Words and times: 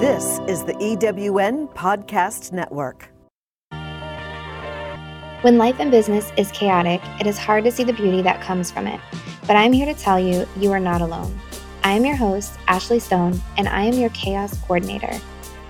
This 0.00 0.40
is 0.48 0.64
the 0.64 0.72
EWN 0.72 1.74
Podcast 1.74 2.52
Network. 2.52 3.10
When 5.42 5.58
life 5.58 5.76
and 5.78 5.90
business 5.90 6.32
is 6.38 6.50
chaotic, 6.52 7.02
it 7.20 7.26
is 7.26 7.36
hard 7.36 7.64
to 7.64 7.70
see 7.70 7.84
the 7.84 7.92
beauty 7.92 8.22
that 8.22 8.40
comes 8.40 8.70
from 8.70 8.86
it. 8.86 8.98
But 9.46 9.56
I'm 9.56 9.74
here 9.74 9.84
to 9.84 10.00
tell 10.00 10.18
you, 10.18 10.48
you 10.56 10.72
are 10.72 10.80
not 10.80 11.02
alone. 11.02 11.38
I 11.84 11.92
am 11.92 12.06
your 12.06 12.16
host, 12.16 12.54
Ashley 12.66 12.98
Stone, 12.98 13.42
and 13.58 13.68
I 13.68 13.82
am 13.82 13.92
your 13.92 14.08
chaos 14.10 14.58
coordinator. 14.62 15.20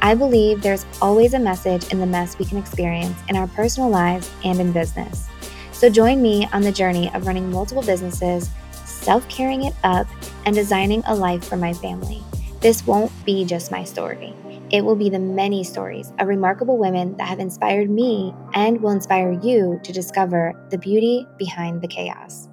I 0.01 0.15
believe 0.15 0.63
there's 0.63 0.87
always 1.03 1.35
a 1.35 1.41
message 1.41 1.93
in 1.93 1.99
the 1.99 2.07
mess 2.07 2.39
we 2.39 2.45
can 2.45 2.59
experience 2.59 3.19
in 3.29 3.35
our 3.35 3.49
personal 3.49 3.91
lives 3.91 4.31
and 4.45 4.61
in 4.61 4.71
business. 4.71 5.27
So 5.73 5.91
join 5.91 6.23
me 6.23 6.47
on 6.53 6.63
the 6.63 6.71
journey 6.71 7.13
of 7.15 7.27
running 7.27 7.51
multiple 7.51 7.83
businesses, 7.83 8.49
self 8.85 9.29
caring 9.29 9.65
it 9.65 9.75
up, 9.83 10.07
and 10.47 10.55
designing 10.55 11.03
a 11.09 11.17
life 11.17 11.43
for 11.43 11.57
my 11.57 11.73
family. 11.73 12.23
This 12.61 12.87
won't 12.87 13.11
be 13.25 13.47
just 13.47 13.71
my 13.71 13.85
story. 13.85 14.35
It 14.71 14.85
will 14.85 14.95
be 14.95 15.09
the 15.09 15.19
many 15.19 15.65
stories 15.65 16.13
of 16.19 16.29
remarkable 16.29 16.77
women 16.77 17.17
that 17.17 17.27
have 17.27 17.39
inspired 17.39 17.89
me 17.89 18.35
and 18.53 18.83
will 18.83 18.91
inspire 18.91 19.33
you 19.33 19.81
to 19.83 19.93
discover 19.95 20.53
the 20.71 20.77
beauty 20.77 21.27
behind 21.39 21.81
the 21.81 21.89
chaos. 21.89 22.51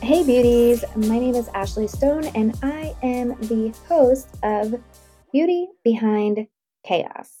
Hey, 0.00 0.24
beauties. 0.24 0.84
My 0.94 1.18
name 1.18 1.34
is 1.34 1.48
Ashley 1.54 1.88
Stone, 1.88 2.26
and 2.36 2.56
I 2.62 2.94
am 3.02 3.30
the 3.48 3.74
host 3.88 4.28
of 4.44 4.80
Beauty 5.32 5.66
Behind 5.82 6.46
Chaos. 6.86 7.32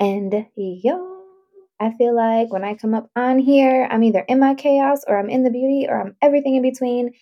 And 0.00 0.46
yo, 0.56 1.22
I 1.78 1.92
feel 1.92 2.16
like 2.16 2.50
when 2.50 2.64
I 2.64 2.72
come 2.76 2.94
up 2.94 3.10
on 3.14 3.38
here, 3.38 3.86
I'm 3.90 4.02
either 4.04 4.20
in 4.20 4.40
my 4.40 4.54
chaos 4.54 5.04
or 5.06 5.18
I'm 5.18 5.28
in 5.28 5.42
the 5.42 5.50
beauty 5.50 5.86
or 5.86 6.00
I'm 6.00 6.16
everything 6.22 6.54
in 6.54 6.62
between. 6.62 7.12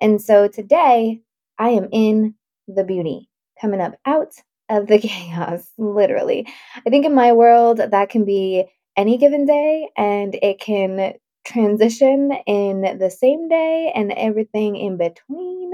And 0.00 0.20
so 0.20 0.48
today, 0.48 1.22
I 1.58 1.70
am 1.70 1.88
in 1.92 2.34
the 2.68 2.84
beauty, 2.84 3.28
coming 3.60 3.80
up 3.80 3.94
out 4.04 4.32
of 4.68 4.86
the 4.86 4.98
chaos, 5.00 5.66
literally. 5.78 6.46
I 6.86 6.90
think 6.90 7.04
in 7.06 7.14
my 7.14 7.32
world, 7.32 7.78
that 7.78 8.10
can 8.10 8.24
be 8.24 8.64
any 8.96 9.18
given 9.18 9.46
day 9.46 9.88
and 9.96 10.34
it 10.42 10.58
can 10.60 11.14
transition 11.46 12.32
in 12.46 12.98
the 12.98 13.10
same 13.10 13.48
day 13.48 13.92
and 13.94 14.12
everything 14.12 14.76
in 14.76 14.96
between. 14.96 15.72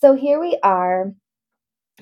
So 0.00 0.14
here 0.14 0.38
we 0.40 0.58
are, 0.62 1.12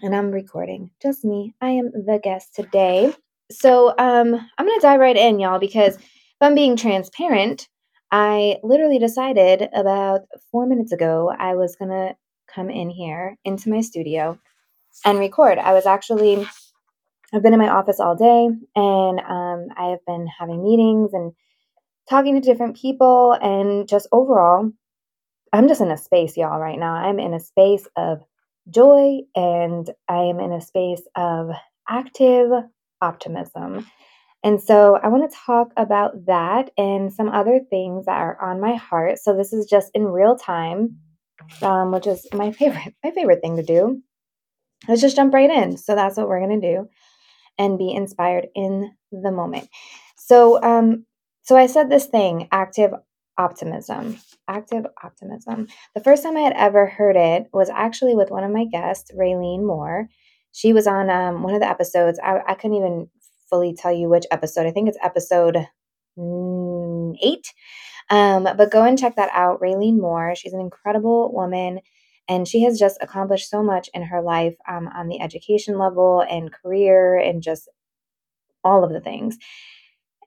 and 0.03 0.15
I'm 0.15 0.31
recording. 0.31 0.91
Just 1.01 1.25
me. 1.25 1.55
I 1.61 1.71
am 1.71 1.91
the 1.93 2.21
guest 2.23 2.55
today. 2.55 3.15
So 3.51 3.91
um, 3.98 4.35
I'm 4.59 4.67
gonna 4.67 4.81
dive 4.81 5.01
right 5.01 5.17
in, 5.17 5.39
y'all, 5.39 5.59
because 5.59 5.97
if 5.97 6.03
I'm 6.41 6.55
being 6.55 6.77
transparent, 6.77 7.69
I 8.11 8.59
literally 8.63 8.98
decided 8.98 9.69
about 9.75 10.23
four 10.51 10.67
minutes 10.67 10.93
ago 10.93 11.33
I 11.39 11.55
was 11.55 11.77
gonna 11.77 12.15
come 12.55 12.70
in 12.70 12.91
here 12.91 13.36
into 13.45 13.70
my 13.70 13.81
studio 13.81 14.39
and 15.05 15.19
record. 15.19 15.58
I 15.58 15.72
was 15.72 15.86
actually 15.86 16.47
I've 17.34 17.42
been 17.42 17.55
in 17.55 17.61
my 17.61 17.70
office 17.70 17.98
all 17.98 18.14
day, 18.14 18.48
and 18.77 19.20
um, 19.20 19.69
I 19.77 19.91
have 19.91 20.05
been 20.06 20.27
having 20.39 20.62
meetings 20.62 21.14
and 21.14 21.33
talking 22.08 22.34
to 22.34 22.47
different 22.47 22.77
people 22.77 23.33
and 23.41 23.89
just 23.89 24.06
overall, 24.12 24.70
I'm 25.53 25.69
just 25.69 25.80
in 25.80 25.91
a 25.91 25.97
space, 25.97 26.36
y'all, 26.36 26.58
right 26.58 26.78
now. 26.78 26.95
I'm 26.95 27.19
in 27.19 27.34
a 27.34 27.41
space 27.41 27.86
of 27.97 28.20
joy 28.70 29.20
and 29.34 29.89
I 30.08 30.25
am 30.25 30.41
in 30.41 30.53
a 30.53 30.61
space 30.61 31.03
of 31.17 31.50
active 31.89 32.50
optimism. 33.00 33.86
And 34.45 34.61
so 34.61 34.98
I 35.03 35.08
want 35.08 35.30
to 35.30 35.36
talk 35.47 35.69
about 35.77 36.27
that 36.27 36.70
and 36.77 37.12
some 37.12 37.28
other 37.28 37.61
things 37.70 38.06
that 38.06 38.19
are 38.19 38.41
on 38.42 38.61
my 38.61 38.75
heart. 38.75 39.19
So 39.19 39.36
this 39.36 39.53
is 39.53 39.67
just 39.67 39.91
in 39.95 40.05
real 40.05 40.36
time, 40.36 40.98
um, 41.62 41.93
which 41.93 42.07
is 42.07 42.27
my 42.33 42.53
favorite, 42.53 42.95
my 43.05 43.11
favorite 43.11 43.41
thing 43.41 43.57
to 43.57 43.62
do. 43.62 44.03
Let's 44.89 45.01
just 45.01 45.17
jump 45.17 45.33
right 45.33 45.51
in. 45.51 45.77
So 45.77 45.95
that's 45.95 46.17
what 46.17 46.29
we're 46.29 46.41
gonna 46.41 46.61
do 46.61 46.89
and 47.59 47.79
be 47.79 47.93
inspired 47.93 48.48
in 48.55 48.93
the 49.12 49.31
moment. 49.31 49.69
So 50.17 50.63
um, 50.63 51.07
so 51.42 51.57
I 51.57 51.67
said 51.67 51.91
this 51.91 52.07
thing, 52.07 52.48
active 52.53 52.92
optimism. 53.39 54.19
Active 54.48 54.86
optimism. 55.03 55.69
The 55.95 56.03
first 56.03 56.23
time 56.23 56.36
I 56.36 56.41
had 56.41 56.55
ever 56.55 56.86
heard 56.86 57.17
it 57.17 57.47
was 57.53 57.70
actually 57.70 58.14
with 58.14 58.30
one 58.30 58.45
of 58.45 58.51
my 58.51 58.64
guests, 58.64 59.11
Raylene 59.13 59.64
Moore. 59.64 60.09
She 60.53 60.73
was 60.73 60.86
on 60.86 61.11
um, 61.11 61.42
one 61.42 61.55
of 61.55 61.61
the 61.61 61.69
episodes. 61.69 62.19
I, 62.23 62.41
I 62.47 62.55
couldn't 62.55 62.77
even 62.77 63.09
fully 63.48 63.74
tell 63.74 63.92
you 63.92 64.09
which 64.09 64.24
episode. 64.30 64.67
I 64.67 64.70
think 64.70 64.89
it's 64.89 64.98
episode 65.03 65.67
mm, 66.19 67.17
eight. 67.23 67.53
Um, 68.12 68.45
but 68.45 68.70
go 68.70 68.84
and 68.84 68.98
check 68.98 69.17
that 69.17 69.30
out. 69.33 69.61
Raylene 69.61 69.98
Moore. 69.98 70.34
She's 70.36 70.52
an 70.52 70.61
incredible 70.61 71.33
woman. 71.33 71.80
And 72.28 72.46
she 72.46 72.62
has 72.62 72.78
just 72.78 72.98
accomplished 73.00 73.50
so 73.50 73.62
much 73.64 73.90
in 73.95 74.02
her 74.05 74.23
life 74.23 74.55
um, 74.68 74.89
on 74.95 75.08
the 75.08 75.20
education 75.20 75.78
level 75.78 76.24
and 76.30 76.52
career 76.52 77.17
and 77.17 77.42
just 77.42 77.68
all 78.64 78.84
of 78.84 78.92
the 78.92 79.00
things. 79.00 79.39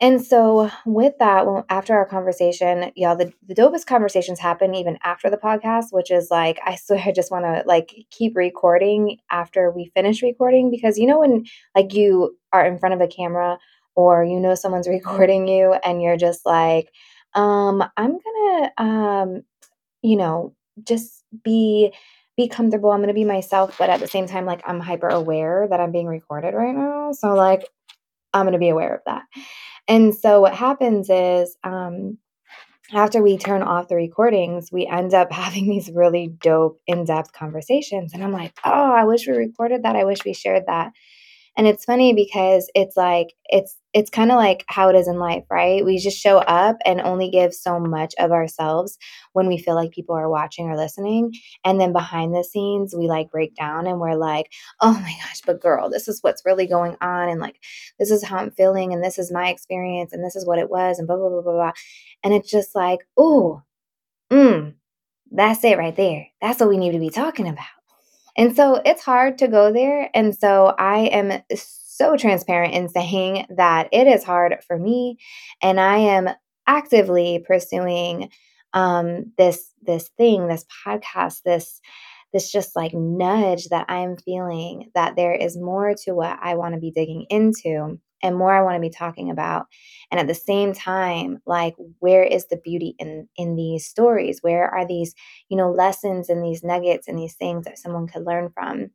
And 0.01 0.21
so, 0.25 0.69
with 0.85 1.13
that, 1.19 1.45
well, 1.45 1.65
after 1.69 1.93
our 1.95 2.05
conversation, 2.05 2.91
y'all, 2.95 3.15
the, 3.15 3.31
the 3.47 3.55
dopest 3.55 3.85
conversations 3.85 4.39
happen 4.39 4.75
even 4.75 4.97
after 5.03 5.29
the 5.29 5.37
podcast, 5.37 5.87
which 5.91 6.11
is 6.11 6.29
like, 6.29 6.59
I 6.65 6.75
swear, 6.75 7.01
I 7.05 7.13
just 7.13 7.31
want 7.31 7.45
to 7.45 7.63
like 7.65 7.95
keep 8.11 8.35
recording 8.35 9.19
after 9.31 9.71
we 9.71 9.91
finish 9.95 10.21
recording 10.21 10.69
because 10.69 10.97
you 10.97 11.07
know, 11.07 11.19
when 11.21 11.45
like 11.75 11.93
you 11.93 12.37
are 12.51 12.65
in 12.65 12.77
front 12.77 12.95
of 12.95 13.01
a 13.01 13.07
camera 13.07 13.57
or 13.95 14.25
you 14.25 14.39
know 14.41 14.53
someone's 14.55 14.87
recording 14.89 15.47
you 15.47 15.73
and 15.85 16.01
you're 16.01 16.17
just 16.17 16.45
like, 16.45 16.89
um, 17.35 17.83
I'm 17.97 18.17
gonna, 18.19 18.71
um, 18.77 19.43
you 20.01 20.17
know, 20.17 20.55
just 20.85 21.23
be 21.43 21.93
be 22.37 22.47
comfortable. 22.49 22.91
I'm 22.91 22.99
to 23.07 23.13
be 23.13 23.25
myself, 23.25 23.77
but 23.79 23.89
at 23.89 23.99
the 24.01 24.07
same 24.07 24.27
time, 24.27 24.45
like 24.45 24.61
I'm 24.65 24.79
hyper 24.81 25.09
aware 25.09 25.67
that 25.69 25.79
I'm 25.79 25.91
being 25.91 26.07
recorded 26.07 26.53
right 26.53 26.75
now. 26.75 27.11
So, 27.13 27.33
like, 27.33 27.67
I'm 28.33 28.51
to 28.51 28.59
be 28.59 28.69
aware 28.69 28.95
of 28.95 29.01
that. 29.05 29.23
And 29.87 30.15
so 30.15 30.41
what 30.41 30.55
happens 30.55 31.09
is, 31.09 31.57
um, 31.63 32.17
after 32.93 33.21
we 33.21 33.37
turn 33.37 33.63
off 33.63 33.87
the 33.87 33.95
recordings, 33.95 34.71
we 34.71 34.85
end 34.87 35.13
up 35.13 35.31
having 35.33 35.67
these 35.67 35.89
really 35.91 36.27
dope, 36.41 36.79
in 36.87 37.05
depth 37.05 37.33
conversations. 37.33 38.13
And 38.13 38.23
I'm 38.23 38.33
like, 38.33 38.53
oh, 38.65 38.93
I 38.93 39.05
wish 39.05 39.27
we 39.27 39.33
recorded 39.33 39.83
that. 39.83 39.95
I 39.95 40.05
wish 40.05 40.25
we 40.25 40.33
shared 40.33 40.65
that. 40.67 40.91
And 41.57 41.67
it's 41.67 41.85
funny 41.85 42.13
because 42.13 42.69
it's 42.75 42.97
like, 42.97 43.29
it's, 43.45 43.77
it's 43.95 44.09
kind 44.09 44.29
of 44.29 44.35
like 44.35 44.65
how 44.67 44.89
it 44.89 44.95
is 44.97 45.07
in 45.07 45.19
life, 45.19 45.45
right? 45.49 45.83
We 45.83 45.97
just 45.99 46.19
show 46.19 46.39
up 46.39 46.75
and 46.85 46.99
only 46.99 47.29
give 47.29 47.53
so 47.53 47.79
much 47.79 48.13
of 48.19 48.33
ourselves 48.33 48.97
when 49.31 49.47
we 49.47 49.57
feel 49.57 49.73
like 49.73 49.91
people 49.91 50.17
are 50.17 50.29
watching 50.29 50.67
or 50.67 50.75
listening. 50.75 51.31
And 51.63 51.79
then 51.79 51.93
behind 51.93 52.35
the 52.35 52.43
scenes, 52.43 52.93
we 52.93 53.07
like 53.07 53.31
break 53.31 53.55
down 53.55 53.87
and 53.87 54.01
we're 54.01 54.17
like, 54.17 54.51
oh 54.81 54.91
my 54.91 55.13
gosh, 55.23 55.39
but 55.45 55.61
girl, 55.61 55.89
this 55.89 56.09
is 56.09 56.19
what's 56.21 56.45
really 56.45 56.67
going 56.67 56.97
on. 56.99 57.29
And 57.29 57.39
like, 57.39 57.55
this 57.97 58.11
is 58.11 58.21
how 58.21 58.35
I'm 58.35 58.51
feeling. 58.51 58.91
And 58.91 59.01
this 59.01 59.17
is 59.17 59.31
my 59.31 59.47
experience. 59.47 60.11
And 60.11 60.25
this 60.25 60.35
is 60.35 60.45
what 60.45 60.59
it 60.59 60.69
was. 60.69 60.99
And 60.99 61.07
blah, 61.07 61.15
blah, 61.15 61.29
blah, 61.29 61.41
blah, 61.41 61.53
blah. 61.53 61.71
And 62.21 62.33
it's 62.33 62.51
just 62.51 62.75
like, 62.75 62.99
ooh, 63.17 63.61
mm, 64.29 64.73
that's 65.31 65.63
it 65.63 65.77
right 65.77 65.95
there. 65.95 66.27
That's 66.41 66.59
what 66.59 66.67
we 66.67 66.77
need 66.77 66.91
to 66.91 66.99
be 66.99 67.11
talking 67.11 67.47
about. 67.47 67.63
And 68.35 68.53
so 68.57 68.81
it's 68.83 69.03
hard 69.03 69.37
to 69.37 69.47
go 69.47 69.71
there. 69.71 70.09
And 70.13 70.35
so 70.35 70.75
I 70.77 71.05
am 71.05 71.41
so 71.55 71.84
transparent 72.17 72.73
in 72.73 72.89
saying 72.89 73.45
that 73.57 73.89
it 73.91 74.07
is 74.07 74.23
hard 74.23 74.57
for 74.67 74.77
me. 74.77 75.17
And 75.61 75.79
I 75.79 75.97
am 75.97 76.29
actively 76.67 77.43
pursuing 77.45 78.29
um, 78.73 79.31
this 79.37 79.71
this 79.81 80.09
thing, 80.17 80.47
this 80.47 80.65
podcast, 80.85 81.41
this 81.43 81.79
this 82.33 82.51
just 82.51 82.75
like 82.75 82.93
nudge 82.93 83.69
that 83.69 83.85
I'm 83.89 84.17
feeling 84.17 84.91
that 84.93 85.15
there 85.15 85.33
is 85.33 85.57
more 85.57 85.93
to 86.03 86.13
what 86.13 86.37
I 86.41 86.55
want 86.55 86.73
to 86.75 86.81
be 86.81 86.91
digging 86.91 87.25
into 87.29 87.97
and 88.21 88.35
more 88.35 88.53
I 88.53 88.61
want 88.61 88.75
to 88.75 88.81
be 88.81 88.89
talking 88.89 89.29
about. 89.29 89.67
And 90.11 90.19
at 90.19 90.27
the 90.27 90.35
same 90.35 90.73
time, 90.73 91.39
like 91.45 91.75
where 91.99 92.23
is 92.23 92.47
the 92.47 92.57
beauty 92.57 92.95
in 92.99 93.29
in 93.37 93.55
these 93.55 93.85
stories? 93.85 94.39
Where 94.41 94.67
are 94.67 94.85
these, 94.85 95.13
you 95.49 95.55
know, 95.55 95.71
lessons 95.71 96.29
and 96.29 96.43
these 96.43 96.63
nuggets 96.63 97.07
and 97.07 97.17
these 97.17 97.35
things 97.35 97.65
that 97.65 97.77
someone 97.79 98.07
could 98.07 98.25
learn 98.25 98.49
from? 98.53 98.89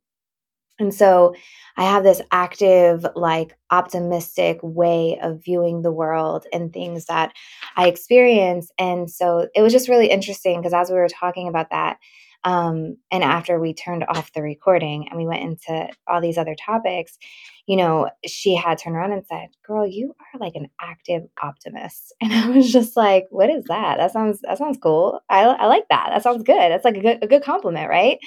And 0.81 0.93
so 0.94 1.35
I 1.77 1.85
have 1.85 2.03
this 2.03 2.21
active, 2.32 3.06
like 3.15 3.56
optimistic 3.71 4.59
way 4.62 5.19
of 5.23 5.44
viewing 5.44 5.82
the 5.82 5.93
world 5.93 6.47
and 6.53 6.73
things 6.73 7.06
that 7.06 7.32
I 7.77 7.87
experience. 7.88 8.71
And 8.79 9.11
so 9.11 9.49
it 9.55 9.62
was 9.62 9.73
just 9.73 9.88
really 9.88 10.09
interesting 10.09 10.61
because 10.61 10.75
as 10.75 10.91
we 10.91 10.97
were 10.97 11.09
talking 11.09 11.49
about 11.49 11.71
that, 11.71 11.99
um, 12.44 12.97
and 13.12 13.23
after 13.23 13.61
we 13.61 13.75
turned 13.75 14.05
off 14.09 14.32
the 14.32 14.41
recording 14.43 15.06
and 15.09 15.19
we 15.19 15.27
went 15.27 15.43
into 15.43 15.88
all 16.09 16.23
these 16.23 16.38
other 16.38 16.55
topics, 16.55 17.19
you 17.67 17.77
know, 17.77 18.09
she 18.27 18.55
had 18.56 18.79
turned 18.79 18.97
around 18.97 19.12
and 19.12 19.27
said, 19.27 19.49
"Girl, 19.67 19.87
you 19.87 20.15
are 20.35 20.41
like 20.41 20.55
an 20.55 20.69
active 20.81 21.25
optimist." 21.43 22.15
And 22.23 22.32
I 22.32 22.49
was 22.49 22.73
just 22.73 22.97
like, 22.97 23.27
"What 23.31 23.50
is 23.50 23.65
that? 23.67 23.99
That 23.99 24.12
sounds 24.12 24.41
that 24.43 24.56
sounds 24.59 24.79
cool. 24.82 25.21
I, 25.29 25.43
I 25.43 25.67
like 25.67 25.85
that. 25.91 26.09
That 26.11 26.23
sounds 26.23 26.43
good. 26.43 26.56
That's 26.56 26.85
like 26.85 26.97
a 26.97 27.00
good 27.00 27.19
a 27.23 27.27
good 27.27 27.43
compliment, 27.43 27.88
right?" 27.91 28.19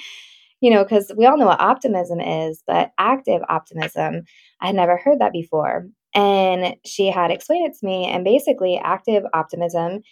You 0.64 0.70
know, 0.70 0.82
because 0.82 1.12
we 1.16 1.26
all 1.26 1.36
know 1.36 1.46
what 1.46 1.60
optimism 1.60 2.20
is, 2.20 2.62
but 2.66 2.92
active 2.98 3.42
optimism, 3.50 4.22
I 4.60 4.66
had 4.68 4.76
never 4.76 4.96
heard 4.96 5.18
that 5.20 5.32
before. 5.32 5.86
And 6.14 6.76
she 6.86 7.10
had 7.10 7.30
explained 7.30 7.66
it 7.70 7.78
to 7.78 7.86
me. 7.86 8.06
And 8.06 8.24
basically, 8.24 8.78
active 8.82 9.24
optimism 9.34 10.02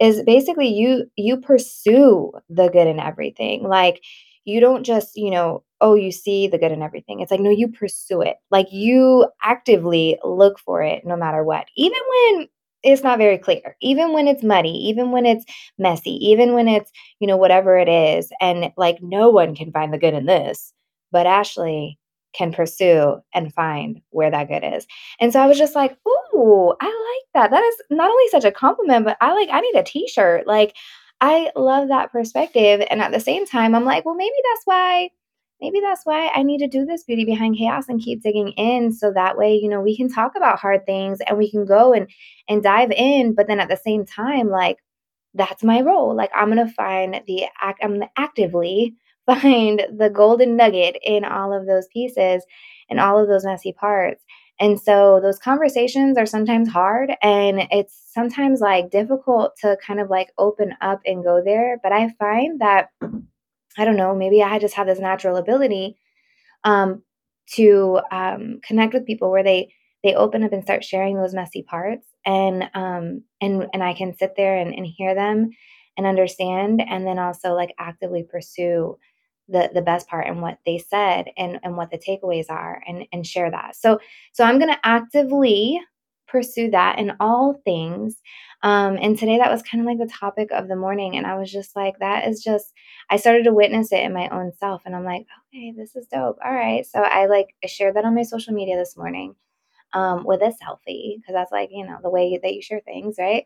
is 0.00 0.22
basically 0.24 0.68
you 0.68 1.06
you 1.16 1.36
pursue 1.38 2.32
the 2.48 2.68
good 2.68 2.86
in 2.88 2.98
everything 2.98 3.62
like 3.68 4.02
you 4.44 4.60
don't 4.60 4.84
just 4.84 5.16
you 5.16 5.30
know 5.30 5.62
oh, 5.80 5.94
you 5.94 6.10
see 6.12 6.48
the 6.48 6.56
good 6.56 6.72
in 6.72 6.80
everything. 6.82 7.20
It's 7.20 7.30
like, 7.30 7.40
no, 7.40 7.50
you 7.50 7.68
pursue 7.68 8.22
it. 8.22 8.36
Like 8.50 8.68
you 8.72 9.26
actively 9.42 10.18
look 10.24 10.58
for 10.58 10.82
it 10.82 11.04
no 11.04 11.14
matter 11.14 11.44
what. 11.44 11.66
Even 11.76 11.98
when 12.08 12.48
it's 12.84 13.02
not 13.02 13.18
very 13.18 13.38
clear, 13.38 13.76
even 13.80 14.12
when 14.12 14.28
it's 14.28 14.42
muddy, 14.42 14.88
even 14.88 15.10
when 15.10 15.26
it's 15.26 15.44
messy, 15.78 16.12
even 16.26 16.54
when 16.54 16.68
it's, 16.68 16.92
you 17.18 17.26
know, 17.26 17.36
whatever 17.36 17.76
it 17.78 17.88
is. 17.88 18.30
And 18.40 18.70
like 18.76 18.98
no 19.02 19.30
one 19.30 19.54
can 19.54 19.72
find 19.72 19.92
the 19.92 19.98
good 19.98 20.14
in 20.14 20.26
this, 20.26 20.72
but 21.10 21.26
Ashley 21.26 21.98
can 22.34 22.52
pursue 22.52 23.16
and 23.32 23.54
find 23.54 24.00
where 24.10 24.30
that 24.30 24.48
good 24.48 24.64
is. 24.64 24.86
And 25.20 25.32
so 25.32 25.40
I 25.40 25.46
was 25.46 25.56
just 25.56 25.74
like, 25.74 25.96
ooh, 26.06 26.74
I 26.80 26.86
like 26.86 27.32
that. 27.34 27.50
That 27.50 27.64
is 27.64 27.76
not 27.90 28.10
only 28.10 28.28
such 28.28 28.44
a 28.44 28.52
compliment, 28.52 29.04
but 29.04 29.16
I 29.20 29.32
like, 29.32 29.48
I 29.50 29.60
need 29.60 29.76
a 29.76 29.82
t 29.82 30.08
shirt. 30.08 30.46
Like, 30.46 30.74
I 31.20 31.50
love 31.56 31.88
that 31.88 32.12
perspective. 32.12 32.84
And 32.90 33.00
at 33.00 33.12
the 33.12 33.20
same 33.20 33.46
time, 33.46 33.74
I'm 33.74 33.84
like, 33.84 34.04
well, 34.04 34.16
maybe 34.16 34.34
that's 34.52 34.62
why 34.66 35.10
maybe 35.64 35.80
that's 35.80 36.04
why 36.04 36.30
I 36.34 36.42
need 36.42 36.58
to 36.58 36.68
do 36.68 36.84
this 36.84 37.04
beauty 37.04 37.24
behind 37.24 37.56
chaos 37.56 37.88
and 37.88 37.98
keep 37.98 38.22
digging 38.22 38.48
in 38.50 38.92
so 38.92 39.10
that 39.12 39.38
way, 39.38 39.54
you 39.54 39.70
know, 39.70 39.80
we 39.80 39.96
can 39.96 40.10
talk 40.10 40.32
about 40.36 40.58
hard 40.58 40.84
things 40.84 41.20
and 41.26 41.38
we 41.38 41.50
can 41.50 41.64
go 41.64 41.94
and 41.94 42.10
and 42.48 42.62
dive 42.62 42.90
in, 42.90 43.34
but 43.34 43.46
then 43.46 43.60
at 43.60 43.70
the 43.70 43.76
same 43.76 44.04
time 44.04 44.48
like 44.48 44.76
that's 45.32 45.64
my 45.64 45.80
role. 45.80 46.14
Like 46.14 46.30
I'm 46.34 46.52
going 46.52 46.66
to 46.66 46.72
find 46.74 47.22
the 47.26 47.46
act 47.60 47.80
I'm 47.82 48.02
actively 48.18 48.94
find 49.26 49.86
the 49.96 50.10
golden 50.10 50.54
nugget 50.54 50.98
in 51.02 51.24
all 51.24 51.58
of 51.58 51.66
those 51.66 51.88
pieces 51.88 52.44
and 52.90 53.00
all 53.00 53.18
of 53.18 53.26
those 53.26 53.46
messy 53.46 53.72
parts. 53.72 54.22
And 54.60 54.78
so 54.78 55.18
those 55.22 55.38
conversations 55.38 56.18
are 56.18 56.26
sometimes 56.26 56.68
hard 56.68 57.10
and 57.22 57.66
it's 57.70 57.98
sometimes 58.12 58.60
like 58.60 58.90
difficult 58.90 59.56
to 59.62 59.78
kind 59.84 59.98
of 59.98 60.10
like 60.10 60.28
open 60.36 60.74
up 60.82 61.00
and 61.06 61.24
go 61.24 61.42
there, 61.42 61.80
but 61.82 61.90
I 61.90 62.10
find 62.18 62.60
that 62.60 62.90
I 63.78 63.84
don't 63.84 63.96
know, 63.96 64.14
maybe 64.14 64.42
I 64.42 64.58
just 64.58 64.74
have 64.74 64.86
this 64.86 65.00
natural 65.00 65.36
ability 65.36 65.96
um, 66.64 67.02
to 67.54 68.00
um, 68.10 68.60
connect 68.64 68.94
with 68.94 69.06
people 69.06 69.30
where 69.30 69.42
they 69.44 69.72
they 70.02 70.14
open 70.14 70.44
up 70.44 70.52
and 70.52 70.62
start 70.62 70.84
sharing 70.84 71.16
those 71.16 71.34
messy 71.34 71.62
parts, 71.62 72.06
and 72.26 72.64
um, 72.74 73.22
and 73.40 73.68
and 73.72 73.82
I 73.82 73.94
can 73.94 74.16
sit 74.16 74.34
there 74.36 74.56
and, 74.56 74.74
and 74.74 74.86
hear 74.86 75.14
them 75.14 75.50
and 75.96 76.06
understand, 76.06 76.82
and 76.82 77.06
then 77.06 77.18
also 77.18 77.54
like 77.54 77.74
actively 77.78 78.22
pursue 78.22 78.98
the 79.48 79.70
the 79.74 79.82
best 79.82 80.08
part 80.08 80.26
and 80.26 80.42
what 80.42 80.58
they 80.66 80.78
said 80.78 81.26
and 81.36 81.58
and 81.62 81.76
what 81.76 81.90
the 81.90 81.98
takeaways 81.98 82.46
are, 82.50 82.82
and 82.86 83.06
and 83.12 83.26
share 83.26 83.50
that. 83.50 83.76
So 83.76 83.98
so 84.32 84.44
I'm 84.44 84.58
gonna 84.58 84.78
actively 84.84 85.80
pursue 86.34 86.70
that 86.72 86.98
in 86.98 87.12
all 87.20 87.60
things. 87.64 88.20
Um, 88.62 88.98
and 89.00 89.16
today 89.16 89.38
that 89.38 89.52
was 89.52 89.62
kind 89.62 89.80
of 89.80 89.86
like 89.86 89.98
the 89.98 90.12
topic 90.12 90.50
of 90.52 90.68
the 90.68 90.76
morning. 90.76 91.16
And 91.16 91.26
I 91.26 91.36
was 91.36 91.52
just 91.52 91.76
like, 91.76 91.98
that 92.00 92.26
is 92.26 92.42
just, 92.42 92.72
I 93.10 93.16
started 93.18 93.44
to 93.44 93.54
witness 93.54 93.92
it 93.92 94.02
in 94.02 94.12
my 94.12 94.28
own 94.30 94.52
self. 94.58 94.82
And 94.84 94.96
I'm 94.96 95.04
like, 95.04 95.26
okay, 95.54 95.72
this 95.76 95.94
is 95.94 96.06
dope. 96.08 96.38
All 96.44 96.52
right. 96.52 96.84
So 96.86 97.00
I 97.00 97.26
like, 97.26 97.54
I 97.62 97.68
shared 97.68 97.94
that 97.96 98.04
on 98.04 98.16
my 98.16 98.24
social 98.24 98.54
media 98.54 98.76
this 98.76 98.96
morning. 98.96 99.36
Um, 99.92 100.24
with 100.24 100.42
a 100.42 100.46
selfie 100.46 101.18
because 101.20 101.34
that's 101.34 101.52
like 101.52 101.68
you 101.70 101.86
know 101.86 101.98
the 102.02 102.10
way 102.10 102.36
that 102.42 102.52
you 102.52 102.60
share 102.60 102.80
things 102.84 103.14
right 103.16 103.44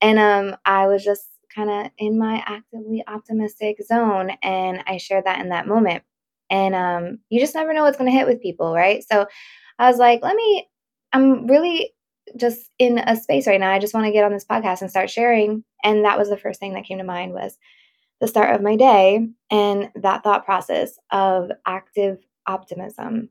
and 0.00 0.18
um 0.18 0.56
i 0.64 0.86
was 0.86 1.04
just 1.04 1.28
kind 1.54 1.68
of 1.68 1.92
in 1.98 2.18
my 2.18 2.42
actively 2.46 3.04
optimistic 3.06 3.76
zone 3.86 4.30
and 4.42 4.82
i 4.86 4.96
shared 4.96 5.24
that 5.26 5.40
in 5.40 5.50
that 5.50 5.66
moment 5.66 6.02
and 6.48 6.74
um 6.74 7.18
you 7.28 7.38
just 7.38 7.54
never 7.54 7.74
know 7.74 7.82
what's 7.82 7.98
going 7.98 8.10
to 8.10 8.16
hit 8.16 8.26
with 8.26 8.40
people 8.40 8.74
right 8.74 9.04
so 9.06 9.26
i 9.78 9.88
was 9.90 9.98
like 9.98 10.22
let 10.22 10.36
me 10.36 10.68
i'm 11.12 11.46
really 11.46 11.92
just 12.36 12.70
in 12.78 12.98
a 12.98 13.16
space 13.16 13.46
right 13.46 13.60
now. 13.60 13.70
I 13.70 13.78
just 13.78 13.94
want 13.94 14.06
to 14.06 14.12
get 14.12 14.24
on 14.24 14.32
this 14.32 14.44
podcast 14.44 14.80
and 14.80 14.90
start 14.90 15.10
sharing. 15.10 15.64
And 15.84 16.04
that 16.04 16.18
was 16.18 16.28
the 16.28 16.36
first 16.36 16.60
thing 16.60 16.74
that 16.74 16.84
came 16.84 16.98
to 16.98 17.04
mind 17.04 17.32
was 17.32 17.56
the 18.20 18.28
start 18.28 18.54
of 18.54 18.62
my 18.62 18.76
day 18.76 19.26
and 19.50 19.90
that 19.96 20.22
thought 20.22 20.44
process 20.44 20.98
of 21.10 21.50
active 21.66 22.18
optimism. 22.46 23.30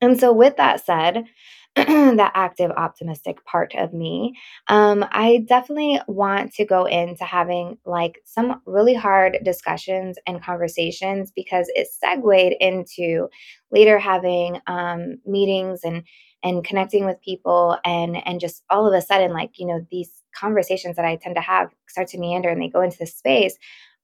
And 0.00 0.20
so, 0.20 0.32
with 0.32 0.56
that 0.56 0.84
said, 0.84 1.24
that 1.76 2.32
active 2.34 2.70
optimistic 2.70 3.44
part 3.44 3.74
of 3.74 3.92
me, 3.92 4.34
um, 4.68 5.04
I 5.10 5.44
definitely 5.46 6.00
want 6.06 6.54
to 6.54 6.64
go 6.64 6.84
into 6.86 7.24
having 7.24 7.78
like 7.84 8.20
some 8.24 8.62
really 8.66 8.94
hard 8.94 9.38
discussions 9.44 10.18
and 10.26 10.42
conversations 10.42 11.32
because 11.34 11.70
it 11.74 11.88
segued 11.88 12.54
into 12.60 13.28
later 13.70 13.98
having 13.98 14.60
um, 14.66 15.18
meetings 15.26 15.80
and 15.84 16.02
and 16.42 16.64
connecting 16.64 17.06
with 17.06 17.20
people 17.22 17.78
and 17.84 18.16
and 18.26 18.40
just 18.40 18.62
all 18.70 18.86
of 18.86 18.94
a 18.94 19.02
sudden 19.02 19.32
like 19.32 19.58
you 19.58 19.66
know 19.66 19.86
these 19.90 20.22
conversations 20.34 20.96
that 20.96 21.04
I 21.04 21.16
tend 21.16 21.34
to 21.36 21.40
have 21.40 21.70
start 21.88 22.08
to 22.08 22.18
meander 22.18 22.48
and 22.48 22.60
they 22.60 22.68
go 22.68 22.82
into 22.82 22.98
this 22.98 23.14
space 23.16 23.56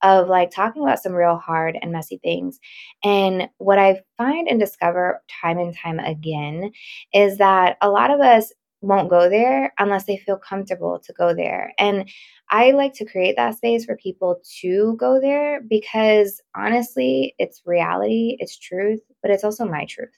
of 0.03 0.27
like 0.27 0.51
talking 0.51 0.83
about 0.83 1.01
some 1.01 1.13
real 1.13 1.37
hard 1.37 1.77
and 1.81 1.91
messy 1.91 2.19
things. 2.21 2.59
And 3.03 3.49
what 3.57 3.79
I 3.79 4.01
find 4.17 4.47
and 4.47 4.59
discover 4.59 5.23
time 5.41 5.57
and 5.57 5.75
time 5.75 5.99
again 5.99 6.71
is 7.13 7.37
that 7.37 7.77
a 7.81 7.89
lot 7.89 8.11
of 8.11 8.19
us 8.19 8.51
won't 8.81 9.09
go 9.09 9.29
there 9.29 9.73
unless 9.79 10.03
they 10.05 10.17
feel 10.17 10.37
comfortable 10.37 10.99
to 10.99 11.13
go 11.13 11.33
there. 11.33 11.73
And 11.79 12.09
I 12.49 12.71
like 12.71 12.93
to 12.95 13.05
create 13.05 13.37
that 13.37 13.55
space 13.55 13.85
for 13.85 13.95
people 13.95 14.41
to 14.59 14.97
go 14.99 15.21
there 15.21 15.61
because 15.61 16.41
honestly, 16.53 17.33
it's 17.39 17.61
reality, 17.65 18.35
it's 18.39 18.59
truth, 18.59 18.99
but 19.21 19.31
it's 19.31 19.45
also 19.45 19.65
my 19.65 19.85
truth. 19.85 20.09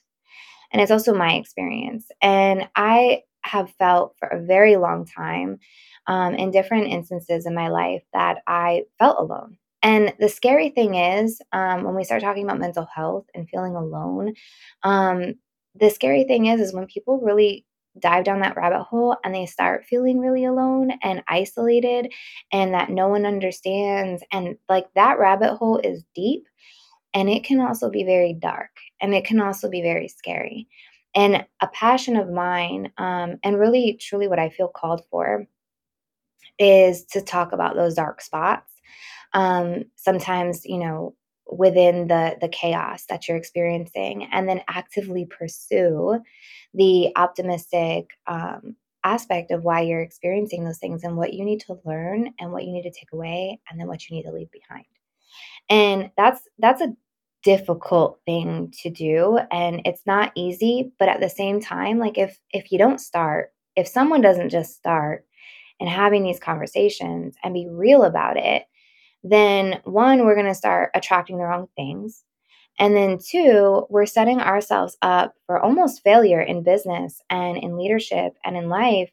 And 0.72 0.82
it's 0.82 0.90
also 0.90 1.14
my 1.14 1.34
experience. 1.34 2.08
And 2.20 2.68
I 2.76 3.22
have 3.42 3.70
felt 3.78 4.14
for 4.18 4.28
a 4.28 4.42
very 4.42 4.76
long 4.76 5.06
time 5.06 5.58
um, 6.06 6.34
in 6.34 6.50
different 6.50 6.88
instances 6.88 7.46
in 7.46 7.54
my 7.54 7.68
life 7.68 8.02
that 8.12 8.38
I 8.46 8.84
felt 8.98 9.18
alone. 9.18 9.58
And 9.82 10.12
the 10.18 10.28
scary 10.28 10.70
thing 10.70 10.94
is, 10.96 11.40
um, 11.52 11.84
when 11.84 11.94
we 11.94 12.04
start 12.04 12.22
talking 12.22 12.44
about 12.44 12.58
mental 12.58 12.86
health 12.92 13.26
and 13.34 13.48
feeling 13.48 13.76
alone, 13.76 14.34
um, 14.82 15.34
the 15.74 15.90
scary 15.90 16.24
thing 16.24 16.46
is, 16.46 16.60
is 16.60 16.72
when 16.74 16.86
people 16.86 17.20
really 17.22 17.66
dive 17.98 18.24
down 18.24 18.40
that 18.40 18.56
rabbit 18.56 18.82
hole 18.82 19.16
and 19.24 19.34
they 19.34 19.46
start 19.46 19.84
feeling 19.86 20.18
really 20.18 20.44
alone 20.44 20.92
and 21.02 21.22
isolated 21.28 22.12
and 22.52 22.74
that 22.74 22.90
no 22.90 23.08
one 23.08 23.24
understands. 23.24 24.22
And 24.32 24.56
like 24.68 24.86
that 24.94 25.18
rabbit 25.18 25.54
hole 25.56 25.78
is 25.78 26.04
deep 26.14 26.44
and 27.14 27.28
it 27.30 27.44
can 27.44 27.60
also 27.60 27.90
be 27.90 28.04
very 28.04 28.34
dark 28.34 28.70
and 29.00 29.14
it 29.14 29.24
can 29.24 29.40
also 29.40 29.68
be 29.68 29.82
very 29.82 30.08
scary. 30.08 30.68
And 31.14 31.46
a 31.62 31.68
passion 31.68 32.16
of 32.16 32.30
mine, 32.30 32.92
um, 32.98 33.38
and 33.42 33.58
really 33.58 33.98
truly 34.00 34.28
what 34.28 34.38
I 34.38 34.50
feel 34.50 34.68
called 34.68 35.02
for, 35.10 35.46
is 36.58 37.04
to 37.06 37.20
talk 37.20 37.52
about 37.52 37.76
those 37.76 37.94
dark 37.94 38.20
spots. 38.20 38.72
Um, 39.32 39.84
sometimes, 39.96 40.64
you 40.64 40.78
know, 40.78 41.14
within 41.50 42.08
the 42.08 42.36
the 42.40 42.48
chaos 42.48 43.04
that 43.08 43.28
you're 43.28 43.36
experiencing, 43.36 44.28
and 44.32 44.48
then 44.48 44.60
actively 44.68 45.26
pursue 45.26 46.20
the 46.74 47.12
optimistic 47.16 48.10
um, 48.26 48.76
aspect 49.04 49.50
of 49.50 49.62
why 49.62 49.80
you're 49.80 50.02
experiencing 50.02 50.64
those 50.64 50.78
things 50.78 51.04
and 51.04 51.16
what 51.16 51.32
you 51.32 51.44
need 51.44 51.60
to 51.60 51.78
learn 51.84 52.34
and 52.40 52.52
what 52.52 52.64
you 52.64 52.72
need 52.72 52.82
to 52.82 52.90
take 52.90 53.12
away, 53.12 53.60
and 53.70 53.78
then 53.80 53.86
what 53.86 54.08
you 54.08 54.16
need 54.16 54.24
to 54.24 54.32
leave 54.32 54.50
behind. 54.50 54.84
And 55.70 56.10
that's 56.16 56.42
that's 56.58 56.82
a 56.82 56.94
difficult 57.46 58.18
thing 58.26 58.72
to 58.76 58.90
do 58.90 59.38
and 59.52 59.80
it's 59.84 60.04
not 60.04 60.32
easy 60.34 60.90
but 60.98 61.08
at 61.08 61.20
the 61.20 61.30
same 61.30 61.60
time 61.60 61.96
like 61.96 62.18
if 62.18 62.40
if 62.50 62.72
you 62.72 62.76
don't 62.76 63.00
start 63.00 63.52
if 63.76 63.86
someone 63.86 64.20
doesn't 64.20 64.48
just 64.48 64.74
start 64.74 65.24
and 65.78 65.88
having 65.88 66.24
these 66.24 66.40
conversations 66.40 67.36
and 67.44 67.54
be 67.54 67.68
real 67.70 68.02
about 68.02 68.36
it 68.36 68.64
then 69.22 69.80
one 69.84 70.24
we're 70.24 70.34
going 70.34 70.44
to 70.44 70.56
start 70.56 70.90
attracting 70.92 71.38
the 71.38 71.44
wrong 71.44 71.68
things 71.76 72.24
and 72.80 72.96
then 72.96 73.16
two 73.16 73.86
we're 73.90 74.06
setting 74.06 74.40
ourselves 74.40 74.98
up 75.02 75.32
for 75.46 75.60
almost 75.60 76.02
failure 76.02 76.40
in 76.40 76.64
business 76.64 77.20
and 77.30 77.56
in 77.58 77.78
leadership 77.78 78.32
and 78.44 78.56
in 78.56 78.68
life 78.68 79.08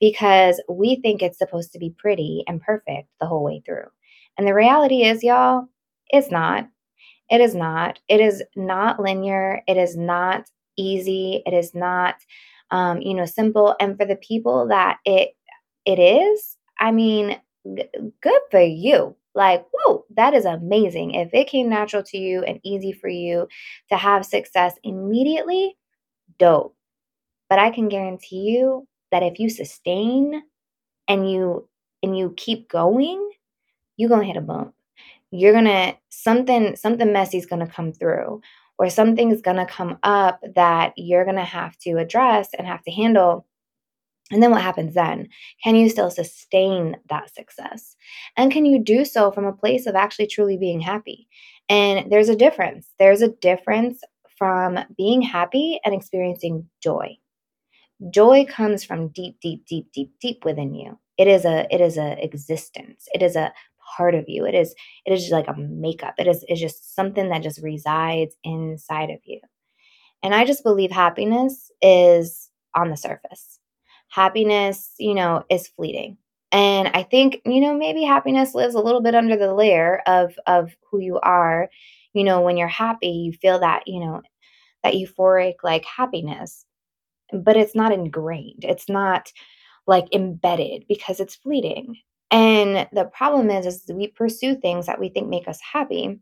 because 0.00 0.58
we 0.70 0.96
think 1.02 1.20
it's 1.20 1.36
supposed 1.36 1.70
to 1.70 1.78
be 1.78 1.94
pretty 1.98 2.44
and 2.48 2.62
perfect 2.62 3.10
the 3.20 3.26
whole 3.26 3.44
way 3.44 3.62
through 3.66 3.88
and 4.38 4.48
the 4.48 4.54
reality 4.54 5.02
is 5.02 5.22
y'all 5.22 5.66
it's 6.08 6.30
not 6.30 6.66
it 7.30 7.40
is 7.40 7.54
not. 7.54 8.00
It 8.08 8.20
is 8.20 8.42
not 8.56 9.00
linear. 9.00 9.62
It 9.66 9.76
is 9.76 9.96
not 9.96 10.46
easy. 10.76 11.42
It 11.46 11.54
is 11.54 11.74
not, 11.74 12.16
um, 12.70 13.00
you 13.00 13.14
know, 13.14 13.26
simple. 13.26 13.74
And 13.80 13.96
for 13.96 14.04
the 14.06 14.16
people 14.16 14.68
that 14.68 14.98
it 15.04 15.30
it 15.84 15.98
is, 15.98 16.56
I 16.80 16.92
mean, 16.92 17.38
g- 17.76 17.88
good 18.22 18.40
for 18.50 18.60
you. 18.60 19.16
Like, 19.34 19.66
whoa, 19.72 20.04
that 20.16 20.34
is 20.34 20.44
amazing. 20.44 21.14
If 21.14 21.34
it 21.34 21.48
came 21.48 21.68
natural 21.68 22.02
to 22.04 22.18
you 22.18 22.42
and 22.44 22.60
easy 22.62 22.92
for 22.92 23.08
you 23.08 23.48
to 23.90 23.96
have 23.96 24.24
success 24.24 24.74
immediately, 24.84 25.76
dope. 26.38 26.76
But 27.48 27.58
I 27.58 27.70
can 27.70 27.88
guarantee 27.88 28.50
you 28.50 28.86
that 29.10 29.22
if 29.22 29.38
you 29.38 29.48
sustain 29.50 30.42
and 31.08 31.30
you 31.30 31.68
and 32.02 32.16
you 32.18 32.34
keep 32.36 32.68
going, 32.70 33.30
you're 33.96 34.10
gonna 34.10 34.24
hit 34.24 34.36
a 34.36 34.40
bump 34.42 34.74
you're 35.34 35.52
gonna 35.52 35.94
something 36.10 36.76
something 36.76 37.12
messy 37.12 37.38
is 37.38 37.46
gonna 37.46 37.66
come 37.66 37.92
through 37.92 38.40
or 38.78 38.88
something's 38.88 39.42
gonna 39.42 39.66
come 39.66 39.98
up 40.02 40.40
that 40.54 40.92
you're 40.96 41.24
gonna 41.24 41.44
have 41.44 41.76
to 41.78 41.98
address 41.98 42.48
and 42.56 42.66
have 42.66 42.82
to 42.82 42.90
handle 42.90 43.46
and 44.30 44.42
then 44.42 44.50
what 44.50 44.62
happens 44.62 44.94
then? 44.94 45.28
Can 45.62 45.76
you 45.76 45.88
still 45.90 46.10
sustain 46.10 46.96
that 47.10 47.32
success? 47.34 47.94
And 48.36 48.50
can 48.50 48.64
you 48.64 48.82
do 48.82 49.04
so 49.04 49.30
from 49.30 49.44
a 49.44 49.52
place 49.52 49.86
of 49.86 49.94
actually 49.94 50.28
truly 50.28 50.56
being 50.56 50.80
happy? 50.80 51.28
And 51.68 52.10
there's 52.10 52.30
a 52.30 52.36
difference. 52.36 52.88
There's 52.98 53.20
a 53.22 53.28
difference 53.28 54.00
from 54.38 54.78
being 54.96 55.20
happy 55.22 55.78
and 55.84 55.94
experiencing 55.94 56.68
joy. 56.82 57.18
Joy 58.10 58.46
comes 58.46 58.82
from 58.82 59.08
deep, 59.08 59.38
deep, 59.40 59.66
deep, 59.66 59.92
deep, 59.92 60.12
deep 60.20 60.44
within 60.44 60.74
you. 60.74 60.98
It 61.16 61.28
is 61.28 61.44
a 61.44 61.66
it 61.72 61.80
is 61.80 61.96
a 61.96 62.22
existence. 62.22 63.06
It 63.12 63.22
is 63.22 63.36
a 63.36 63.52
part 63.96 64.14
of 64.14 64.24
you. 64.28 64.46
It 64.46 64.54
is 64.54 64.74
it 65.06 65.12
is 65.12 65.20
just 65.20 65.32
like 65.32 65.48
a 65.48 65.56
makeup. 65.58 66.14
It 66.18 66.26
is 66.26 66.44
it's 66.48 66.60
just 66.60 66.94
something 66.94 67.28
that 67.30 67.42
just 67.42 67.62
resides 67.62 68.36
inside 68.44 69.10
of 69.10 69.20
you. 69.24 69.40
And 70.22 70.34
I 70.34 70.44
just 70.44 70.64
believe 70.64 70.90
happiness 70.90 71.70
is 71.82 72.50
on 72.74 72.90
the 72.90 72.96
surface. 72.96 73.58
Happiness, 74.10 74.92
you 74.98 75.14
know, 75.14 75.44
is 75.50 75.68
fleeting. 75.68 76.18
And 76.52 76.88
I 76.94 77.02
think, 77.02 77.40
you 77.44 77.60
know, 77.60 77.74
maybe 77.76 78.04
happiness 78.04 78.54
lives 78.54 78.74
a 78.74 78.80
little 78.80 79.02
bit 79.02 79.14
under 79.14 79.36
the 79.36 79.52
layer 79.54 80.02
of 80.06 80.34
of 80.46 80.74
who 80.90 81.00
you 81.00 81.18
are. 81.20 81.68
You 82.14 82.24
know, 82.24 82.40
when 82.42 82.56
you're 82.56 82.68
happy, 82.68 83.08
you 83.08 83.32
feel 83.32 83.58
that, 83.60 83.82
you 83.86 84.00
know, 84.00 84.22
that 84.84 84.94
euphoric 84.94 85.56
like 85.64 85.84
happiness. 85.84 86.64
But 87.32 87.56
it's 87.56 87.74
not 87.74 87.92
ingrained. 87.92 88.64
It's 88.64 88.88
not 88.88 89.32
like 89.86 90.14
embedded 90.14 90.86
because 90.88 91.20
it's 91.20 91.36
fleeting. 91.36 91.96
And 92.34 92.88
the 92.92 93.04
problem 93.04 93.48
is 93.48 93.64
is 93.64 93.84
we 93.88 94.08
pursue 94.08 94.56
things 94.56 94.86
that 94.86 94.98
we 94.98 95.08
think 95.08 95.28
make 95.28 95.46
us 95.46 95.60
happy. 95.72 96.18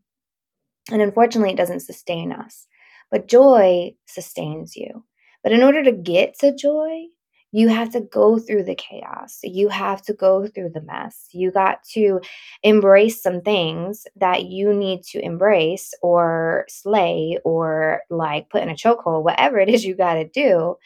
And 0.90 1.00
unfortunately, 1.00 1.54
it 1.54 1.57
doesn't 1.57 1.81
sustain 1.81 2.33
us. 2.33 2.66
But 3.11 3.28
joy 3.28 3.95
sustains 4.07 4.76
you. 4.76 5.04
But 5.42 5.52
in 5.52 5.62
order 5.62 5.83
to 5.83 5.90
get 5.92 6.38
to 6.40 6.54
joy, 6.54 7.04
you 7.50 7.69
have 7.69 7.92
to 7.92 8.02
go 8.02 8.38
through 8.38 8.64
the 8.64 8.75
chaos. 8.75 9.38
You 9.42 9.71
have 9.71 10.02
to 10.02 10.12
go 10.12 10.47
through 10.47 10.73
the 10.75 10.83
mess. 10.83 11.28
You 11.33 11.50
got 11.50 11.83
to 11.95 12.21
embrace 12.62 13.23
some 13.23 13.40
things 13.40 14.04
that 14.16 14.45
you 14.45 14.75
need 14.75 15.04
to 15.12 15.25
embrace 15.25 15.95
or 16.02 16.66
slay 16.69 17.38
or 17.42 18.02
like 18.11 18.50
put 18.50 18.62
in 18.62 18.69
a 18.69 18.75
chokehold, 18.75 19.25
whatever 19.25 19.59
it 19.59 19.71
is 19.71 19.83
you 19.83 19.97
got 19.97 20.14
to 20.14 20.28
do. 20.28 20.76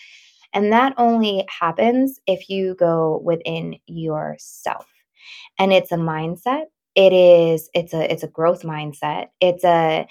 And 0.54 0.72
that 0.72 0.94
only 0.98 1.44
happens 1.48 2.20
if 2.28 2.48
you 2.48 2.76
go 2.76 3.20
within 3.24 3.76
yourself. 3.86 4.86
And 5.58 5.72
it's 5.72 5.92
a 5.92 5.96
mindset. 5.96 6.64
It 6.94 7.12
is 7.12 7.68
it's 7.74 7.94
a 7.94 8.10
it's 8.10 8.22
a 8.22 8.28
growth 8.28 8.62
mindset. 8.62 9.28
It's 9.40 9.64
a 9.64 10.06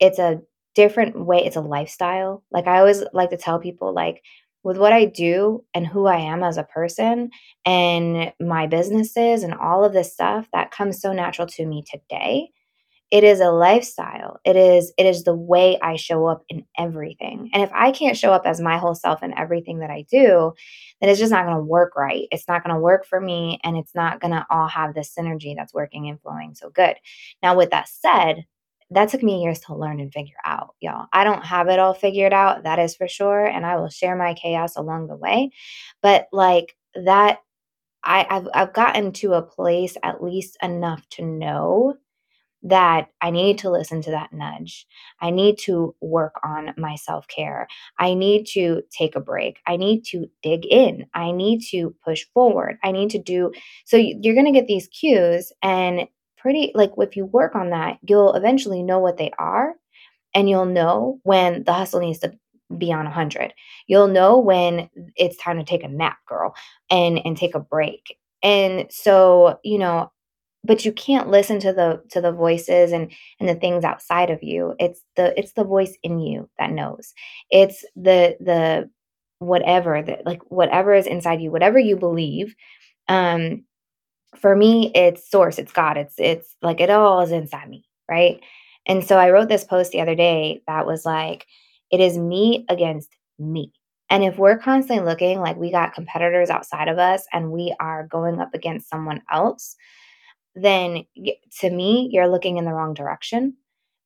it's 0.00 0.18
a 0.18 0.40
different 0.74 1.18
way, 1.24 1.38
it's 1.44 1.56
a 1.56 1.60
lifestyle. 1.60 2.44
Like 2.52 2.66
I 2.66 2.78
always 2.78 3.02
like 3.12 3.30
to 3.30 3.36
tell 3.36 3.58
people 3.58 3.94
like 3.94 4.22
with 4.62 4.78
what 4.78 4.92
I 4.92 5.04
do 5.06 5.64
and 5.74 5.86
who 5.86 6.06
I 6.06 6.16
am 6.16 6.42
as 6.42 6.58
a 6.58 6.64
person 6.64 7.30
and 7.64 8.32
my 8.40 8.66
businesses 8.66 9.42
and 9.42 9.54
all 9.54 9.84
of 9.84 9.92
this 9.92 10.12
stuff 10.12 10.48
that 10.52 10.72
comes 10.72 11.00
so 11.00 11.12
natural 11.12 11.46
to 11.48 11.66
me 11.66 11.84
today. 11.88 12.50
It 13.12 13.22
is 13.22 13.40
a 13.40 13.50
lifestyle. 13.50 14.40
It 14.44 14.56
is 14.56 14.92
it 14.98 15.06
is 15.06 15.22
the 15.22 15.34
way 15.34 15.78
I 15.80 15.94
show 15.94 16.26
up 16.26 16.42
in 16.48 16.64
everything. 16.76 17.50
And 17.52 17.62
if 17.62 17.70
I 17.72 17.92
can't 17.92 18.16
show 18.16 18.32
up 18.32 18.42
as 18.46 18.60
my 18.60 18.78
whole 18.78 18.96
self 18.96 19.22
in 19.22 19.36
everything 19.38 19.78
that 19.78 19.90
I 19.90 20.04
do, 20.10 20.52
then 21.00 21.10
it's 21.10 21.20
just 21.20 21.30
not 21.30 21.44
going 21.44 21.56
to 21.56 21.62
work 21.62 21.94
right. 21.96 22.26
It's 22.32 22.48
not 22.48 22.64
going 22.64 22.74
to 22.74 22.80
work 22.80 23.06
for 23.06 23.20
me 23.20 23.60
and 23.62 23.76
it's 23.76 23.94
not 23.94 24.20
going 24.20 24.32
to 24.32 24.44
all 24.50 24.66
have 24.66 24.92
this 24.94 25.14
synergy 25.16 25.54
that's 25.56 25.72
working 25.72 26.08
and 26.08 26.20
flowing 26.20 26.54
so 26.56 26.70
good. 26.70 26.96
Now 27.42 27.56
with 27.56 27.70
that 27.70 27.88
said, 27.88 28.44
that 28.90 29.08
took 29.08 29.22
me 29.22 29.42
years 29.42 29.60
to 29.60 29.74
learn 29.76 30.00
and 30.00 30.12
figure 30.12 30.34
out, 30.44 30.74
y'all. 30.80 31.06
I 31.12 31.24
don't 31.24 31.44
have 31.44 31.68
it 31.68 31.78
all 31.78 31.94
figured 31.94 32.32
out, 32.32 32.64
that 32.64 32.78
is 32.78 32.96
for 32.96 33.08
sure. 33.08 33.44
And 33.44 33.66
I 33.66 33.76
will 33.76 33.88
share 33.88 34.16
my 34.16 34.34
chaos 34.34 34.76
along 34.76 35.06
the 35.08 35.16
way. 35.16 35.50
But 36.02 36.26
like 36.32 36.76
that, 36.94 37.38
I, 38.04 38.26
I've, 38.30 38.48
I've 38.54 38.72
gotten 38.72 39.12
to 39.14 39.34
a 39.34 39.42
place 39.42 39.96
at 40.02 40.22
least 40.22 40.56
enough 40.62 41.02
to 41.10 41.24
know 41.24 41.96
that 42.62 43.08
I 43.20 43.30
need 43.30 43.58
to 43.58 43.70
listen 43.70 44.02
to 44.02 44.10
that 44.10 44.32
nudge. 44.32 44.86
I 45.20 45.30
need 45.30 45.58
to 45.60 45.94
work 46.00 46.34
on 46.44 46.74
my 46.76 46.96
self 46.96 47.26
care. 47.28 47.68
I 47.98 48.14
need 48.14 48.46
to 48.54 48.82
take 48.90 49.14
a 49.14 49.20
break. 49.20 49.58
I 49.66 49.76
need 49.76 50.02
to 50.06 50.26
dig 50.42 50.66
in. 50.66 51.06
I 51.14 51.32
need 51.32 51.60
to 51.70 51.94
push 52.04 52.24
forward. 52.34 52.78
I 52.82 52.92
need 52.92 53.10
to 53.10 53.18
do 53.18 53.52
so. 53.84 53.96
You're 53.96 54.34
going 54.34 54.46
to 54.46 54.58
get 54.58 54.66
these 54.66 54.88
cues, 54.88 55.52
and 55.62 56.08
pretty 56.36 56.72
like 56.74 56.92
if 56.98 57.16
you 57.16 57.26
work 57.26 57.54
on 57.54 57.70
that, 57.70 57.98
you'll 58.06 58.34
eventually 58.34 58.82
know 58.82 58.98
what 58.98 59.16
they 59.16 59.30
are 59.38 59.74
and 60.34 60.48
you'll 60.48 60.66
know 60.66 61.18
when 61.22 61.64
the 61.64 61.72
hustle 61.72 62.00
needs 62.00 62.20
to 62.20 62.32
be 62.78 62.92
on 62.92 63.04
100. 63.04 63.54
You'll 63.86 64.08
know 64.08 64.38
when 64.38 64.90
it's 65.16 65.36
time 65.36 65.58
to 65.58 65.64
take 65.64 65.84
a 65.84 65.88
nap, 65.88 66.18
girl, 66.28 66.54
and 66.90 67.20
and 67.24 67.36
take 67.36 67.54
a 67.54 67.60
break. 67.60 68.18
And 68.42 68.86
so, 68.90 69.58
you 69.64 69.78
know, 69.78 70.12
but 70.66 70.84
you 70.84 70.92
can't 70.92 71.28
listen 71.28 71.60
to 71.60 71.72
the 71.72 72.02
to 72.10 72.20
the 72.20 72.32
voices 72.32 72.92
and 72.92 73.12
and 73.40 73.48
the 73.48 73.54
things 73.54 73.84
outside 73.84 74.30
of 74.30 74.42
you. 74.42 74.74
It's 74.78 75.00
the 75.16 75.38
it's 75.38 75.52
the 75.52 75.64
voice 75.64 75.96
in 76.02 76.18
you 76.20 76.48
that 76.58 76.70
knows. 76.72 77.14
It's 77.50 77.84
the 77.96 78.36
the 78.40 78.90
whatever 79.38 80.02
that 80.02 80.26
like 80.26 80.42
whatever 80.48 80.94
is 80.94 81.06
inside 81.06 81.40
you, 81.40 81.50
whatever 81.50 81.78
you 81.78 81.96
believe, 81.96 82.54
um 83.08 83.64
for 84.36 84.54
me 84.54 84.90
it's 84.94 85.30
source 85.30 85.58
it's 85.58 85.72
god 85.72 85.96
it's 85.96 86.14
it's 86.18 86.56
like 86.62 86.80
it 86.80 86.90
all 86.90 87.20
is 87.20 87.32
inside 87.32 87.68
me 87.68 87.84
right 88.08 88.40
and 88.86 89.04
so 89.04 89.18
i 89.18 89.30
wrote 89.30 89.48
this 89.48 89.64
post 89.64 89.92
the 89.92 90.00
other 90.00 90.14
day 90.14 90.60
that 90.66 90.86
was 90.86 91.04
like 91.04 91.46
it 91.90 92.00
is 92.00 92.18
me 92.18 92.64
against 92.68 93.10
me 93.38 93.72
and 94.10 94.22
if 94.24 94.38
we're 94.38 94.58
constantly 94.58 95.04
looking 95.04 95.40
like 95.40 95.56
we 95.56 95.70
got 95.70 95.94
competitors 95.94 96.50
outside 96.50 96.88
of 96.88 96.98
us 96.98 97.24
and 97.32 97.50
we 97.50 97.74
are 97.80 98.06
going 98.06 98.40
up 98.40 98.54
against 98.54 98.88
someone 98.88 99.22
else 99.30 99.76
then 100.56 101.04
to 101.60 101.70
me 101.70 102.08
you're 102.10 102.28
looking 102.28 102.56
in 102.56 102.64
the 102.64 102.72
wrong 102.72 102.94
direction 102.94 103.54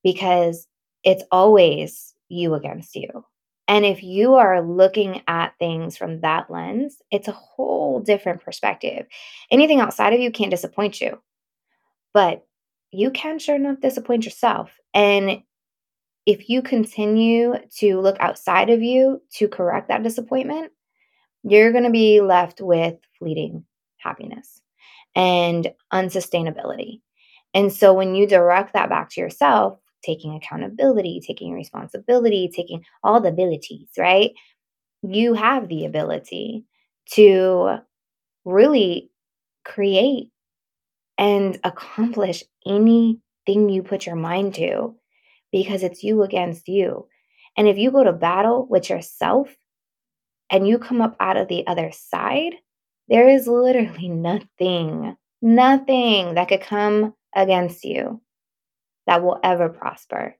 because 0.03 0.67
it's 1.05 1.25
always 1.31 2.15
you 2.29 2.55
against 2.55 2.95
you 2.95 3.25
and 3.71 3.85
if 3.85 4.03
you 4.03 4.35
are 4.35 4.61
looking 4.61 5.23
at 5.29 5.57
things 5.61 5.97
from 5.97 6.23
that 6.23 6.51
lens, 6.51 7.01
it's 7.13 7.29
a 7.29 7.33
whole 7.33 8.01
different 8.01 8.43
perspective. 8.43 9.07
Anything 9.49 9.79
outside 9.79 10.13
of 10.13 10.19
you 10.19 10.33
can't 10.33 10.51
disappoint 10.51 11.01
you, 11.01 11.23
but 12.13 12.45
you 12.91 13.13
can 13.13 13.39
sure 13.39 13.55
enough 13.55 13.79
disappoint 13.81 14.25
yourself. 14.25 14.73
And 14.93 15.43
if 16.27 16.49
you 16.49 16.63
continue 16.63 17.55
to 17.77 18.01
look 18.01 18.17
outside 18.19 18.71
of 18.71 18.83
you 18.83 19.23
to 19.35 19.47
correct 19.47 19.87
that 19.87 20.03
disappointment, 20.03 20.73
you're 21.45 21.71
going 21.71 21.85
to 21.85 21.91
be 21.91 22.21
left 22.21 22.61
with 22.61 22.97
fleeting 23.21 23.65
happiness 23.99 24.60
and 25.15 25.73
unsustainability. 25.93 27.01
And 27.55 27.73
so 27.73 27.93
when 27.93 28.15
you 28.15 28.27
direct 28.27 28.73
that 28.75 28.89
back 28.89 29.11
to 29.11 29.21
yourself, 29.21 29.79
taking 30.05 30.35
accountability, 30.35 31.21
taking 31.27 31.53
responsibility, 31.53 32.51
taking 32.55 32.85
all 33.03 33.21
the 33.21 33.29
abilities, 33.29 33.89
right? 33.99 34.31
You 35.03 35.35
have 35.35 35.69
the 35.69 35.85
ability 35.85 36.65
to 37.15 37.79
really 38.45 39.11
create 39.65 40.31
and 41.19 41.59
accomplish 41.65 42.43
anything 42.67 43.21
you 43.69 43.83
put 43.83 44.07
your 44.07 44.17
mind 44.17 44.55
to 44.55 44.95
because 45.53 45.83
it's 45.83 46.03
you 46.03 46.23
against 46.23 46.69
you. 46.69 47.07
And 47.57 47.69
if 47.69 47.77
you 47.77 47.91
go 47.91 48.05
to 48.05 48.13
battle 48.13 48.67
with 48.71 48.89
yourself 48.89 49.55
and 50.51 50.67
you 50.67 50.79
come 50.79 51.01
up 51.01 51.17
out 51.21 51.37
of 51.37 51.49
the 51.49 51.67
other 51.67 51.91
side, 51.93 52.55
there 53.11 53.29
is 53.29 53.49
literally 53.49 54.09
nothing, 54.09 55.17
nothing 55.43 56.35
that 56.35 56.49
could 56.49 56.63
come 56.63 57.13
against 57.35 57.85
you 57.85 58.23
that 59.07 59.23
will 59.23 59.39
ever 59.43 59.69
prosper 59.69 60.37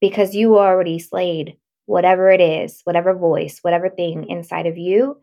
because 0.00 0.34
you 0.34 0.58
already 0.58 0.98
slayed 0.98 1.56
whatever 1.86 2.30
it 2.30 2.40
is, 2.40 2.80
whatever 2.84 3.14
voice, 3.14 3.58
whatever 3.62 3.90
thing 3.90 4.28
inside 4.28 4.66
of 4.66 4.78
you 4.78 5.20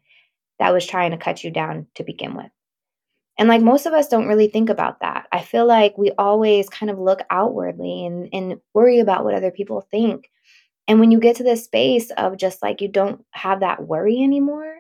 that 0.59 0.71
was 0.71 0.85
trying 0.85 1.11
to 1.11 1.17
cut 1.17 1.43
you 1.43 1.49
down 1.49 1.87
to 1.95 2.03
begin 2.03 2.35
with. 2.35 2.51
And 3.39 3.49
like 3.49 3.61
most 3.61 3.85
of 3.85 3.93
us 3.93 4.09
don't 4.09 4.27
really 4.27 4.49
think 4.49 4.69
about 4.69 4.99
that. 4.99 5.27
I 5.31 5.41
feel 5.41 5.65
like 5.65 5.97
we 5.97 6.11
always 6.17 6.69
kind 6.69 6.89
of 6.89 6.99
look 6.99 7.21
outwardly 7.29 8.05
and, 8.05 8.29
and 8.33 8.59
worry 8.73 8.99
about 8.99 9.23
what 9.23 9.33
other 9.33 9.51
people 9.51 9.87
think. 9.89 10.29
And 10.87 10.99
when 10.99 11.09
you 11.09 11.19
get 11.19 11.37
to 11.37 11.43
this 11.43 11.63
space 11.63 12.11
of 12.11 12.37
just 12.37 12.61
like 12.61 12.81
you 12.81 12.87
don't 12.87 13.23
have 13.31 13.61
that 13.61 13.87
worry 13.87 14.21
anymore, 14.21 14.78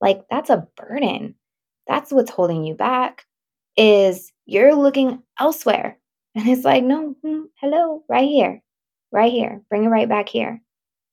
like 0.00 0.24
that's 0.30 0.50
a 0.50 0.66
burden. 0.76 1.34
That's 1.86 2.12
what's 2.12 2.30
holding 2.30 2.64
you 2.64 2.74
back 2.74 3.24
is 3.76 4.32
you're 4.46 4.74
looking 4.74 5.22
elsewhere 5.38 5.98
and 6.34 6.48
it's 6.48 6.64
like, 6.64 6.84
no, 6.84 7.16
mm, 7.24 7.44
hello, 7.60 8.04
right 8.08 8.28
here, 8.28 8.62
right 9.12 9.32
here, 9.32 9.62
bring 9.68 9.84
it 9.84 9.88
right 9.88 10.08
back 10.08 10.28
here. 10.28 10.62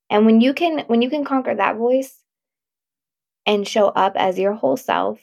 And 0.09 0.25
when 0.25 0.41
you 0.41 0.53
can, 0.53 0.79
when 0.87 1.01
you 1.01 1.09
can 1.09 1.25
conquer 1.25 1.55
that 1.55 1.77
voice 1.77 2.21
and 3.45 3.67
show 3.67 3.87
up 3.87 4.13
as 4.15 4.37
your 4.37 4.53
whole 4.53 4.77
self 4.77 5.19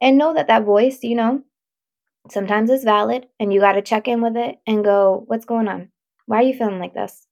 and 0.00 0.18
know 0.18 0.34
that 0.34 0.48
that 0.48 0.64
voice, 0.64 1.02
you 1.02 1.16
know, 1.16 1.42
sometimes 2.30 2.70
is 2.70 2.84
valid 2.84 3.26
and 3.40 3.52
you 3.52 3.60
got 3.60 3.72
to 3.72 3.82
check 3.82 4.06
in 4.06 4.20
with 4.20 4.36
it 4.36 4.58
and 4.66 4.84
go, 4.84 5.24
what's 5.26 5.44
going 5.46 5.68
on? 5.68 5.90
Why 6.26 6.38
are 6.38 6.42
you 6.42 6.54
feeling 6.54 6.78
like 6.78 6.94
this? 6.94 7.26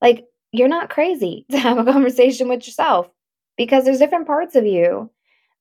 Like, 0.00 0.26
you're 0.52 0.68
not 0.68 0.90
crazy 0.90 1.46
to 1.50 1.58
have 1.58 1.78
a 1.78 1.84
conversation 1.84 2.48
with 2.48 2.66
yourself 2.66 3.08
because 3.60 3.84
there's 3.84 3.98
different 3.98 4.26
parts 4.26 4.54
of 4.56 4.64
you 4.64 5.10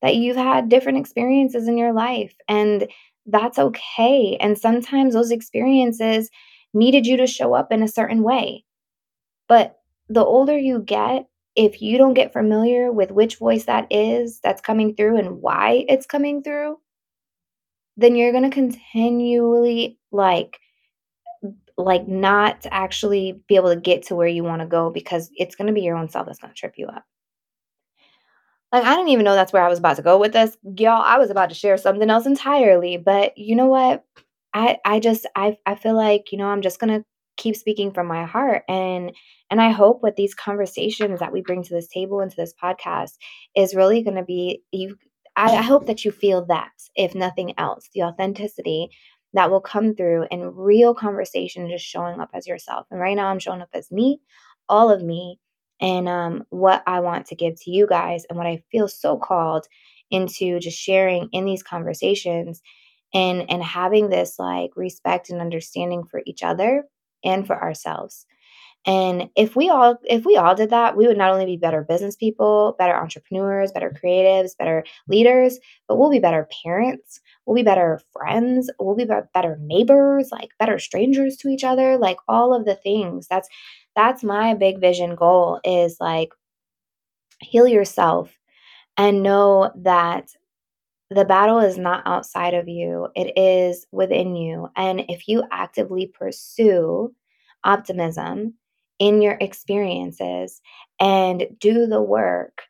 that 0.02 0.16
you've 0.16 0.38
had 0.38 0.70
different 0.70 0.98
experiences 0.98 1.68
in 1.68 1.78
your 1.78 1.92
life. 1.92 2.34
And 2.48 2.88
that's 3.26 3.60
okay. 3.60 4.38
And 4.40 4.58
sometimes 4.58 5.14
those 5.14 5.32
experiences 5.32 6.30
needed 6.74 7.06
you 7.06 7.18
to 7.18 7.28
show 7.28 7.54
up 7.54 7.74
in 7.74 7.84
a 7.84 7.90
certain 7.90 8.24
way. 8.24 8.64
But 9.50 9.80
the 10.08 10.24
older 10.24 10.58
you 10.58 10.80
get, 10.80 11.28
if 11.58 11.82
you 11.82 11.98
don't 11.98 12.14
get 12.14 12.32
familiar 12.32 12.90
with 12.90 13.12
which 13.12 13.36
voice 13.36 13.66
that 13.66 13.86
is 13.92 14.40
that's 14.42 14.62
coming 14.62 14.96
through 14.96 15.18
and 15.18 15.42
why 15.42 15.84
it's 15.90 16.06
coming 16.06 16.42
through, 16.42 16.78
then 17.98 18.16
you're 18.16 18.32
going 18.32 18.50
to 18.50 18.56
continually 18.56 20.00
like 20.14 20.58
like 21.76 22.08
not 22.08 22.66
actually 22.72 23.42
be 23.50 23.58
able 23.58 23.74
to 23.74 23.82
get 23.82 24.04
to 24.04 24.16
where 24.16 24.26
you 24.26 24.46
want 24.46 24.62
to 24.62 24.68
go 24.68 24.90
because 24.90 25.30
it's 25.36 25.56
going 25.56 25.68
to 25.68 25.74
be 25.74 25.82
your 25.82 25.98
own 25.98 26.08
self 26.08 26.28
that's 26.28 26.40
going 26.40 26.54
to 26.54 26.58
trip 26.58 26.76
you 26.78 26.88
up. 26.88 27.04
Like 28.72 28.84
I 28.84 28.96
didn't 28.96 29.10
even 29.10 29.26
know 29.26 29.36
that's 29.36 29.54
where 29.54 29.64
I 29.64 29.70
was 29.70 29.80
about 29.80 29.96
to 29.98 30.04
go 30.04 30.18
with 30.20 30.34
this. 30.34 30.58
Y'all, 30.78 31.02
I 31.02 31.18
was 31.18 31.30
about 31.30 31.50
to 31.50 31.56
share 31.56 31.78
something 31.78 32.10
else 32.10 32.26
entirely, 32.26 32.98
but 32.98 33.38
you 33.38 33.56
know 33.56 33.68
what? 33.68 34.04
I 34.54 34.78
I 34.86 35.00
just 35.00 35.26
I 35.36 35.58
I 35.66 35.76
feel 35.76 35.96
like, 35.96 36.32
you 36.32 36.38
know, 36.38 36.48
I'm 36.48 36.62
just 36.62 36.80
to 37.00 37.06
keep 37.38 37.56
speaking 37.56 37.92
from 37.92 38.08
my 38.08 38.26
heart 38.26 38.64
and 38.68 39.12
and 39.50 39.62
I 39.62 39.72
hope 39.72 40.04
with 40.04 40.16
these 40.18 40.36
conversations 40.36 41.20
that 41.20 41.32
we 41.32 41.42
bring 41.42 41.64
to 41.64 41.74
this 41.74 41.88
table 41.88 42.20
and 42.20 42.30
to 42.30 42.38
this 42.38 42.54
podcast 42.62 43.14
is 43.56 43.74
really 43.76 44.04
to 44.18 44.24
be 44.24 44.62
you 44.72 44.98
I, 45.40 45.56
I 45.58 45.62
hope 45.62 45.86
that 45.88 46.04
you 46.04 46.12
feel 46.12 46.46
that, 46.48 46.72
if 46.96 47.16
nothing 47.16 47.54
else, 47.58 47.90
the 47.94 48.04
authenticity 48.04 48.90
that 49.34 49.50
will 49.50 49.62
come 49.62 49.96
through 49.96 50.26
in 50.32 50.54
real 50.54 50.94
conversation, 50.94 51.70
just 51.70 51.86
showing 51.86 52.20
up 52.20 52.30
as 52.34 52.46
yourself. 52.46 52.88
And 52.92 53.00
right 53.00 53.16
now, 53.16 53.28
I'm 53.28 53.40
showing 53.40 53.62
up 53.62 53.70
as 53.74 53.90
me, 53.90 54.20
all 54.68 54.90
of 54.92 55.02
me, 55.02 55.40
and 55.82 56.08
um, 56.10 56.44
what 56.50 56.84
I 56.88 57.00
want 57.02 57.28
to 57.28 57.36
give 57.36 57.56
to 57.62 57.72
you 57.72 57.88
guys, 57.88 58.26
and 58.30 58.38
what 58.38 58.48
I 58.48 58.64
feel 58.72 58.88
so 58.88 59.18
called 59.18 59.68
into 60.12 60.60
just 60.60 60.78
sharing 60.78 61.30
in 61.32 61.46
these 61.46 61.64
conversations 61.64 62.62
and 63.14 63.50
and 63.50 63.64
having 63.64 64.10
this 64.10 64.38
like 64.40 64.72
respect 64.76 65.30
and 65.30 65.42
understanding 65.42 66.04
for 66.06 66.22
each 66.26 66.44
other 66.44 66.84
and 67.24 67.46
for 67.48 67.62
ourselves 67.62 68.26
and 68.86 69.30
if 69.36 69.56
we 69.56 69.70
all 69.70 69.98
if 70.06 70.26
we 70.26 70.38
all 70.38 70.56
did 70.56 70.70
that, 70.70 70.96
we 70.96 71.06
would 71.06 71.18
not 71.18 71.32
only 71.32 71.46
be 71.46 71.58
better 71.58 71.84
business 71.88 72.16
people, 72.16 72.76
better 72.80 72.96
entrepreneurs, 72.96 73.72
better 73.74 73.94
creatives, 74.04 74.58
better 74.58 74.86
leaders, 75.08 75.60
but 75.88 75.98
we'll 75.98 76.10
be 76.10 76.20
better 76.20 76.48
parents, 76.64 77.20
we'll 77.46 77.56
be 77.56 77.64
better 77.64 78.00
friends, 78.14 78.70
we'll 78.80 78.96
be 78.96 79.06
better 79.06 79.58
neighbors, 79.62 80.30
like 80.32 80.50
better 80.60 80.80
strangers 80.80 81.36
to 81.38 81.50
each 81.50 81.64
other, 81.66 81.98
like 81.98 82.18
all 82.28 82.54
of 82.54 82.66
the 82.66 82.76
things. 82.76 83.28
That's 83.28 83.50
that's 83.96 84.24
my 84.24 84.54
big 84.54 84.80
vision 84.80 85.16
goal 85.16 85.60
is 85.64 85.98
like 86.00 86.30
heal 87.42 87.68
yourself 87.68 88.32
and 88.98 89.24
know 89.24 89.72
that 89.78 90.30
the 91.12 91.26
battle 91.26 91.60
is 91.60 91.78
not 91.78 92.04
outside 92.08 92.54
of 92.56 92.68
you, 92.70 93.08
it 93.16 93.38
is 93.38 93.88
within 93.92 94.36
you. 94.36 94.70
And 94.76 95.02
if 95.10 95.28
you 95.28 95.44
actively 95.52 96.08
pursue 96.08 97.14
optimism 97.64 98.56
in 99.00 99.22
your 99.22 99.38
experiences 99.42 100.62
and 101.00 101.48
do 101.60 101.88
the 101.88 102.02
work, 102.02 102.64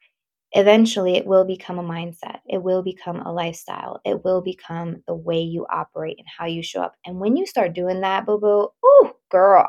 eventually 0.54 1.18
it 1.18 1.26
will 1.28 1.46
become 1.46 1.80
a 1.80 1.84
mindset. 1.84 2.40
It 2.50 2.64
will 2.64 2.84
become 2.84 3.22
a 3.22 3.34
lifestyle. 3.34 4.02
It 4.06 4.24
will 4.26 4.42
become 4.42 5.04
the 5.08 5.16
way 5.16 5.42
you 5.42 5.66
operate 5.72 6.18
and 6.20 6.28
how 6.38 6.46
you 6.48 6.64
show 6.64 6.82
up. 6.82 6.96
And 7.06 7.20
when 7.20 7.38
you 7.38 7.46
start 7.46 7.74
doing 7.74 8.02
that, 8.02 8.26
boo 8.26 8.40
boo, 8.40 8.70
ooh, 8.86 9.12
girl, 9.32 9.68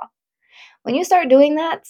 when 0.82 0.94
you 0.94 1.04
start 1.04 1.28
doing 1.28 1.56
that, 1.56 1.86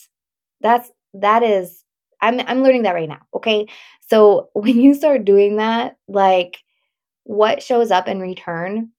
that's 0.61 0.91
that 1.15 1.43
is 1.43 1.85
I'm 2.23 2.41
I'm 2.41 2.63
learning 2.63 2.83
that 2.85 2.95
right 2.95 3.09
now, 3.09 3.23
okay? 3.35 3.67
So 4.09 4.51
when 4.55 4.81
you 4.81 4.95
start 4.95 5.25
doing 5.25 5.57
that, 5.57 5.97
like 6.09 6.59
what 7.25 7.63
shows 7.63 7.91
up 7.91 8.09
in 8.09 8.21
return 8.21 8.91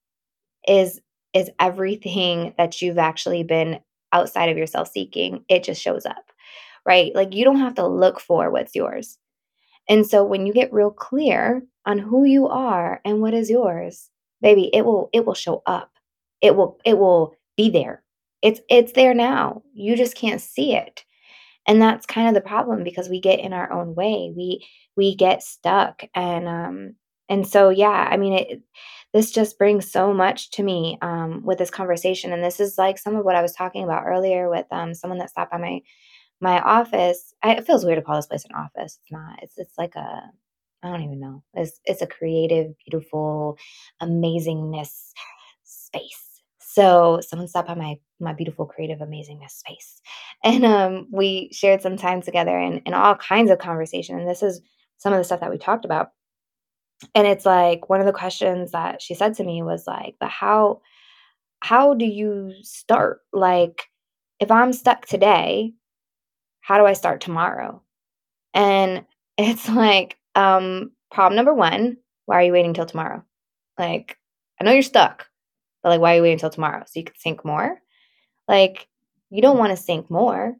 is 0.67 1.01
is 1.33 1.49
everything 1.59 2.53
that 2.57 2.81
you've 2.81 2.97
actually 2.97 3.43
been 3.43 3.79
outside 4.13 4.49
of 4.49 4.57
yourself 4.57 4.89
seeking, 4.91 5.45
it 5.49 5.63
just 5.63 5.81
shows 5.81 6.05
up, 6.05 6.31
right? 6.85 7.15
Like 7.15 7.35
you 7.35 7.45
don't 7.45 7.59
have 7.59 7.75
to 7.75 7.87
look 7.87 8.19
for 8.19 8.51
what's 8.51 8.75
yours. 8.75 9.17
And 9.89 10.07
so 10.07 10.23
when 10.23 10.45
you 10.45 10.53
get 10.53 10.73
real 10.73 10.91
clear 10.91 11.63
on 11.85 11.97
who 11.97 12.23
you 12.25 12.47
are 12.47 13.01
and 13.05 13.21
what 13.21 13.33
is 13.33 13.49
yours, 13.49 14.09
baby, 14.41 14.69
it 14.73 14.85
will 14.85 15.09
it 15.13 15.25
will 15.25 15.33
show 15.33 15.63
up. 15.65 15.91
It 16.41 16.55
will 16.55 16.79
it 16.85 16.97
will 16.97 17.35
be 17.57 17.69
there. 17.69 18.03
It's 18.41 18.61
it's 18.69 18.93
there 18.93 19.13
now. 19.13 19.63
You 19.73 19.95
just 19.95 20.15
can't 20.15 20.41
see 20.41 20.75
it. 20.75 21.03
And 21.67 21.81
that's 21.81 22.05
kind 22.05 22.27
of 22.27 22.33
the 22.33 22.47
problem 22.47 22.83
because 22.83 23.09
we 23.09 23.21
get 23.21 23.39
in 23.39 23.53
our 23.53 23.71
own 23.71 23.95
way. 23.95 24.33
We 24.35 24.65
we 24.97 25.15
get 25.15 25.43
stuck 25.43 26.03
and 26.15 26.47
um 26.47 26.95
and 27.29 27.47
so 27.47 27.69
yeah, 27.69 28.09
I 28.11 28.17
mean 28.17 28.33
it 28.33 28.61
this 29.13 29.31
just 29.31 29.57
brings 29.59 29.91
so 29.91 30.13
much 30.13 30.51
to 30.51 30.63
me 30.63 30.97
um, 31.01 31.43
with 31.45 31.57
this 31.57 31.69
conversation. 31.69 32.31
And 32.33 32.43
this 32.43 32.59
is 32.61 32.77
like 32.77 32.97
some 32.97 33.15
of 33.15 33.25
what 33.25 33.35
I 33.35 33.41
was 33.41 33.53
talking 33.53 33.83
about 33.83 34.05
earlier 34.05 34.49
with 34.49 34.65
um, 34.71 34.93
someone 34.93 35.19
that 35.19 35.29
stopped 35.31 35.51
by 35.51 35.57
my 35.57 35.81
my 36.41 36.61
office. 36.61 37.33
I, 37.43 37.53
it 37.55 37.65
feels 37.67 37.85
weird 37.85 37.97
to 37.99 38.03
call 38.03 38.15
this 38.17 38.27
place 38.27 38.45
an 38.45 38.55
office. 38.55 38.99
It's 39.01 39.11
not. 39.11 39.39
It's 39.43 39.57
it's 39.57 39.77
like 39.77 39.95
a 39.95 40.23
I 40.83 40.89
don't 40.89 41.03
even 41.03 41.19
know. 41.19 41.43
It's 41.53 41.79
it's 41.85 42.01
a 42.01 42.07
creative, 42.07 42.73
beautiful, 42.85 43.57
amazingness 44.01 45.11
space. 45.63 46.30
So 46.73 47.19
someone 47.27 47.47
stopped 47.47 47.67
by 47.67 47.75
my 47.75 47.97
my 48.19 48.33
beautiful, 48.33 48.65
creative, 48.65 48.99
amazingness 48.99 49.51
space, 49.51 50.01
and 50.43 50.65
um, 50.65 51.07
we 51.11 51.49
shared 51.51 51.81
some 51.81 51.97
time 51.97 52.21
together 52.21 52.57
and, 52.57 52.81
and 52.85 52.95
all 52.95 53.15
kinds 53.15 53.51
of 53.51 53.59
conversation. 53.59 54.19
And 54.19 54.27
this 54.27 54.43
is 54.43 54.61
some 54.97 55.13
of 55.13 55.19
the 55.19 55.23
stuff 55.23 55.39
that 55.41 55.51
we 55.51 55.57
talked 55.57 55.85
about 55.85 56.09
and 57.15 57.27
it's 57.27 57.45
like 57.45 57.89
one 57.89 57.99
of 57.99 58.05
the 58.05 58.13
questions 58.13 58.71
that 58.71 59.01
she 59.01 59.13
said 59.15 59.33
to 59.35 59.43
me 59.43 59.63
was 59.63 59.87
like, 59.87 60.15
"But 60.19 60.29
how 60.29 60.81
how 61.61 61.93
do 61.95 62.05
you 62.05 62.53
start? 62.63 63.21
Like 63.33 63.83
if 64.39 64.51
I'm 64.51 64.73
stuck 64.73 65.05
today, 65.07 65.73
how 66.61 66.77
do 66.79 66.85
I 66.87 66.93
start 66.93 67.21
tomorrow?" 67.21 67.83
And 68.55 69.05
it's 69.39 69.69
like 69.69 70.17
um 70.35 70.91
problem 71.11 71.37
number 71.37 71.53
1, 71.55 71.97
why 72.27 72.37
are 72.37 72.43
you 72.43 72.53
waiting 72.53 72.75
till 72.75 72.87
tomorrow? 72.87 73.23
Like 73.79 74.17
I 74.61 74.65
know 74.65 74.73
you're 74.73 74.83
stuck, 74.83 75.27
but 75.83 75.89
like 75.89 76.01
why 76.01 76.13
are 76.13 76.15
you 76.17 76.21
waiting 76.23 76.35
until 76.35 76.49
tomorrow 76.49 76.83
so 76.85 76.99
you 76.99 77.05
can 77.05 77.15
sink 77.17 77.45
more? 77.45 77.79
Like 78.47 78.87
you 79.29 79.41
don't 79.41 79.57
want 79.57 79.71
to 79.75 79.83
sink 79.83 80.09
more. 80.09 80.55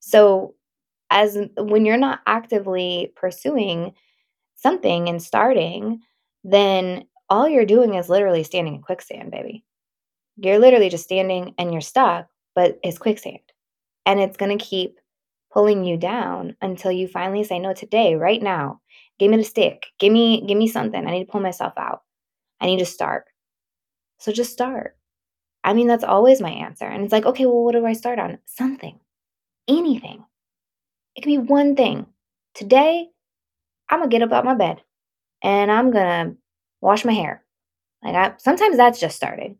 So 0.00 0.54
as 1.10 1.38
when 1.56 1.86
you're 1.86 1.96
not 1.96 2.20
actively 2.26 3.12
pursuing 3.16 3.94
something 4.56 5.08
and 5.08 5.22
starting, 5.22 6.00
then 6.44 7.06
all 7.30 7.48
you're 7.48 7.66
doing 7.66 7.94
is 7.94 8.08
literally 8.08 8.42
standing 8.44 8.74
in 8.76 8.82
quicksand, 8.82 9.30
baby. 9.30 9.64
You're 10.36 10.58
literally 10.58 10.88
just 10.88 11.04
standing 11.04 11.54
and 11.58 11.72
you're 11.72 11.80
stuck, 11.80 12.26
but 12.54 12.78
it's 12.82 12.98
quicksand. 12.98 13.40
And 14.06 14.20
it's 14.20 14.36
going 14.36 14.56
to 14.56 14.64
keep 14.64 14.98
pulling 15.52 15.84
you 15.84 15.96
down 15.96 16.56
until 16.60 16.92
you 16.92 17.08
finally 17.08 17.44
say 17.44 17.58
no 17.58 17.74
today, 17.74 18.14
right 18.14 18.42
now. 18.42 18.80
Give 19.18 19.30
me 19.30 19.38
the 19.38 19.44
stick. 19.44 19.86
Give 19.98 20.12
me 20.12 20.46
give 20.46 20.56
me 20.56 20.68
something. 20.68 21.06
I 21.06 21.10
need 21.10 21.24
to 21.26 21.30
pull 21.30 21.40
myself 21.40 21.72
out. 21.76 22.02
I 22.60 22.66
need 22.66 22.78
to 22.78 22.86
start. 22.86 23.24
So 24.18 24.32
just 24.32 24.52
start. 24.52 24.96
I 25.64 25.74
mean, 25.74 25.88
that's 25.88 26.04
always 26.04 26.40
my 26.40 26.50
answer. 26.50 26.86
And 26.86 27.04
it's 27.04 27.12
like, 27.12 27.26
okay, 27.26 27.46
well, 27.46 27.64
what 27.64 27.72
do 27.72 27.86
I 27.86 27.94
start 27.94 28.18
on? 28.18 28.38
Something. 28.46 29.00
Anything. 29.68 30.24
It 31.16 31.22
could 31.22 31.28
be 31.28 31.38
one 31.38 31.76
thing. 31.76 32.06
Today, 32.54 33.08
I'm 33.90 34.00
gonna 34.00 34.10
get 34.10 34.22
up 34.22 34.32
out 34.32 34.40
of 34.40 34.44
my 34.46 34.54
bed 34.54 34.82
and 35.42 35.70
I'm 35.72 35.90
gonna 35.92 36.34
wash 36.80 37.04
my 37.04 37.12
hair. 37.14 37.44
Like 38.04 38.14
I 38.16 38.34
sometimes 38.38 38.76
that's 38.76 39.00
just 39.00 39.16
starting. 39.16 39.58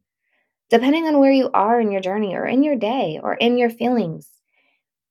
Depending 0.71 1.07
on 1.07 1.21
where 1.21 1.33
you 1.33 1.51
are 1.55 1.81
in 1.81 1.93
your 1.93 2.01
journey 2.03 2.35
or 2.35 2.47
in 2.47 2.63
your 2.65 2.77
day 2.77 3.21
or 3.23 3.35
in 3.35 3.59
your 3.59 3.71
feelings. 3.71 4.31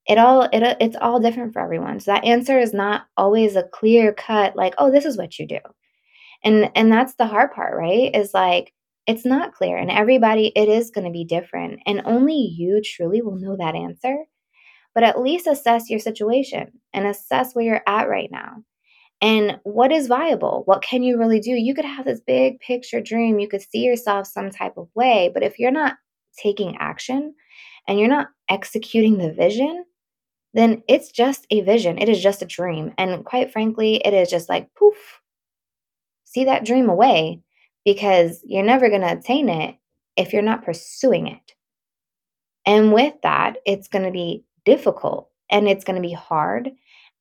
It 0.07 0.17
all 0.17 0.43
it 0.43 0.77
it's 0.81 0.97
all 1.01 1.19
different 1.19 1.53
for 1.53 1.61
everyone. 1.61 1.99
So 1.99 2.11
that 2.11 2.25
answer 2.25 2.59
is 2.59 2.73
not 2.73 3.07
always 3.17 3.55
a 3.55 3.63
clear 3.63 4.13
cut 4.13 4.55
like, 4.55 4.73
"Oh, 4.77 4.91
this 4.91 5.05
is 5.05 5.17
what 5.17 5.37
you 5.39 5.47
do." 5.47 5.59
And 6.43 6.71
and 6.75 6.91
that's 6.91 7.15
the 7.15 7.27
hard 7.27 7.51
part, 7.53 7.75
right? 7.77 8.13
Is 8.15 8.33
like 8.33 8.73
it's 9.07 9.25
not 9.25 9.53
clear 9.53 9.77
and 9.77 9.89
everybody 9.89 10.51
it 10.55 10.67
is 10.67 10.91
going 10.91 11.05
to 11.05 11.11
be 11.11 11.23
different 11.23 11.79
and 11.85 12.01
only 12.05 12.35
you 12.35 12.81
truly 12.83 13.21
will 13.21 13.37
know 13.37 13.55
that 13.57 13.75
answer. 13.75 14.17
But 14.93 15.03
at 15.03 15.21
least 15.21 15.47
assess 15.47 15.89
your 15.89 15.99
situation 15.99 16.71
and 16.93 17.07
assess 17.07 17.53
where 17.53 17.65
you're 17.65 17.81
at 17.87 18.09
right 18.09 18.29
now 18.31 18.63
and 19.21 19.59
what 19.63 19.91
is 19.91 20.07
viable? 20.07 20.63
What 20.65 20.83
can 20.83 21.01
you 21.03 21.17
really 21.17 21.39
do? 21.39 21.51
You 21.51 21.73
could 21.73 21.85
have 21.85 22.05
this 22.05 22.19
big 22.19 22.59
picture 22.59 23.01
dream, 23.01 23.39
you 23.39 23.47
could 23.47 23.61
see 23.61 23.79
yourself 23.79 24.27
some 24.27 24.51
type 24.51 24.77
of 24.77 24.89
way, 24.93 25.31
but 25.33 25.43
if 25.43 25.57
you're 25.57 25.71
not 25.71 25.95
taking 26.37 26.77
action 26.77 27.33
and 27.87 27.99
you're 27.99 28.09
not 28.09 28.27
executing 28.49 29.17
the 29.17 29.33
vision, 29.33 29.85
then 30.53 30.83
it's 30.87 31.11
just 31.11 31.47
a 31.49 31.61
vision. 31.61 31.97
It 31.97 32.09
is 32.09 32.21
just 32.21 32.41
a 32.41 32.45
dream. 32.45 32.93
And 32.97 33.25
quite 33.25 33.51
frankly, 33.51 33.95
it 34.03 34.13
is 34.13 34.29
just 34.29 34.49
like 34.49 34.73
poof, 34.75 34.95
see 36.25 36.45
that 36.45 36.65
dream 36.65 36.89
away 36.89 37.41
because 37.87 38.41
you're 38.45 38.65
never 38.65 38.89
going 38.89 39.01
to 39.01 39.13
attain 39.13 39.49
it 39.49 39.77
if 40.17 40.33
you're 40.33 40.41
not 40.41 40.65
pursuing 40.65 41.27
it. 41.27 41.53
And 42.65 42.93
with 42.93 43.15
that, 43.23 43.57
it's 43.65 43.87
going 43.87 44.05
to 44.05 44.11
be 44.11 44.43
difficult 44.65 45.29
and 45.49 45.69
it's 45.69 45.85
going 45.85 45.95
to 45.95 46.07
be 46.07 46.13
hard 46.13 46.71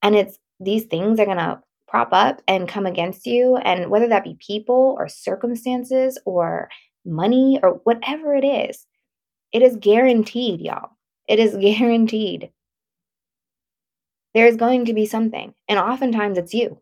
and 0.03 0.17
it's 0.17 0.39
these 0.61 0.87
things 0.87 1.21
are 1.21 1.25
going 1.27 1.37
to 1.39 1.61
prop 1.89 2.09
up 2.13 2.43
and 2.49 2.69
come 2.69 2.87
against 2.87 3.27
you, 3.27 3.57
and 3.57 3.91
whether 3.91 4.09
that 4.09 4.25
be 4.25 4.37
people 4.45 4.97
or 4.99 5.09
circumstances 5.09 6.19
or 6.25 6.69
money 7.05 7.61
or 7.63 7.81
whatever 7.85 8.35
it 8.35 8.45
is, 8.45 8.87
It 9.53 9.63
is 9.63 9.77
guaranteed, 9.77 10.61
y'all. 10.61 10.91
It 11.29 11.41
is 11.41 11.57
guaranteed. 11.61 12.53
There's 14.35 14.57
going 14.57 14.85
to 14.87 14.95
be 14.95 15.07
something, 15.07 15.55
and 15.69 15.79
oftentimes 15.79 16.39
it's 16.39 16.55
you. 16.55 16.81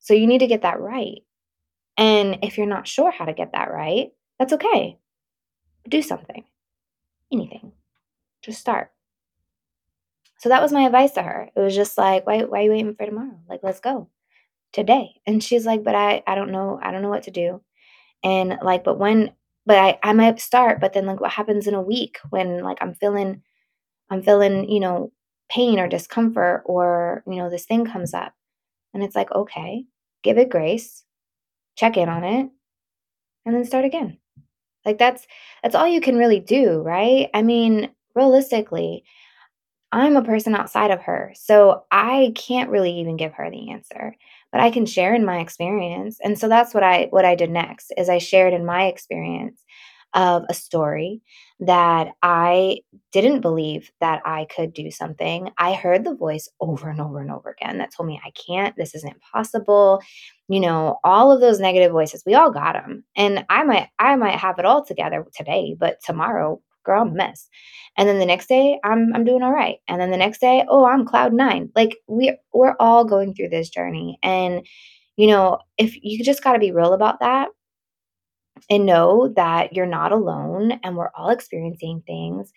So 0.00 0.14
you 0.14 0.26
need 0.26 0.38
to 0.40 0.46
get 0.46 0.62
that 0.62 0.80
right. 0.80 1.22
And 1.96 2.38
if 2.42 2.56
you're 2.56 2.66
not 2.66 2.88
sure 2.88 3.10
how 3.10 3.24
to 3.24 3.32
get 3.32 3.52
that 3.52 3.72
right, 3.72 4.12
that's 4.38 4.52
okay. 4.54 4.98
Do 5.88 6.02
something, 6.02 6.44
anything. 7.32 7.72
Just 8.42 8.60
start. 8.60 8.92
So 10.38 10.48
that 10.48 10.62
was 10.62 10.72
my 10.72 10.82
advice 10.82 11.12
to 11.12 11.22
her. 11.22 11.50
It 11.54 11.60
was 11.60 11.74
just 11.74 11.96
like, 11.96 12.26
why, 12.26 12.42
why 12.42 12.60
are 12.60 12.62
you 12.62 12.70
waiting 12.70 12.94
for 12.96 13.06
tomorrow? 13.06 13.38
Like, 13.48 13.60
let's 13.62 13.80
go 13.80 14.08
today. 14.72 15.20
And 15.26 15.42
she's 15.42 15.66
like, 15.66 15.84
but 15.84 15.94
I, 15.94 16.22
I 16.26 16.34
don't 16.34 16.50
know. 16.50 16.80
I 16.82 16.90
don't 16.90 17.02
know 17.02 17.10
what 17.10 17.24
to 17.24 17.30
do. 17.30 17.60
And 18.24 18.58
like, 18.62 18.84
but 18.84 18.98
when, 18.98 19.32
but 19.66 19.78
I, 19.78 19.98
I 20.02 20.12
might 20.12 20.40
start, 20.40 20.80
but 20.80 20.92
then 20.92 21.06
like 21.06 21.20
what 21.20 21.30
happens 21.30 21.66
in 21.66 21.74
a 21.74 21.82
week 21.82 22.18
when 22.30 22.62
like 22.64 22.78
I'm 22.80 22.94
feeling, 22.94 23.42
I'm 24.10 24.22
feeling, 24.22 24.68
you 24.68 24.80
know, 24.80 25.12
pain 25.48 25.78
or 25.78 25.88
discomfort 25.88 26.62
or, 26.64 27.22
you 27.26 27.36
know, 27.36 27.50
this 27.50 27.66
thing 27.66 27.84
comes 27.84 28.14
up. 28.14 28.32
And 28.94 29.02
it's 29.02 29.14
like, 29.14 29.30
okay, 29.32 29.84
give 30.22 30.38
it 30.38 30.50
grace, 30.50 31.04
check 31.76 31.96
in 31.96 32.08
on 32.08 32.24
it, 32.24 32.50
and 33.44 33.54
then 33.54 33.64
start 33.64 33.84
again. 33.84 34.18
Like 34.84 34.98
that's 34.98 35.26
that's 35.62 35.74
all 35.74 35.86
you 35.86 36.00
can 36.00 36.16
really 36.16 36.40
do, 36.40 36.80
right? 36.82 37.30
I 37.34 37.42
mean, 37.42 37.90
realistically, 38.14 39.04
I'm 39.92 40.16
a 40.16 40.24
person 40.24 40.54
outside 40.54 40.90
of 40.90 41.02
her. 41.02 41.32
So 41.36 41.84
I 41.90 42.32
can't 42.34 42.70
really 42.70 42.92
even 43.00 43.16
give 43.16 43.34
her 43.34 43.50
the 43.50 43.70
answer, 43.70 44.16
but 44.50 44.60
I 44.60 44.70
can 44.70 44.86
share 44.86 45.14
in 45.14 45.24
my 45.24 45.40
experience. 45.40 46.18
And 46.24 46.38
so 46.38 46.48
that's 46.48 46.72
what 46.74 46.82
I 46.82 47.08
what 47.10 47.24
I 47.26 47.34
did 47.34 47.50
next 47.50 47.92
is 47.98 48.08
I 48.08 48.18
shared 48.18 48.54
in 48.54 48.64
my 48.64 48.86
experience 48.86 49.62
of 50.14 50.44
a 50.48 50.54
story 50.54 51.20
that 51.60 52.08
I 52.22 52.78
didn't 53.12 53.40
believe 53.40 53.90
that 54.00 54.20
I 54.24 54.46
could 54.54 54.72
do 54.72 54.90
something. 54.90 55.50
I 55.58 55.74
heard 55.74 56.04
the 56.04 56.14
voice 56.14 56.48
over 56.60 56.90
and 56.90 57.00
over 57.00 57.20
and 57.20 57.30
over 57.30 57.50
again 57.50 57.78
that 57.78 57.92
told 57.94 58.08
me 58.08 58.20
I 58.24 58.30
can't, 58.30 58.76
this 58.76 58.94
isn't 58.94 59.20
possible. 59.32 60.02
You 60.48 60.60
know, 60.60 60.98
all 61.04 61.32
of 61.32 61.40
those 61.40 61.60
negative 61.60 61.92
voices, 61.92 62.24
we 62.26 62.34
all 62.34 62.50
got 62.50 62.74
them. 62.74 63.04
And 63.16 63.44
I 63.48 63.64
might 63.64 63.88
I 63.98 64.16
might 64.16 64.38
have 64.38 64.58
it 64.58 64.64
all 64.64 64.84
together 64.84 65.24
today, 65.34 65.76
but 65.78 65.98
tomorrow, 66.04 66.60
girl, 66.84 67.02
I'm 67.02 67.08
a 67.08 67.12
mess. 67.12 67.48
And 67.96 68.08
then 68.08 68.18
the 68.18 68.26
next 68.26 68.48
day, 68.48 68.78
I'm 68.84 69.14
I'm 69.14 69.24
doing 69.24 69.42
all 69.42 69.52
right. 69.52 69.78
And 69.88 70.00
then 70.00 70.10
the 70.10 70.16
next 70.16 70.40
day, 70.40 70.64
oh, 70.68 70.84
I'm 70.84 71.06
cloud 71.06 71.32
9. 71.32 71.70
Like 71.74 71.96
we 72.08 72.36
we're 72.52 72.76
all 72.80 73.04
going 73.04 73.34
through 73.34 73.50
this 73.50 73.70
journey 73.70 74.18
and 74.22 74.66
you 75.16 75.26
know, 75.26 75.58
if 75.78 75.94
you 76.02 76.24
just 76.24 76.42
got 76.42 76.54
to 76.54 76.58
be 76.58 76.72
real 76.72 76.94
about 76.94 77.20
that 77.20 77.48
and 78.70 78.86
know 78.86 79.32
that 79.36 79.74
you're 79.74 79.86
not 79.86 80.12
alone 80.12 80.78
and 80.82 80.96
we're 80.96 81.10
all 81.14 81.30
experiencing 81.30 82.02
things. 82.06 82.52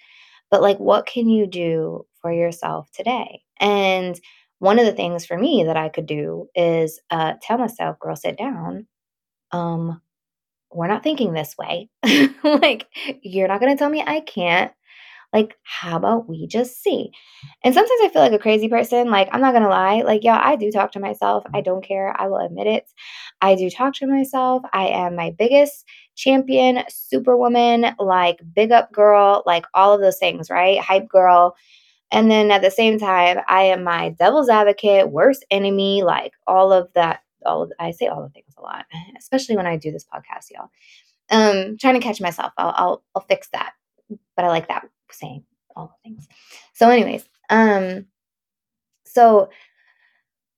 But 0.52 0.62
like, 0.62 0.78
what 0.78 1.06
can 1.06 1.28
you 1.30 1.48
do 1.48 2.06
for 2.22 2.32
yourself 2.32 2.90
today? 2.94 3.42
And 3.60 4.20
one 4.60 4.80
of 4.80 4.86
the 4.86 4.94
things 4.94 5.26
for 5.26 5.38
me 5.38 5.64
that 5.66 5.78
I 5.78 5.90
could 5.90 6.06
do 6.06 6.48
is 6.56 7.00
uh, 7.10 7.34
tell 7.42 7.58
myself, 7.58 8.00
girl, 8.00 8.16
sit 8.16 8.38
down. 8.38 8.88
Um, 9.52 10.02
we're 10.72 10.88
not 10.88 11.04
thinking 11.04 11.34
this 11.34 11.56
way. 11.58 11.90
like, 12.44 12.88
you're 13.22 13.48
not 13.48 13.60
going 13.60 13.74
to 13.74 13.78
tell 13.78 13.90
me 13.90 14.04
I 14.06 14.22
can't. 14.22 14.72
Like, 15.36 15.58
how 15.64 15.98
about 15.98 16.30
we 16.30 16.48
just 16.48 16.82
see? 16.82 17.12
And 17.62 17.74
sometimes 17.74 18.00
I 18.04 18.10
feel 18.14 18.22
like 18.22 18.32
a 18.32 18.40
crazy 18.40 18.70
person. 18.70 19.12
Like, 19.12 19.28
I'm 19.34 19.42
not 19.42 19.52
gonna 19.52 19.68
lie. 19.68 20.02
Like, 20.02 20.24
yeah, 20.24 20.40
I 20.42 20.56
do 20.56 20.72
talk 20.72 20.94
to 20.94 21.02
myself. 21.02 21.44
I 21.54 21.60
don't 21.60 21.84
care. 21.84 22.16
I 22.18 22.28
will 22.30 22.38
admit 22.38 22.68
it. 22.68 22.90
I 23.42 23.56
do 23.56 23.70
talk 23.70 23.96
to 23.96 24.08
myself. 24.08 24.64
I 24.72 24.88
am 24.88 25.18
my 25.18 25.36
biggest 25.38 25.84
champion, 26.16 26.86
superwoman, 26.88 27.98
like 28.00 28.40
big 28.54 28.72
up 28.72 28.94
girl, 28.94 29.44
like 29.46 29.66
all 29.74 29.94
of 29.94 30.00
those 30.00 30.18
things, 30.18 30.50
right? 30.50 30.80
Hype 30.80 31.10
girl. 31.10 31.58
And 32.14 32.32
then 32.32 32.50
at 32.50 32.62
the 32.62 32.72
same 32.72 32.98
time, 32.98 33.40
I 33.50 33.64
am 33.64 33.84
my 33.84 34.12
devil's 34.12 34.48
advocate, 34.48 35.12
worst 35.12 35.44
enemy, 35.52 36.04
like 36.04 36.32
all 36.48 36.72
of 36.72 36.88
that. 36.96 37.20
All 37.46 37.64
of, 37.64 37.74
I 37.78 37.92
say 37.92 38.08
all 38.08 38.24
the 38.24 38.30
things 38.30 38.54
a 38.58 38.62
lot, 38.62 38.86
especially 39.20 39.58
when 39.58 39.68
I 39.68 39.76
do 39.76 39.92
this 39.92 40.06
podcast, 40.06 40.50
y'all. 40.50 40.70
Um, 41.30 41.76
trying 41.78 41.96
to 41.96 42.00
catch 42.00 42.22
myself. 42.22 42.54
I'll, 42.58 42.74
I'll, 42.78 43.04
I'll 43.14 43.26
fix 43.28 43.50
that. 43.50 43.74
But 44.38 44.46
I 44.46 44.48
like 44.48 44.70
that 44.70 44.86
saying 45.12 45.44
all 45.76 45.88
the 46.04 46.10
things. 46.10 46.28
So, 46.74 46.90
anyways, 46.90 47.26
um, 47.50 48.06
so 49.06 49.50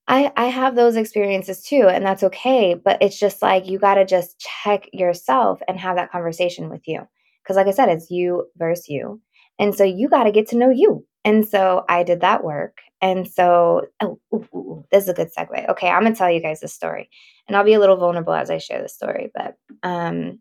I 0.08 0.32
I 0.38 0.46
have 0.46 0.76
those 0.76 0.96
experiences 0.96 1.64
too, 1.64 1.88
and 1.90 2.06
that's 2.06 2.24
okay. 2.24 2.74
But 2.76 3.02
it's 3.02 3.20
just 3.20 3.42
like 3.42 3.68
you 3.68 3.80
got 3.80 3.96
to 3.96 4.06
just 4.06 4.40
check 4.40 4.90
yourself 4.94 5.62
and 5.68 5.80
have 5.80 5.96
that 5.98 6.12
conversation 6.12 6.70
with 6.70 6.88
you, 6.88 7.02
because 7.44 7.58
like 7.58 7.68
I 7.68 7.72
said, 7.72 7.90
it's 7.90 8.10
you 8.12 8.48
versus 8.58 8.88
you, 8.90 9.22
and 9.60 9.76
so 9.76 9.84
you 9.84 10.10
got 10.10 10.24
to 10.24 10.32
get 10.32 10.48
to 10.50 10.58
know 10.58 10.70
you. 10.70 11.06
And 11.26 11.46
so 11.46 11.84
I 11.90 12.04
did 12.04 12.22
that 12.22 12.44
work. 12.46 12.78
And 13.02 13.28
so, 13.28 13.86
oh, 14.02 14.18
ooh, 14.34 14.48
ooh, 14.54 14.58
ooh, 14.58 14.86
this 14.92 15.04
is 15.04 15.10
a 15.10 15.14
good 15.14 15.30
segue. 15.38 15.68
Okay, 15.70 15.90
I'm 15.90 16.04
gonna 16.04 16.16
tell 16.16 16.32
you 16.32 16.42
guys 16.42 16.62
this 16.62 16.74
story, 16.74 17.10
and 17.48 17.58
I'll 17.58 17.66
be 17.66 17.74
a 17.74 17.80
little 17.80 17.98
vulnerable 17.98 18.34
as 18.34 18.50
I 18.50 18.60
share 18.60 18.82
this 18.82 18.96
story, 18.96 19.32
but 19.36 19.56
um, 19.84 20.40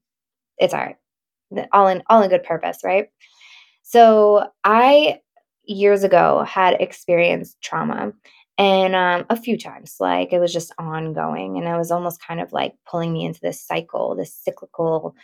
it's 0.58 0.74
all 0.74 0.80
right. 0.80 0.96
All 1.72 1.88
in 1.88 2.02
all 2.08 2.22
in 2.22 2.30
good 2.30 2.44
purpose, 2.44 2.78
right? 2.84 3.08
So 3.88 4.48
I 4.64 5.20
years 5.64 6.02
ago 6.02 6.42
had 6.42 6.80
experienced 6.80 7.62
trauma 7.62 8.12
and 8.58 8.96
um, 8.96 9.26
a 9.30 9.36
few 9.36 9.56
times 9.56 9.94
like 10.00 10.32
it 10.32 10.40
was 10.40 10.52
just 10.52 10.72
ongoing 10.76 11.56
and 11.56 11.68
it 11.68 11.78
was 11.78 11.92
almost 11.92 12.20
kind 12.20 12.40
of 12.40 12.52
like 12.52 12.72
pulling 12.84 13.12
me 13.12 13.24
into 13.24 13.38
this 13.40 13.64
cycle 13.64 14.16
this 14.16 14.34
cyclical 14.34 15.14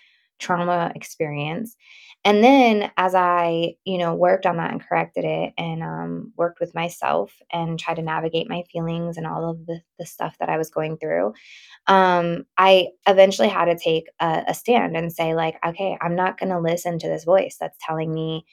trauma 0.43 0.93
experience. 0.95 1.77
And 2.25 2.43
then 2.43 2.91
as 2.97 3.15
i 3.15 3.75
you 3.85 3.99
know 3.99 4.15
worked 4.15 4.47
on 4.47 4.57
that 4.57 4.71
and 4.71 4.83
corrected 4.83 5.25
it 5.25 5.55
and 5.59 5.83
um, 5.83 6.33
worked 6.37 6.61
with 6.61 6.75
myself 6.75 7.33
and 7.53 7.79
tried 7.79 7.95
to 7.95 8.03
navigate 8.03 8.49
my 8.49 8.63
feelings 8.73 9.17
and 9.17 9.27
all 9.27 9.51
of 9.51 9.67
the, 9.67 9.81
the 9.99 10.07
stuff 10.07 10.37
that 10.39 10.49
i 10.49 10.57
was 10.57 10.71
going 10.71 10.97
through 10.99 11.33
um, 11.89 12.45
i 12.57 12.89
eventually 13.09 13.49
had 13.49 13.65
to 13.67 13.77
take 13.77 14.05
a, 14.21 14.45
a 14.49 14.55
stand 14.55 14.97
and 14.97 15.13
say 15.13 15.35
like 15.35 15.57
okay 15.67 15.99
i'm 16.01 16.15
not 16.15 16.39
going 16.39 16.51
to 16.51 16.61
listen 16.61 16.99
to 16.99 17.09
this 17.09 17.25
voice 17.25 17.57
that's 17.59 17.79
telling 17.85 18.13
me 18.13 18.45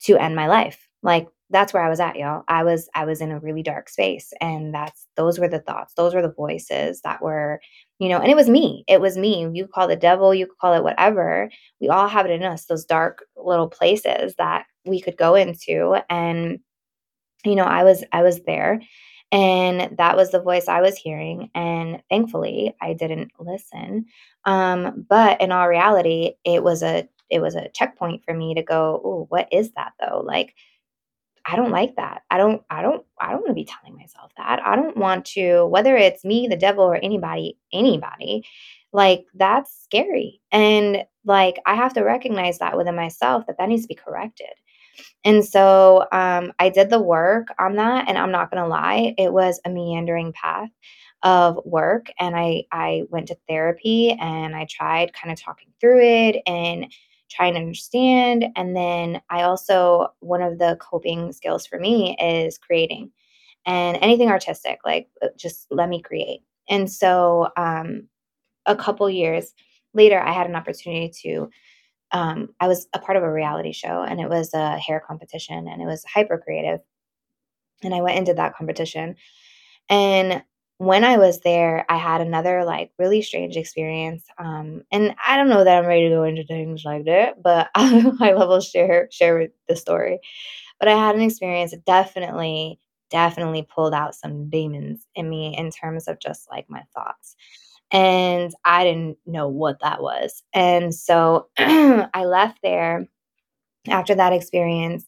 to 0.00 0.16
end 0.16 0.36
my 0.36 0.46
life. 0.46 0.88
Like 1.02 1.28
that's 1.50 1.72
where 1.72 1.82
i 1.82 1.88
was 1.88 2.00
at 2.00 2.16
y'all. 2.16 2.42
I 2.48 2.64
was 2.64 2.88
i 2.94 3.04
was 3.04 3.20
in 3.20 3.30
a 3.30 3.38
really 3.38 3.62
dark 3.62 3.88
space 3.88 4.32
and 4.40 4.74
that's 4.74 5.06
those 5.16 5.38
were 5.38 5.48
the 5.48 5.60
thoughts. 5.60 5.94
Those 5.94 6.14
were 6.14 6.22
the 6.22 6.32
voices 6.32 7.00
that 7.02 7.22
were 7.22 7.60
you 7.98 8.08
know 8.08 8.18
and 8.20 8.30
it 8.30 8.36
was 8.36 8.48
me. 8.48 8.84
It 8.88 9.00
was 9.00 9.16
me. 9.16 9.48
You 9.52 9.66
call 9.68 9.88
the 9.88 9.96
devil 9.96 10.34
you 10.34 10.48
call 10.60 10.74
it 10.74 10.82
whatever. 10.84 11.50
We 11.80 11.88
all 11.88 12.08
have 12.08 12.26
it 12.26 12.32
in 12.32 12.42
us 12.42 12.66
those 12.66 12.84
dark 12.84 13.24
little 13.36 13.68
places 13.68 14.34
that 14.38 14.66
we 14.84 15.00
could 15.00 15.16
go 15.16 15.34
into 15.34 15.96
and 16.10 16.60
you 17.44 17.54
know 17.54 17.64
i 17.64 17.84
was 17.84 18.04
i 18.12 18.22
was 18.22 18.40
there 18.46 18.80
and 19.32 19.96
that 19.98 20.16
was 20.16 20.30
the 20.30 20.40
voice 20.40 20.68
i 20.68 20.80
was 20.80 20.96
hearing 20.96 21.50
and 21.54 22.02
thankfully 22.10 22.74
i 22.80 22.92
didn't 22.92 23.32
listen. 23.38 24.06
Um, 24.44 25.04
but 25.08 25.40
in 25.40 25.52
all 25.52 25.68
reality 25.68 26.32
it 26.44 26.62
was 26.62 26.82
a 26.82 27.08
it 27.30 27.40
was 27.40 27.54
a 27.56 27.68
checkpoint 27.70 28.22
for 28.24 28.34
me 28.34 28.54
to 28.54 28.62
go 28.62 29.00
oh 29.04 29.26
what 29.28 29.48
is 29.52 29.72
that 29.72 29.92
though? 30.00 30.22
Like 30.24 30.54
I 31.48 31.56
don't 31.56 31.70
like 31.70 31.96
that. 31.96 32.22
I 32.30 32.38
don't 32.38 32.62
I 32.70 32.82
don't 32.82 33.04
I 33.20 33.30
don't 33.30 33.40
want 33.40 33.48
to 33.48 33.54
be 33.54 33.64
telling 33.64 33.96
myself 33.96 34.32
that. 34.36 34.60
I 34.64 34.76
don't 34.76 34.96
want 34.96 35.24
to 35.26 35.66
whether 35.66 35.96
it's 35.96 36.24
me, 36.24 36.48
the 36.48 36.56
devil 36.56 36.84
or 36.84 36.96
anybody 36.96 37.56
anybody. 37.72 38.44
Like 38.92 39.26
that's 39.34 39.82
scary. 39.84 40.40
And 40.50 41.04
like 41.24 41.58
I 41.66 41.74
have 41.74 41.94
to 41.94 42.02
recognize 42.02 42.58
that 42.58 42.76
within 42.76 42.96
myself 42.96 43.46
that 43.46 43.58
that 43.58 43.68
needs 43.68 43.82
to 43.82 43.88
be 43.88 43.94
corrected. 43.94 44.48
And 45.24 45.44
so 45.44 46.06
um, 46.12 46.52
I 46.58 46.68
did 46.68 46.88
the 46.88 47.00
work 47.00 47.48
on 47.58 47.76
that, 47.76 48.08
and 48.08 48.16
I'm 48.16 48.30
not 48.30 48.50
gonna 48.50 48.68
lie, 48.68 49.14
it 49.18 49.32
was 49.32 49.60
a 49.64 49.70
meandering 49.70 50.32
path 50.32 50.70
of 51.22 51.58
work. 51.64 52.06
And 52.20 52.36
I 52.36 52.64
I 52.72 53.02
went 53.10 53.28
to 53.28 53.36
therapy 53.48 54.16
and 54.20 54.54
I 54.54 54.66
tried 54.70 55.12
kind 55.12 55.32
of 55.32 55.40
talking 55.40 55.68
through 55.80 56.00
it 56.02 56.42
and 56.46 56.92
trying 57.30 57.54
to 57.54 57.60
understand. 57.60 58.46
And 58.56 58.76
then 58.76 59.20
I 59.30 59.42
also, 59.42 60.08
one 60.20 60.42
of 60.42 60.58
the 60.58 60.76
coping 60.80 61.32
skills 61.32 61.66
for 61.66 61.78
me 61.78 62.16
is 62.20 62.58
creating 62.58 63.10
and 63.64 63.98
anything 64.00 64.28
artistic, 64.28 64.78
like 64.84 65.08
uh, 65.22 65.28
just 65.36 65.66
let 65.70 65.88
me 65.88 66.00
create. 66.00 66.42
And 66.68 66.90
so 66.90 67.48
um, 67.56 68.08
a 68.66 68.76
couple 68.76 69.08
years 69.10 69.52
later, 69.94 70.20
I 70.20 70.32
had 70.32 70.48
an 70.48 70.56
opportunity 70.56 71.12
to. 71.22 71.50
Um, 72.12 72.50
I 72.60 72.68
was 72.68 72.86
a 72.94 73.00
part 73.00 73.16
of 73.16 73.24
a 73.24 73.32
reality 73.32 73.72
show 73.72 74.04
and 74.04 74.20
it 74.20 74.28
was 74.28 74.54
a 74.54 74.78
hair 74.78 75.02
competition 75.04 75.66
and 75.66 75.82
it 75.82 75.86
was 75.86 76.04
hyper 76.04 76.38
creative. 76.38 76.78
And 77.82 77.92
I 77.92 78.00
went 78.00 78.16
into 78.16 78.34
that 78.34 78.54
competition. 78.54 79.16
And 79.88 80.44
when 80.78 81.04
I 81.04 81.16
was 81.18 81.40
there, 81.40 81.86
I 81.88 81.96
had 81.96 82.20
another 82.20 82.64
like 82.64 82.90
really 82.98 83.22
strange 83.22 83.56
experience. 83.56 84.24
Um, 84.38 84.82
and 84.92 85.14
I 85.26 85.36
don't 85.36 85.48
know 85.48 85.64
that 85.64 85.78
I'm 85.78 85.86
ready 85.86 86.08
to 86.08 86.14
go 86.14 86.24
into 86.24 86.44
things 86.44 86.82
like 86.84 87.06
that, 87.06 87.42
but 87.42 87.70
I'll 87.74 88.14
level 88.16 88.60
share 88.60 89.08
share 89.10 89.48
the 89.68 89.76
story. 89.76 90.20
But 90.78 90.88
I 90.88 90.96
had 90.96 91.16
an 91.16 91.22
experience 91.22 91.72
that 91.72 91.84
definitely, 91.86 92.80
definitely 93.10 93.66
pulled 93.74 93.94
out 93.94 94.14
some 94.14 94.50
demons 94.50 95.06
in 95.14 95.28
me 95.30 95.56
in 95.56 95.70
terms 95.70 96.08
of 96.08 96.20
just 96.20 96.48
like 96.50 96.66
my 96.68 96.82
thoughts. 96.94 97.36
And 97.92 98.52
I 98.64 98.84
didn't 98.84 99.18
know 99.26 99.48
what 99.48 99.80
that 99.82 100.02
was. 100.02 100.42
And 100.54 100.94
so 100.94 101.48
I 101.58 102.24
left 102.24 102.58
there 102.62 103.06
after 103.88 104.14
that 104.14 104.32
experience. 104.32 105.06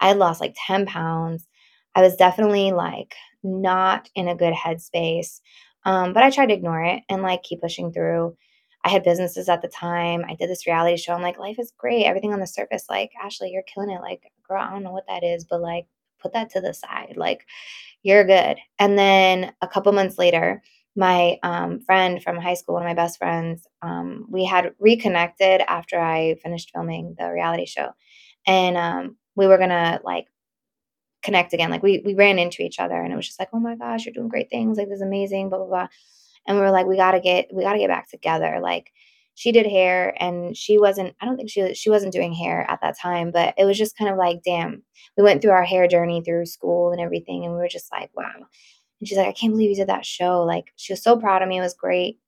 I 0.00 0.08
had 0.08 0.18
lost 0.18 0.40
like 0.40 0.56
10 0.66 0.86
pounds. 0.86 1.46
I 1.94 2.02
was 2.02 2.16
definitely 2.16 2.72
like 2.72 3.14
not 3.42 4.08
in 4.14 4.28
a 4.28 4.36
good 4.36 4.54
headspace. 4.54 5.40
Um, 5.84 6.12
but 6.12 6.22
I 6.22 6.30
tried 6.30 6.46
to 6.46 6.54
ignore 6.54 6.82
it 6.84 7.02
and 7.08 7.22
like 7.22 7.42
keep 7.42 7.60
pushing 7.60 7.92
through. 7.92 8.36
I 8.84 8.88
had 8.88 9.02
businesses 9.02 9.48
at 9.48 9.62
the 9.62 9.68
time. 9.68 10.24
I 10.26 10.34
did 10.34 10.48
this 10.48 10.66
reality 10.66 10.96
show. 10.96 11.12
I'm 11.12 11.22
like, 11.22 11.38
life 11.38 11.58
is 11.58 11.72
great. 11.76 12.04
Everything 12.04 12.32
on 12.32 12.40
the 12.40 12.46
surface, 12.46 12.86
like, 12.88 13.10
Ashley, 13.22 13.50
you're 13.50 13.62
killing 13.62 13.90
it. 13.90 14.00
Like, 14.00 14.22
girl, 14.46 14.62
I 14.62 14.70
don't 14.70 14.82
know 14.82 14.92
what 14.92 15.06
that 15.06 15.22
is, 15.22 15.44
but 15.44 15.60
like, 15.60 15.86
put 16.18 16.32
that 16.32 16.50
to 16.50 16.60
the 16.60 16.72
side. 16.72 17.14
Like, 17.16 17.46
you're 18.02 18.24
good. 18.24 18.56
And 18.78 18.98
then 18.98 19.52
a 19.60 19.68
couple 19.68 19.92
months 19.92 20.16
later, 20.18 20.62
my 20.96 21.38
um, 21.42 21.80
friend 21.80 22.22
from 22.22 22.38
high 22.38 22.54
school, 22.54 22.74
one 22.74 22.82
of 22.82 22.88
my 22.88 22.94
best 22.94 23.18
friends, 23.18 23.66
um, 23.82 24.26
we 24.30 24.44
had 24.44 24.72
reconnected 24.78 25.62
after 25.68 26.00
I 26.00 26.36
finished 26.42 26.70
filming 26.74 27.14
the 27.18 27.30
reality 27.30 27.66
show. 27.66 27.90
And 28.46 28.76
um, 28.76 29.16
we 29.36 29.46
were 29.46 29.58
going 29.58 29.70
to 29.70 30.00
like 30.04 30.26
connect 31.30 31.52
again. 31.52 31.70
Like 31.70 31.82
we 31.82 32.02
we 32.04 32.14
ran 32.14 32.40
into 32.40 32.62
each 32.62 32.80
other 32.80 33.00
and 33.00 33.12
it 33.12 33.16
was 33.16 33.26
just 33.26 33.38
like, 33.38 33.50
oh 33.52 33.60
my 33.60 33.76
gosh, 33.76 34.04
you're 34.04 34.12
doing 34.12 34.28
great 34.28 34.50
things. 34.50 34.76
Like 34.76 34.88
this 34.88 34.96
is 34.96 35.02
amazing, 35.02 35.48
blah, 35.48 35.58
blah, 35.58 35.68
blah. 35.68 35.88
And 36.46 36.56
we 36.56 36.62
were 36.62 36.72
like, 36.72 36.86
we 36.86 36.96
gotta 36.96 37.20
get 37.20 37.48
we 37.52 37.62
gotta 37.62 37.78
get 37.78 37.88
back 37.88 38.10
together. 38.10 38.58
Like 38.60 38.90
she 39.36 39.52
did 39.52 39.66
hair 39.66 40.14
and 40.20 40.56
she 40.56 40.76
wasn't 40.76 41.14
I 41.20 41.26
don't 41.26 41.36
think 41.36 41.50
she 41.50 41.72
she 41.74 41.88
wasn't 41.88 42.12
doing 42.12 42.32
hair 42.32 42.68
at 42.68 42.80
that 42.82 42.98
time, 42.98 43.30
but 43.30 43.54
it 43.56 43.64
was 43.64 43.78
just 43.78 43.96
kind 43.96 44.10
of 44.10 44.18
like, 44.18 44.42
damn. 44.44 44.82
We 45.16 45.22
went 45.22 45.42
through 45.42 45.52
our 45.52 45.64
hair 45.64 45.86
journey 45.86 46.22
through 46.24 46.46
school 46.46 46.92
and 46.92 47.00
everything, 47.00 47.44
and 47.44 47.52
we 47.54 47.60
were 47.60 47.68
just 47.68 47.92
like, 47.92 48.10
wow. 48.14 48.32
And 49.00 49.08
she's 49.08 49.18
like, 49.18 49.28
I 49.28 49.32
can't 49.32 49.52
believe 49.52 49.70
you 49.70 49.76
did 49.76 49.88
that 49.88 50.06
show. 50.06 50.42
Like 50.42 50.72
she 50.76 50.92
was 50.92 51.02
so 51.02 51.16
proud 51.16 51.42
of 51.42 51.48
me. 51.48 51.58
It 51.58 51.62
was 51.62 51.74
great. 51.74 52.18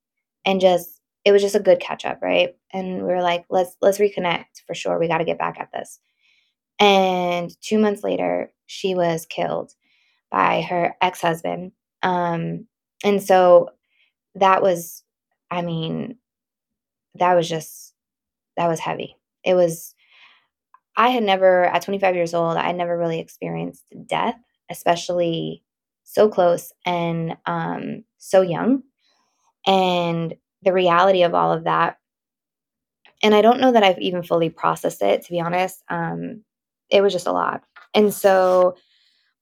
And 0.45 0.61
just 0.61 1.01
it 1.25 1.31
was 1.31 1.41
just 1.41 1.55
a 1.55 1.59
good 1.59 1.79
catch 1.79 2.05
up, 2.05 2.21
right? 2.21 2.55
And 2.71 2.97
we 2.97 3.03
were 3.03 3.21
like, 3.21 3.45
let's 3.49 3.75
let's 3.81 3.97
reconnect 3.99 4.63
for 4.65 4.73
sure. 4.73 4.99
We 4.99 5.07
got 5.07 5.19
to 5.19 5.25
get 5.25 5.39
back 5.39 5.59
at 5.59 5.71
this. 5.73 5.99
And 6.79 7.51
two 7.61 7.79
months 7.79 8.03
later, 8.03 8.51
she 8.65 8.95
was 8.95 9.25
killed 9.25 9.73
by 10.31 10.61
her 10.61 10.95
ex 11.01 11.21
husband. 11.21 11.71
Um, 12.01 12.67
and 13.03 13.21
so 13.21 13.69
that 14.35 14.61
was, 14.61 15.03
I 15.51 15.61
mean, 15.61 16.17
that 17.15 17.35
was 17.35 17.47
just, 17.47 17.93
that 18.57 18.67
was 18.67 18.79
heavy. 18.79 19.15
It 19.43 19.53
was, 19.53 19.93
I 20.97 21.09
had 21.09 21.23
never, 21.23 21.65
at 21.65 21.83
25 21.83 22.15
years 22.15 22.33
old, 22.33 22.57
I 22.57 22.67
had 22.67 22.75
never 22.75 22.97
really 22.97 23.19
experienced 23.19 23.85
death, 24.07 24.35
especially 24.69 25.63
so 26.03 26.29
close 26.29 26.71
and 26.85 27.37
um, 27.45 28.03
so 28.17 28.41
young. 28.41 28.83
And 29.65 30.35
the 30.63 30.73
reality 30.73 31.23
of 31.23 31.33
all 31.33 31.51
of 31.51 31.65
that. 31.65 31.97
And 33.21 33.33
I 33.33 33.41
don't 33.41 33.61
know 33.61 33.71
that 33.71 33.83
I've 33.83 33.99
even 33.99 34.23
fully 34.23 34.49
processed 34.49 35.01
it, 35.01 35.23
to 35.23 35.31
be 35.31 35.39
honest. 35.39 35.81
Um, 35.89 36.43
it 36.89 37.01
was 37.01 37.13
just 37.13 37.27
a 37.27 37.31
lot. 37.31 37.63
And 37.93 38.13
so 38.13 38.75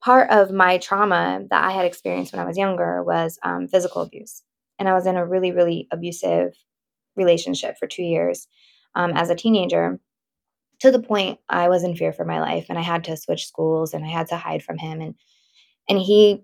part 0.03 0.29
of 0.31 0.51
my 0.51 0.77
trauma 0.77 1.41
that 1.49 1.63
I 1.63 1.71
had 1.71 1.85
experienced 1.85 2.33
when 2.33 2.41
I 2.41 2.45
was 2.45 2.57
younger 2.57 3.03
was 3.03 3.37
um, 3.43 3.67
physical 3.67 4.01
abuse. 4.01 4.41
And 4.79 4.89
I 4.89 4.93
was 4.93 5.05
in 5.05 5.15
a 5.15 5.25
really, 5.25 5.51
really 5.51 5.87
abusive 5.91 6.53
relationship 7.15 7.77
for 7.77 7.87
two 7.87 8.03
years 8.03 8.47
um, 8.95 9.11
as 9.11 9.29
a 9.29 9.35
teenager 9.35 9.99
to 10.79 10.91
the 10.91 11.01
point 11.01 11.39
I 11.47 11.69
was 11.69 11.83
in 11.83 11.95
fear 11.95 12.11
for 12.11 12.25
my 12.25 12.39
life 12.41 12.65
and 12.67 12.79
I 12.79 12.81
had 12.81 13.03
to 13.03 13.17
switch 13.17 13.47
schools 13.47 13.93
and 13.93 14.03
I 14.03 14.09
had 14.09 14.27
to 14.27 14.37
hide 14.37 14.63
from 14.63 14.79
him. 14.79 14.99
And, 15.01 15.15
and 15.87 15.99
he 15.99 16.43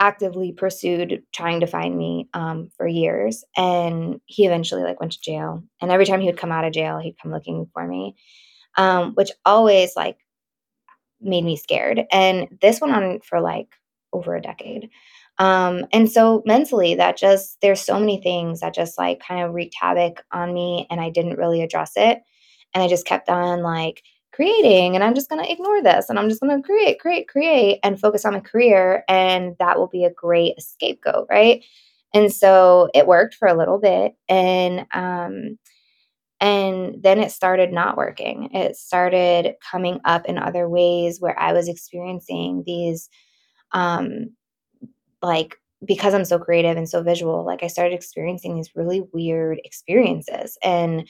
actively 0.00 0.52
pursued 0.52 1.22
trying 1.32 1.60
to 1.60 1.66
find 1.66 1.96
me 1.96 2.28
um, 2.34 2.70
for 2.76 2.86
years 2.86 3.44
and 3.56 4.20
he 4.26 4.46
eventually 4.46 4.82
like 4.82 5.00
went 5.00 5.12
to 5.12 5.20
jail 5.20 5.62
and 5.82 5.90
every 5.90 6.06
time 6.06 6.20
he 6.20 6.26
would 6.26 6.38
come 6.38 6.52
out 6.52 6.64
of 6.64 6.72
jail 6.72 6.98
he'd 6.98 7.16
come 7.20 7.32
looking 7.32 7.66
for 7.72 7.84
me 7.86 8.14
um, 8.76 9.12
which 9.14 9.30
always 9.44 9.96
like 9.96 10.16
made 11.20 11.44
me 11.44 11.56
scared. 11.56 12.04
And 12.10 12.48
this 12.60 12.80
went 12.80 12.94
on 12.94 13.20
for 13.20 13.40
like 13.40 13.68
over 14.12 14.36
a 14.36 14.42
decade. 14.42 14.88
Um, 15.38 15.86
and 15.92 16.10
so 16.10 16.42
mentally, 16.46 16.94
that 16.96 17.16
just, 17.16 17.58
there's 17.62 17.80
so 17.80 17.98
many 17.98 18.20
things 18.20 18.60
that 18.60 18.74
just 18.74 18.98
like 18.98 19.20
kind 19.20 19.44
of 19.44 19.54
wreaked 19.54 19.76
havoc 19.80 20.24
on 20.32 20.52
me 20.52 20.86
and 20.90 21.00
I 21.00 21.10
didn't 21.10 21.38
really 21.38 21.62
address 21.62 21.92
it. 21.96 22.20
And 22.74 22.82
I 22.82 22.88
just 22.88 23.06
kept 23.06 23.28
on 23.28 23.62
like 23.62 24.02
creating 24.32 24.94
and 24.94 25.04
I'm 25.04 25.14
just 25.14 25.28
going 25.28 25.42
to 25.42 25.50
ignore 25.50 25.82
this 25.82 26.08
and 26.08 26.18
I'm 26.18 26.28
just 26.28 26.40
going 26.40 26.56
to 26.56 26.66
create, 26.66 26.98
create, 26.98 27.28
create 27.28 27.78
and 27.82 28.00
focus 28.00 28.24
on 28.24 28.34
my 28.34 28.40
career. 28.40 29.04
And 29.08 29.54
that 29.58 29.78
will 29.78 29.86
be 29.86 30.04
a 30.04 30.10
great 30.10 30.60
scapegoat. 30.60 31.28
Right. 31.30 31.64
And 32.14 32.32
so 32.32 32.88
it 32.94 33.06
worked 33.06 33.34
for 33.34 33.46
a 33.46 33.56
little 33.56 33.78
bit. 33.78 34.14
And, 34.28 34.86
um, 34.92 35.58
and 36.40 37.02
then 37.02 37.18
it 37.18 37.32
started 37.32 37.72
not 37.72 37.96
working. 37.96 38.50
It 38.54 38.76
started 38.76 39.54
coming 39.70 40.00
up 40.04 40.26
in 40.26 40.38
other 40.38 40.68
ways 40.68 41.20
where 41.20 41.38
I 41.38 41.52
was 41.52 41.68
experiencing 41.68 42.62
these, 42.64 43.08
um, 43.72 44.30
like, 45.22 45.56
because 45.84 46.14
I'm 46.14 46.24
so 46.24 46.38
creative 46.38 46.76
and 46.76 46.88
so 46.88 47.02
visual, 47.02 47.44
like, 47.44 47.62
I 47.62 47.68
started 47.68 47.94
experiencing 47.94 48.56
these 48.56 48.74
really 48.74 49.02
weird 49.12 49.60
experiences. 49.64 50.58
And, 50.62 51.08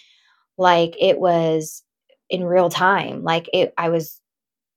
like, 0.59 0.95
it 1.01 1.19
was 1.21 1.83
in 2.31 2.45
real 2.45 2.69
time. 2.69 3.23
Like, 3.23 3.49
it, 3.53 3.73
I 3.79 3.88
was 3.91 4.21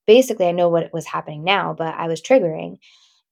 basically, 0.07 0.47
I 0.47 0.51
know 0.51 0.69
what 0.69 0.93
was 0.93 1.05
happening 1.05 1.43
now, 1.43 1.73
but 1.77 1.93
I 1.95 2.07
was 2.07 2.21
triggering. 2.21 2.77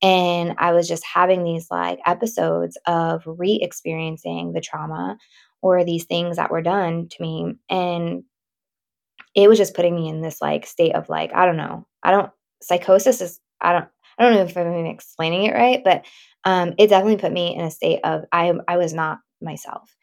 And 0.02 0.56
I 0.58 0.72
was 0.72 0.88
just 0.88 1.04
having 1.04 1.44
these 1.44 1.68
like 1.70 2.00
episodes 2.06 2.78
of 2.88 3.24
re 3.26 3.60
experiencing 3.62 4.54
the 4.54 4.62
trauma 4.62 5.18
or 5.62 5.84
these 5.84 6.06
things 6.06 6.38
that 6.38 6.52
were 6.52 6.62
done 6.62 7.08
to 7.10 7.22
me 7.22 7.54
and 7.70 8.24
it 9.36 9.48
was 9.48 9.58
just 9.58 9.76
putting 9.76 9.96
me 9.96 10.10
in 10.10 10.22
this 10.22 10.42
like 10.42 10.66
state 10.66 10.96
of 10.96 11.10
like 11.10 11.34
i 11.34 11.46
don't 11.46 11.58
know 11.58 11.86
i 12.04 12.12
don't 12.12 12.32
psychosis 12.62 13.22
is 13.22 13.40
i 13.62 13.74
don't 13.74 13.88
i 14.18 14.24
don't 14.24 14.34
know 14.34 14.42
if 14.42 14.58
i'm 14.58 14.86
explaining 14.86 15.44
it 15.44 15.54
right 15.54 15.82
but 15.84 16.06
um 16.46 16.74
it 16.78 16.88
definitely 16.88 17.18
put 17.18 17.32
me 17.32 17.56
in 17.56 17.62
a 17.62 17.72
state 17.72 18.00
of 18.04 18.24
i 18.32 18.54
i 18.68 18.78
was 18.78 18.94
not 18.94 19.20
myself 19.42 19.96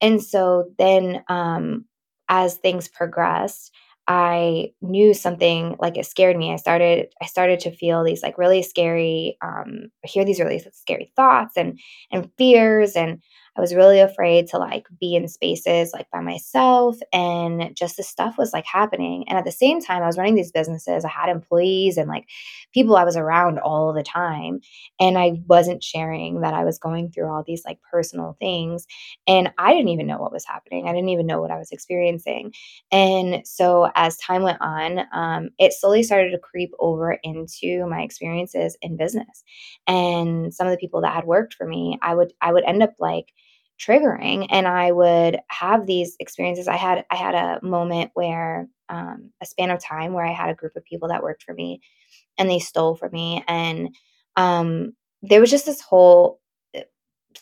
and 0.00 0.22
so 0.22 0.70
then 0.78 1.22
um 1.28 1.84
as 2.28 2.56
things 2.56 2.88
progressed 2.88 3.72
I 4.10 4.72
knew 4.80 5.12
something 5.12 5.76
like 5.78 5.98
it 5.98 6.06
scared 6.06 6.38
me. 6.38 6.50
I 6.50 6.56
started 6.56 7.12
I 7.20 7.26
started 7.26 7.60
to 7.60 7.70
feel 7.70 8.02
these 8.02 8.22
like 8.22 8.38
really 8.38 8.62
scary 8.62 9.36
um 9.42 9.90
hear 10.02 10.24
these 10.24 10.40
really 10.40 10.64
scary 10.72 11.12
thoughts 11.14 11.58
and 11.58 11.78
and 12.10 12.30
fears 12.38 12.96
and 12.96 13.22
I 13.58 13.60
was 13.60 13.74
really 13.74 13.98
afraid 13.98 14.46
to 14.48 14.58
like 14.58 14.86
be 15.00 15.16
in 15.16 15.26
spaces 15.26 15.90
like 15.92 16.08
by 16.12 16.20
myself 16.20 16.96
and 17.12 17.74
just 17.76 17.96
this 17.96 18.08
stuff 18.08 18.38
was 18.38 18.52
like 18.52 18.64
happening. 18.64 19.24
And 19.28 19.36
at 19.36 19.44
the 19.44 19.50
same 19.50 19.80
time, 19.80 20.00
I 20.00 20.06
was 20.06 20.16
running 20.16 20.36
these 20.36 20.52
businesses. 20.52 21.04
I 21.04 21.08
had 21.08 21.28
employees 21.28 21.96
and 21.96 22.08
like 22.08 22.26
people 22.72 22.96
I 22.96 23.02
was 23.02 23.16
around 23.16 23.58
all 23.58 23.92
the 23.92 24.04
time. 24.04 24.60
And 25.00 25.18
I 25.18 25.40
wasn't 25.48 25.82
sharing 25.82 26.40
that 26.42 26.54
I 26.54 26.62
was 26.62 26.78
going 26.78 27.10
through 27.10 27.26
all 27.28 27.42
these 27.44 27.64
like 27.64 27.80
personal 27.90 28.36
things. 28.38 28.86
And 29.26 29.50
I 29.58 29.72
didn't 29.72 29.88
even 29.88 30.06
know 30.06 30.18
what 30.18 30.32
was 30.32 30.44
happening. 30.44 30.86
I 30.86 30.92
didn't 30.92 31.08
even 31.08 31.26
know 31.26 31.40
what 31.40 31.50
I 31.50 31.58
was 31.58 31.72
experiencing. 31.72 32.52
And 32.92 33.44
so 33.44 33.90
as 33.96 34.16
time 34.18 34.44
went 34.44 34.58
on, 34.60 35.00
um, 35.12 35.48
it 35.58 35.72
slowly 35.72 36.04
started 36.04 36.30
to 36.30 36.38
creep 36.38 36.70
over 36.78 37.18
into 37.24 37.86
my 37.88 38.02
experiences 38.02 38.78
in 38.82 38.96
business. 38.96 39.42
And 39.88 40.54
some 40.54 40.68
of 40.68 40.70
the 40.70 40.78
people 40.78 41.00
that 41.00 41.14
had 41.14 41.24
worked 41.24 41.54
for 41.54 41.66
me, 41.66 41.98
I 42.02 42.14
would 42.14 42.32
I 42.40 42.52
would 42.52 42.64
end 42.64 42.84
up 42.84 42.94
like 43.00 43.32
triggering 43.78 44.46
and 44.50 44.66
i 44.68 44.90
would 44.92 45.38
have 45.48 45.86
these 45.86 46.16
experiences. 46.20 46.68
I 46.68 46.76
had 46.76 47.04
i 47.10 47.16
had 47.16 47.34
a 47.34 47.64
moment 47.64 48.10
where 48.14 48.68
um, 48.88 49.30
a 49.40 49.46
span 49.46 49.70
of 49.70 49.82
time 49.82 50.12
where 50.12 50.26
i 50.26 50.32
had 50.32 50.50
a 50.50 50.54
group 50.54 50.76
of 50.76 50.84
people 50.84 51.08
that 51.08 51.22
worked 51.22 51.42
for 51.42 51.54
me 51.54 51.80
and 52.38 52.48
they 52.48 52.58
stole 52.58 52.96
from 52.96 53.12
me 53.12 53.44
and 53.48 53.94
um, 54.36 54.92
there 55.22 55.40
was 55.40 55.50
just 55.50 55.66
this 55.66 55.80
whole 55.80 56.40
uh, 56.76 56.80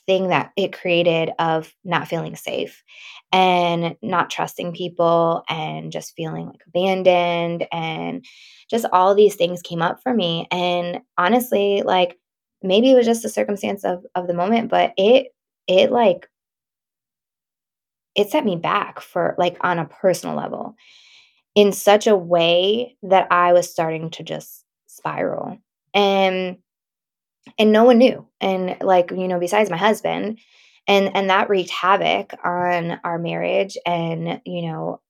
thing 0.06 0.28
that 0.28 0.52
it 0.56 0.72
created 0.78 1.30
of 1.38 1.74
not 1.84 2.08
feeling 2.08 2.36
safe 2.36 2.82
and 3.32 3.96
not 4.02 4.30
trusting 4.30 4.72
people 4.72 5.42
and 5.48 5.92
just 5.92 6.14
feeling 6.16 6.46
like 6.46 6.62
abandoned 6.66 7.66
and 7.72 8.24
just 8.70 8.86
all 8.92 9.14
these 9.14 9.36
things 9.36 9.62
came 9.62 9.82
up 9.82 10.02
for 10.02 10.14
me 10.14 10.46
and 10.50 11.00
honestly 11.18 11.82
like 11.82 12.18
maybe 12.62 12.90
it 12.90 12.94
was 12.96 13.06
just 13.06 13.24
a 13.24 13.28
circumstance 13.28 13.84
of 13.84 14.04
of 14.14 14.26
the 14.26 14.34
moment 14.34 14.70
but 14.70 14.92
it 14.96 15.28
it 15.68 15.90
like 15.90 16.28
it 18.14 18.30
set 18.30 18.44
me 18.44 18.56
back 18.56 19.00
for 19.00 19.34
like 19.38 19.56
on 19.60 19.78
a 19.78 19.84
personal 19.86 20.36
level 20.36 20.74
in 21.54 21.72
such 21.72 22.06
a 22.06 22.16
way 22.16 22.96
that 23.04 23.28
I 23.32 23.52
was 23.52 23.70
starting 23.70 24.10
to 24.12 24.22
just 24.24 24.64
spiral. 24.86 25.58
And 25.94 26.58
and 27.58 27.72
no 27.72 27.84
one 27.84 27.98
knew. 27.98 28.26
And 28.40 28.76
like, 28.80 29.10
you 29.10 29.28
know, 29.28 29.38
besides 29.38 29.70
my 29.70 29.76
husband, 29.76 30.38
and 30.88 31.10
and 31.16 31.30
that 31.30 31.48
wreaked 31.48 31.70
havoc 31.70 32.34
on 32.44 33.00
our 33.04 33.18
marriage 33.18 33.76
and, 33.86 34.40
you 34.44 34.70
know, 34.70 35.00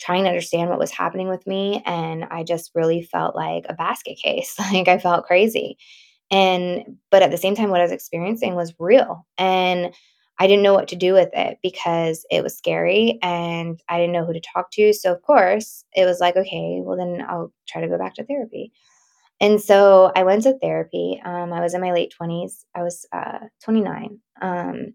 trying 0.00 0.24
to 0.24 0.30
understand 0.30 0.70
what 0.70 0.78
was 0.78 0.90
happening 0.92 1.28
with 1.28 1.46
me 1.46 1.82
and 1.86 2.24
I 2.24 2.44
just 2.44 2.72
really 2.74 3.02
felt 3.02 3.36
like 3.36 3.66
a 3.68 3.74
basket 3.74 4.18
case. 4.22 4.56
Like 4.72 4.88
I 4.88 4.98
felt 4.98 5.26
crazy. 5.26 5.78
And 6.30 6.98
but 7.10 7.22
at 7.22 7.30
the 7.30 7.38
same 7.38 7.54
time 7.54 7.70
what 7.70 7.80
I 7.80 7.84
was 7.84 7.92
experiencing 7.92 8.54
was 8.54 8.74
real. 8.78 9.26
And 9.38 9.94
I 10.40 10.46
didn't 10.46 10.62
know 10.62 10.72
what 10.72 10.88
to 10.88 10.96
do 10.96 11.12
with 11.12 11.28
it 11.34 11.58
because 11.62 12.24
it 12.30 12.42
was 12.42 12.56
scary 12.56 13.18
and 13.22 13.78
I 13.90 13.98
didn't 13.98 14.14
know 14.14 14.24
who 14.24 14.32
to 14.32 14.40
talk 14.40 14.70
to. 14.72 14.94
So, 14.94 15.12
of 15.12 15.20
course, 15.20 15.84
it 15.92 16.06
was 16.06 16.18
like, 16.18 16.34
okay, 16.34 16.80
well, 16.82 16.96
then 16.96 17.22
I'll 17.28 17.52
try 17.68 17.82
to 17.82 17.88
go 17.88 17.98
back 17.98 18.14
to 18.14 18.24
therapy. 18.24 18.72
And 19.38 19.60
so 19.60 20.12
I 20.16 20.22
went 20.22 20.44
to 20.44 20.58
therapy. 20.58 21.20
Um, 21.24 21.52
I 21.52 21.60
was 21.60 21.74
in 21.74 21.82
my 21.82 21.92
late 21.92 22.14
20s, 22.18 22.64
I 22.74 22.82
was 22.82 23.06
uh, 23.12 23.38
29. 23.62 24.18
Um, 24.40 24.94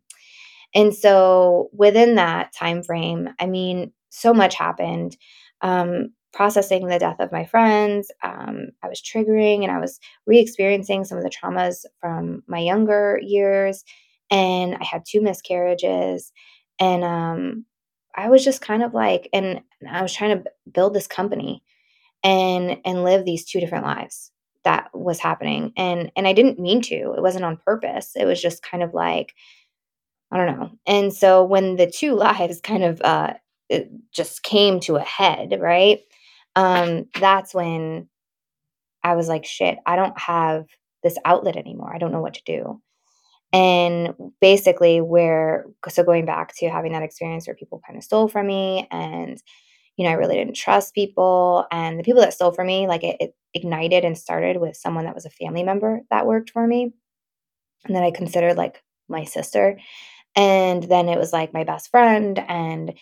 and 0.74 0.94
so 0.96 1.70
within 1.74 2.16
that 2.16 2.52
time 2.54 2.82
frame, 2.82 3.30
I 3.40 3.46
mean, 3.46 3.92
so 4.10 4.34
much 4.34 4.56
happened. 4.56 5.16
Um, 5.62 6.10
processing 6.36 6.88
the 6.88 7.00
death 7.00 7.20
of 7.20 7.32
my 7.32 7.46
friends, 7.46 8.12
um, 8.22 8.68
I 8.84 8.90
was 8.90 9.02
triggering 9.02 9.64
and 9.64 9.72
I 9.72 9.80
was 9.80 10.00
re 10.28 10.38
experiencing 10.38 11.06
some 11.06 11.18
of 11.18 11.24
the 11.24 11.32
traumas 11.32 11.86
from 12.02 12.44
my 12.48 12.60
younger 12.60 13.20
years 13.24 13.84
and 14.30 14.76
I 14.76 14.84
had 14.84 15.04
two 15.08 15.22
miscarriages 15.22 16.32
and 16.80 17.04
um 17.04 17.66
I 18.16 18.30
was 18.30 18.44
just 18.44 18.62
kind 18.62 18.84
of 18.84 18.94
like 18.94 19.30
and 19.34 19.62
I 19.90 20.02
was 20.02 20.14
trying 20.14 20.44
to 20.44 20.52
build 20.72 20.94
this 20.94 21.08
company 21.08 21.64
and 22.24 22.80
and 22.86 23.04
live 23.04 23.26
these 23.26 23.46
two 23.46 23.60
different 23.60 23.86
lives 23.86 24.32
that 24.64 24.90
was 24.94 25.20
happening 25.20 25.74
and 25.78 26.12
and 26.16 26.28
I 26.28 26.34
didn't 26.34 26.60
mean 26.60 26.82
to 26.84 26.96
it 26.96 27.22
wasn't 27.22 27.46
on 27.46 27.58
purpose 27.66 28.14
it 28.16 28.26
was 28.26 28.42
just 28.42 28.64
kind 28.64 28.84
of 28.84 28.94
like 28.94 29.34
I 30.32 30.38
don't 30.38 30.60
know 30.60 30.72
and 30.88 31.14
so 31.14 31.44
when 31.44 31.78
the 31.78 31.90
two 31.90 32.14
lives 32.16 32.62
kind 32.62 32.84
of 32.84 33.02
uh 33.02 33.34
it 33.70 33.90
just 34.12 34.44
came 34.44 34.80
to 34.82 34.98
a 34.98 35.02
head 35.02 35.58
right 35.60 36.02
um 36.56 37.06
that's 37.20 37.54
when 37.54 38.08
I 39.04 39.16
was 39.16 39.28
like 39.28 39.46
shit 39.46 39.78
I 39.86 39.96
don't 39.96 40.20
have 40.20 40.66
this 41.04 41.18
outlet 41.26 41.58
anymore 41.58 41.94
I 41.94 42.00
don't 42.00 42.12
know 42.12 42.22
what 42.22 42.36
to 42.36 42.44
do 42.46 42.82
and 43.54 44.14
basically, 44.42 45.00
where, 45.00 45.66
so 45.88 46.04
going 46.04 46.26
back 46.26 46.54
to 46.58 46.70
having 46.70 46.92
that 46.92 47.04
experience 47.04 47.48
where 47.48 47.56
people 47.56 47.82
kind 47.88 47.98
of 47.98 48.04
stole 48.04 48.28
from 48.28 48.48
me 48.48 48.86
and, 48.92 49.42
you 49.96 50.04
know, 50.04 50.10
I 50.10 50.16
really 50.16 50.36
didn't 50.36 50.58
trust 50.58 50.94
people. 50.94 51.66
And 51.72 51.98
the 51.98 52.04
people 52.04 52.20
that 52.20 52.34
stole 52.34 52.52
from 52.52 52.68
me, 52.68 52.86
like 52.88 53.06
it, 53.06 53.16
it 53.22 53.36
ignited 53.54 54.04
and 54.04 54.18
started 54.18 54.58
with 54.58 54.76
someone 54.76 55.06
that 55.06 55.16
was 55.16 55.26
a 55.26 55.30
family 55.30 55.64
member 55.64 56.02
that 56.10 56.28
worked 56.28 56.50
for 56.50 56.68
me 56.68 56.92
and 57.86 57.96
that 57.96 58.04
I 58.04 58.12
considered 58.12 58.58
like 58.58 58.84
my 59.08 59.24
sister. 59.24 59.80
And 60.36 60.84
then 60.84 61.08
it 61.08 61.18
was 61.18 61.32
like 61.32 61.54
my 61.54 61.64
best 61.64 61.92
friend. 61.92 62.38
And 62.38 62.94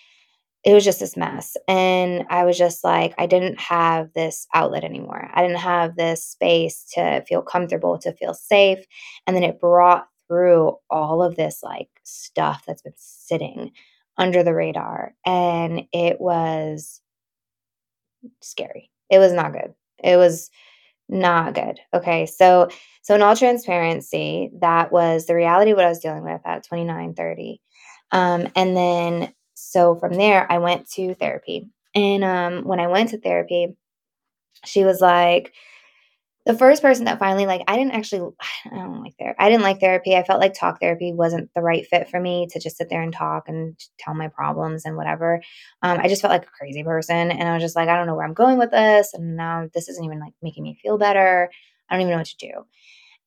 it 0.64 0.74
was 0.74 0.86
just 0.86 1.00
this 1.00 1.18
mess. 1.18 1.58
And 1.68 2.26
I 2.30 2.46
was 2.46 2.58
just 2.58 2.84
like, 2.84 3.14
I 3.18 3.26
didn't 3.26 3.60
have 3.60 4.14
this 4.14 4.48
outlet 4.54 4.84
anymore. 4.84 5.30
I 5.34 5.42
didn't 5.42 5.60
have 5.60 5.96
this 5.96 6.24
space 6.26 6.86
to 6.94 7.24
feel 7.28 7.42
comfortable, 7.42 7.98
to 8.00 8.14
feel 8.14 8.34
safe. 8.34 8.80
And 9.28 9.36
then 9.36 9.44
it 9.44 9.60
brought 9.60 10.08
through 10.28 10.78
all 10.90 11.22
of 11.22 11.36
this 11.36 11.62
like 11.64 11.90
stuff 12.04 12.64
that's 12.66 12.82
been 12.82 12.94
sitting 12.96 13.72
under 14.18 14.44
the 14.44 14.54
radar 14.54 15.14
and 15.26 15.84
it 15.92 16.22
was 16.22 17.02
scary. 18.42 18.90
It 19.10 19.20
was 19.20 19.34
not 19.34 19.52
good. 19.54 19.74
It 20.04 20.18
was 20.18 20.50
not 21.10 21.54
good. 21.56 21.80
Okay. 21.94 22.26
So 22.26 22.70
so 23.02 23.16
in 23.16 23.22
all 23.22 23.36
transparency, 23.36 24.50
that 24.62 24.92
was 24.92 25.26
the 25.26 25.36
reality 25.36 25.72
of 25.72 25.78
what 25.78 25.86
I 25.86 25.90
was 25.90 26.00
dealing 26.00 26.24
with 26.24 26.40
at 26.46 26.66
29, 26.66 27.16
30. 27.16 27.62
Um, 28.14 28.48
and 28.56 28.78
then 28.78 29.34
so 29.72 29.96
from 29.96 30.14
there 30.14 30.52
I 30.52 30.58
went 30.60 30.90
to 30.92 31.16
therapy. 31.16 31.68
And 31.96 32.24
um 32.24 32.64
when 32.64 32.80
I 32.80 32.88
went 32.88 33.10
to 33.10 33.20
therapy, 33.20 33.76
she 34.66 34.84
was 34.84 35.02
like, 35.02 35.54
the 36.46 36.58
first 36.58 36.82
person 36.82 37.06
that 37.06 37.20
finally 37.20 37.46
like 37.46 37.62
I 37.68 37.78
didn't 37.78 37.94
actually 37.94 38.32
I 38.72 38.76
don't 38.76 39.02
like 39.02 39.16
therapy. 39.18 39.38
I 39.40 39.50
didn't 39.50 39.64
like 39.64 39.80
therapy. 39.80 40.16
I 40.16 40.24
felt 40.24 40.42
like 40.42 40.54
talk 40.54 40.80
therapy 40.80 41.14
wasn't 41.14 41.50
the 41.56 41.62
right 41.62 41.86
fit 41.88 42.10
for 42.10 42.20
me 42.20 42.48
to 42.52 42.60
just 42.60 42.78
sit 42.78 42.90
there 42.90 43.02
and 43.02 43.14
talk 43.14 43.48
and 43.48 43.78
tell 43.98 44.14
my 44.14 44.28
problems 44.28 44.86
and 44.86 44.98
whatever. 44.98 45.42
Um, 45.82 46.00
I 46.00 46.08
just 46.08 46.22
felt 46.22 46.32
like 46.32 46.44
a 46.44 46.58
crazy 46.58 46.84
person, 46.84 47.32
and 47.32 47.48
I 47.48 47.54
was 47.54 47.64
just 47.64 47.76
like, 47.76 47.90
I 47.90 47.96
don't 47.98 48.08
know 48.08 48.16
where 48.16 48.26
I'm 48.26 48.34
going 48.34 48.58
with 48.58 48.72
this, 48.72 49.14
and 49.14 49.36
now 49.38 49.70
this 49.74 49.88
isn't 49.90 50.04
even 50.04 50.20
like 50.20 50.34
making 50.42 50.64
me 50.64 50.78
feel 50.82 50.98
better. 50.98 51.50
I 51.90 51.96
don't 51.96 52.02
even 52.02 52.12
know 52.12 52.18
what 52.18 52.28
to 52.28 52.38
do. 52.38 52.66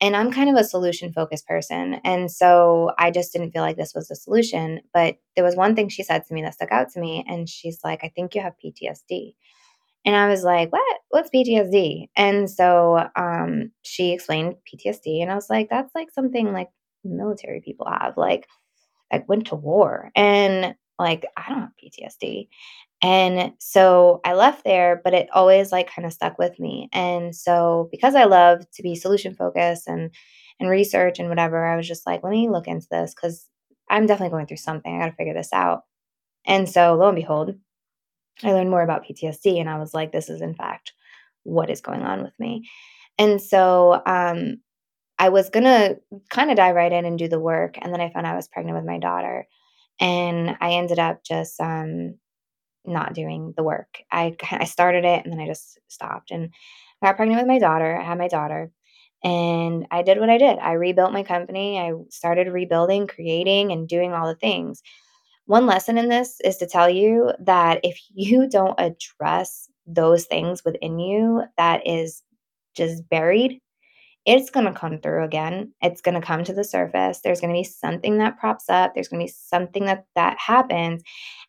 And 0.01 0.15
I'm 0.15 0.31
kind 0.31 0.51
of 0.51 0.57
a 0.57 0.65
solution 0.65 1.13
focused 1.13 1.47
person. 1.47 2.01
And 2.05 2.31
so 2.31 2.91
I 2.99 3.11
just 3.11 3.33
didn't 3.33 3.53
feel 3.53 3.63
like 3.63 3.77
this 3.77 3.95
was 3.95 4.09
the 4.09 4.17
solution. 4.17 4.81
But 4.93 5.17
there 5.35 5.45
was 5.45 5.57
one 5.57 5.75
thing 5.75 5.89
she 5.89 6.03
said 6.03 6.25
to 6.27 6.35
me 6.35 6.43
that 6.43 6.55
stuck 6.55 6.71
out 6.71 6.91
to 6.93 7.01
me. 7.01 7.25
And 7.27 7.49
she's 7.49 7.81
like, 7.83 8.01
I 8.05 8.13
think 8.15 8.35
you 8.35 8.43
have 8.43 8.55
PTSD. 8.63 9.35
And 10.05 10.15
I 10.15 10.29
was 10.29 10.45
like, 10.45 10.71
what? 10.71 10.99
What's 11.09 11.31
PTSD? 11.31 12.09
And 12.15 12.49
so 12.49 13.09
um, 13.17 13.73
she 13.83 14.13
explained 14.13 14.57
PTSD. 14.69 15.23
And 15.23 15.33
I 15.33 15.35
was 15.35 15.51
like, 15.51 15.69
that's 15.71 15.95
like 15.95 16.11
something 16.13 16.53
like 16.53 16.69
military 17.03 17.61
people 17.61 17.89
have, 17.91 18.17
like, 18.17 18.47
like 19.11 19.29
went 19.29 19.49
to 19.49 19.57
war. 19.57 20.11
And 20.15 20.75
like, 20.99 21.27
I 21.37 21.49
don't 21.49 21.61
have 21.61 21.71
PTSD. 21.83 22.49
And 23.03 23.53
so 23.59 24.21
I 24.25 24.35
left 24.35 24.65
there, 24.65 25.01
but 25.05 25.15
it 25.15 25.29
always 25.33 25.71
like 25.71 25.91
kind 25.91 26.07
of 26.07 26.13
stuck 26.13 26.39
with 26.39 26.59
me. 26.59 26.89
And 26.93 27.35
so 27.37 27.89
because 27.91 28.15
I 28.15 28.25
love 28.25 28.69
to 28.73 28.83
be 28.83 28.95
solution 28.95 29.35
focused 29.35 29.87
and 29.87 30.11
and 30.59 30.71
research 30.71 31.19
and 31.19 31.29
whatever, 31.29 31.67
I 31.67 31.77
was 31.77 31.87
just 31.87 32.07
like, 32.07 32.23
let 32.23 32.31
me 32.31 32.49
look 32.49 32.67
into 32.67 32.87
this 32.91 33.15
because 33.15 33.47
I'm 33.91 34.07
definitely 34.07 34.31
going 34.31 34.47
through 34.47 34.57
something. 34.57 34.95
I 34.95 35.05
got 35.05 35.11
to 35.11 35.17
figure 35.17 35.35
this 35.35 35.53
out. 35.53 35.83
And 36.47 36.69
so 36.69 36.95
lo 36.95 37.09
and 37.09 37.17
behold, 37.17 37.55
I 38.43 38.53
learned 38.53 38.71
more 38.71 38.83
about 38.83 39.05
PTSD 39.05 39.61
and 39.61 39.69
I 39.69 39.79
was 39.79 39.93
like, 39.93 40.13
this 40.13 40.31
is 40.31 40.41
in 40.41 40.55
fact 40.55 40.93
what 41.43 41.71
is 41.71 41.81
going 41.81 42.03
on 42.03 42.23
with 42.23 42.33
me. 42.39 42.69
And 43.19 43.41
so 43.41 44.03
um, 44.07 44.59
I 45.19 45.31
was 45.31 45.51
going 45.51 45.65
to 45.65 45.99
kind 46.31 46.51
of 46.51 46.57
dive 46.57 46.75
right 46.75 46.93
in 46.93 47.05
and 47.05 47.19
do 47.19 47.29
the 47.29 47.41
work. 47.41 47.77
And 47.81 47.93
then 47.93 48.01
I 48.01 48.11
found 48.11 48.27
I 48.27 48.37
was 48.37 48.49
pregnant 48.49 48.77
with 48.77 48.87
my 48.87 48.99
daughter. 48.99 49.47
And 50.01 50.57
I 50.61 50.73
ended 50.73 50.99
up 50.99 51.25
just 51.25 51.59
um, 51.61 52.19
not 52.87 53.15
doing 53.15 53.55
the 53.57 53.63
work. 53.63 54.03
I, 54.11 54.37
I 54.51 54.65
started 54.65 55.05
it 55.05 55.25
and 55.25 55.33
then 55.33 55.41
I 55.41 55.47
just 55.47 55.79
stopped. 55.89 56.31
And 56.31 56.51
got 57.03 57.17
pregnant 57.17 57.41
with 57.41 57.49
my 57.49 57.59
daughter. 57.59 57.97
I 57.97 58.03
had 58.03 58.19
my 58.19 58.29
daughter. 58.29 58.71
And 59.25 59.87
I 59.91 60.03
did 60.03 60.21
what 60.21 60.31
I 60.31 60.39
did. 60.39 60.59
I 60.59 60.73
rebuilt 60.73 61.13
my 61.13 61.23
company. 61.23 61.81
I 61.81 61.93
started 62.11 62.49
rebuilding, 62.49 63.07
creating, 63.07 63.73
and 63.73 63.89
doing 63.89 64.13
all 64.13 64.27
the 64.27 64.35
things. 64.37 64.83
One 65.47 65.67
lesson 65.67 65.97
in 65.99 66.09
this 66.09 66.41
is 66.45 66.57
to 66.59 66.67
tell 66.67 66.91
you 66.91 67.33
that 67.41 67.81
if 67.83 67.99
you 68.15 68.49
don't 68.49 68.79
address 68.79 69.69
those 69.87 70.27
things 70.27 70.65
within 70.65 70.99
you 70.99 71.43
that 71.57 71.87
is 71.87 72.23
just 72.75 73.09
buried, 73.09 73.61
it's 74.27 74.51
going 74.51 74.67
to 74.67 74.73
come 74.73 74.99
through 74.99 75.25
again. 75.25 75.73
It's 75.81 76.01
going 76.01 76.21
to 76.21 76.27
come 76.27 76.45
to 76.45 76.53
the 76.53 76.65
surface. 76.65 77.21
There's 77.23 77.41
going 77.41 77.55
to 77.55 77.59
be 77.59 77.65
something 77.65 78.19
that 78.19 78.39
props 78.39 78.69
up. 78.69 78.95
There's 78.95 79.09
going 79.09 79.21
to 79.21 79.27
be 79.27 79.35
something 79.35 79.87
that 79.87 80.07
that 80.17 80.37
happens. 80.39 81.03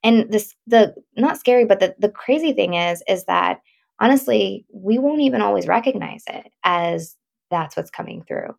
And 0.03 0.31
this 0.31 0.55
the 0.67 0.95
not 1.15 1.37
scary, 1.37 1.65
but 1.65 1.79
the 1.79 1.95
the 1.99 2.09
crazy 2.09 2.53
thing 2.53 2.75
is 2.75 3.03
is 3.07 3.25
that 3.25 3.59
honestly, 3.99 4.65
we 4.71 4.99
won't 4.99 5.21
even 5.21 5.41
always 5.41 5.67
recognize 5.67 6.23
it 6.29 6.51
as 6.63 7.15
that's 7.49 7.75
what's 7.75 7.89
coming 7.89 8.23
through 8.27 8.53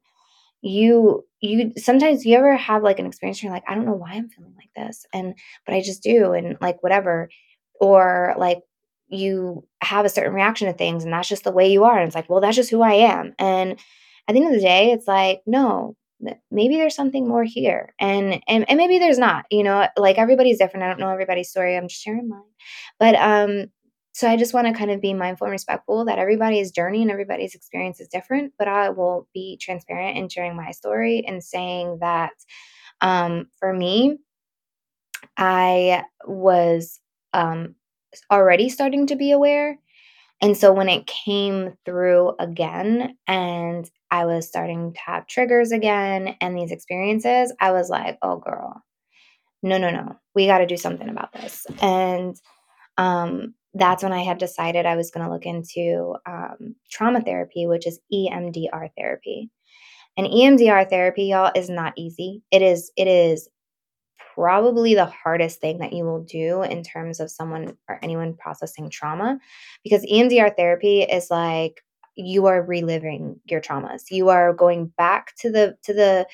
you 0.61 1.25
you 1.41 1.73
sometimes 1.77 2.27
you 2.27 2.37
ever 2.37 2.57
have 2.57 2.83
like 2.83 2.99
an 2.99 3.07
experience 3.07 3.43
you're 3.43 3.53
like 3.53 3.63
i 3.69 3.75
don't 3.75 3.87
know 3.87 3.93
why 3.93 4.13
i'm 4.13 4.29
feeling 4.29 4.55
like 4.57 4.71
this 4.75 5.07
and 5.13 5.35
but 5.65 5.75
i 5.75 5.81
just 5.81 6.03
do 6.03 6.33
and 6.33 6.57
like 6.61 6.83
whatever 6.83 7.29
or 7.81 8.35
like 8.39 8.59
you 9.09 9.65
have 9.81 10.05
a 10.05 10.09
certain 10.09 10.35
reaction 10.35 10.67
to 10.67 10.73
things 10.73 11.05
and 11.05 11.13
that's 11.13 11.29
just 11.29 11.45
the 11.45 11.53
way 11.53 11.71
you 11.71 11.85
are 11.85 11.99
and 11.99 12.09
it's 12.09 12.17
like 12.17 12.29
well 12.29 12.41
that's 12.41 12.57
just 12.57 12.71
who 12.71 12.83
i 12.83 12.93
am 12.93 13.35
and 13.39 13.79
at 14.29 14.35
the 14.35 14.41
end 14.41 14.55
of 14.55 14.61
the 14.61 14.67
day 14.67 14.93
it's 14.93 15.09
like 15.09 15.41
no 15.47 15.97
maybe 16.51 16.77
there's 16.77 16.95
something 16.95 17.29
more 17.29 17.45
here. 17.45 17.95
And 18.01 18.43
and, 18.49 18.69
and 18.69 18.77
maybe 18.77 18.99
there's 18.99 19.19
not 19.19 19.47
you 19.51 19.63
know 19.63 19.89
like 19.97 20.19
everybody's 20.19 20.59
different. 20.59 20.85
I 20.85 20.89
don't 20.89 21.01
know 21.01 21.11
everybody's 21.11 21.51
story. 21.51 21.77
I'm 21.77 21.89
just 21.89 22.03
sharing 22.03 22.29
mine. 22.29 22.43
But 22.99 23.15
um 23.17 23.67
so 24.13 24.29
I 24.29 24.37
just 24.37 24.53
want 24.53 24.67
to 24.67 24.73
kind 24.73 24.91
of 24.91 25.01
be 25.01 25.15
mindful 25.15 25.45
and 25.45 25.53
respectful 25.53 26.05
that 26.07 26.19
everybody's 26.19 26.73
journey 26.73 27.03
and 27.03 27.11
everybody's 27.11 27.55
experience 27.55 28.01
is 28.01 28.09
different, 28.09 28.53
but 28.59 28.67
I 28.67 28.91
will 28.91 29.29
be 29.33 29.57
transparent 29.61 30.19
in 30.19 30.29
sharing 30.29 30.57
my 30.57 30.73
story 30.73 31.25
and 31.25 31.45
saying 31.45 31.99
that 32.01 32.33
um, 33.01 33.47
for 33.61 33.73
me, 33.73 34.19
I 35.37 36.03
was 36.27 36.99
um, 37.33 37.77
already 38.31 38.69
starting 38.71 39.07
to 39.07 39.15
be 39.17 39.31
aware. 39.31 39.79
And 40.41 40.57
so 40.57 40.73
when 40.73 40.89
it 40.89 41.07
came 41.07 41.77
through 41.85 42.35
again 42.41 43.17
and 43.29 43.89
I 44.11 44.25
was 44.27 44.49
starting 44.49 44.93
to 44.93 45.01
have 45.01 45.27
triggers 45.27 45.73
again 45.73 46.37
and 46.41 46.57
these 46.57 46.73
experiences, 46.73 47.53
I 47.61 47.73
was 47.73 47.91
like, 47.91 48.19
oh, 48.23 48.39
girl, 48.39 48.83
no, 49.63 49.79
no, 49.79 49.91
no, 49.91 50.17
we 50.35 50.47
got 50.47 50.59
to 50.59 50.67
do 50.67 50.77
something 50.77 51.09
about 51.09 51.33
this. 51.33 51.67
And 51.81 52.37
um, 52.97 53.55
that's 53.75 54.03
when 54.03 54.13
I 54.13 54.23
had 54.23 54.39
decided 54.39 54.87
I 54.87 54.97
was 54.97 55.11
going 55.11 55.27
to 55.27 55.33
look 55.33 55.47
into 55.47 56.17
um, 56.27 56.75
trauma 56.91 57.21
therapy, 57.21 57.67
which 57.67 57.87
is 57.87 58.01
EMDR 58.13 58.91
therapy. 58.97 59.51
And 60.17 60.27
EMDR 60.27 60.89
therapy, 60.89 61.25
y'all, 61.25 61.53
is 61.55 61.71
not 61.71 61.93
easy. 61.97 62.43
It 62.51 62.63
is. 62.63 62.91
It 62.97 63.07
is 63.07 63.49
probably 64.35 64.95
the 64.95 65.07
hardest 65.07 65.61
thing 65.61 65.79
that 65.79 65.93
you 65.93 66.05
will 66.05 66.23
do 66.23 66.63
in 66.63 66.83
terms 66.83 67.21
of 67.21 67.31
someone 67.31 67.77
or 67.89 67.99
anyone 68.03 68.35
processing 68.35 68.91
trauma, 68.91 69.39
because 69.85 70.05
EMDR 70.05 70.57
therapy 70.57 71.03
is 71.03 71.29
like 71.31 71.83
you 72.19 72.47
are 72.47 72.63
reliving 72.63 73.41
your 73.47 73.61
traumas. 73.61 74.11
You 74.11 74.29
are 74.29 74.53
going 74.53 74.93
back 74.99 75.35
to 75.41 75.51
the 75.51 75.77
to 75.85 75.95
the 75.95 76.27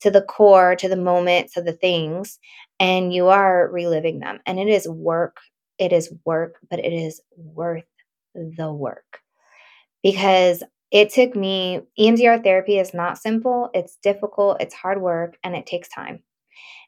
to 0.00 0.10
the 0.10 0.22
core, 0.22 0.76
to 0.76 0.88
the 0.88 0.96
moment, 0.96 1.50
to 1.52 1.62
the 1.62 1.72
things, 1.72 2.38
and 2.78 3.12
you 3.12 3.28
are 3.28 3.68
reliving 3.70 4.20
them. 4.20 4.38
And 4.46 4.58
it 4.58 4.68
is 4.68 4.88
work. 4.88 5.38
It 5.78 5.92
is 5.92 6.12
work, 6.24 6.56
but 6.70 6.78
it 6.78 6.92
is 6.92 7.20
worth 7.36 7.84
the 8.34 8.72
work 8.72 9.20
because 10.02 10.62
it 10.92 11.10
took 11.10 11.34
me, 11.34 11.80
EMDR 11.98 12.42
therapy 12.44 12.78
is 12.78 12.94
not 12.94 13.18
simple, 13.18 13.70
it's 13.74 13.96
difficult, 14.02 14.58
it's 14.60 14.74
hard 14.74 15.02
work, 15.02 15.36
and 15.42 15.56
it 15.56 15.66
takes 15.66 15.88
time. 15.88 16.22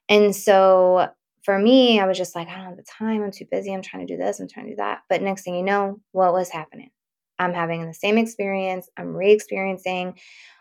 And 0.09 0.34
so 0.34 1.09
for 1.43 1.59
me, 1.59 2.01
I 2.01 2.07
was 2.07 2.16
just 2.16 2.36
like, 2.36 2.49
I 2.49 2.57
don't 2.57 2.64
have 2.64 2.76
the 2.76 2.84
time. 2.84 3.22
I'm 3.22 3.32
too 3.32 3.47
busy. 3.51 3.72
I'm 3.72 3.82
trying 3.82 4.07
to 4.07 4.14
do 4.14 4.18
this. 4.18 4.41
I'm 4.41 4.49
trying 4.49 4.66
to 4.66 4.72
do 4.72 4.76
that. 4.76 5.01
But 5.09 5.22
next 5.22 5.43
thing 5.43 5.55
you 5.55 5.62
know, 5.62 6.01
what 6.12 6.32
was 6.32 6.51
happening? 6.51 6.91
I'm 7.39 7.55
having 7.55 7.86
the 7.86 7.95
same 7.95 8.18
experience. 8.18 8.89
I'm 8.97 9.16
re 9.16 9.32
experiencing 9.32 10.18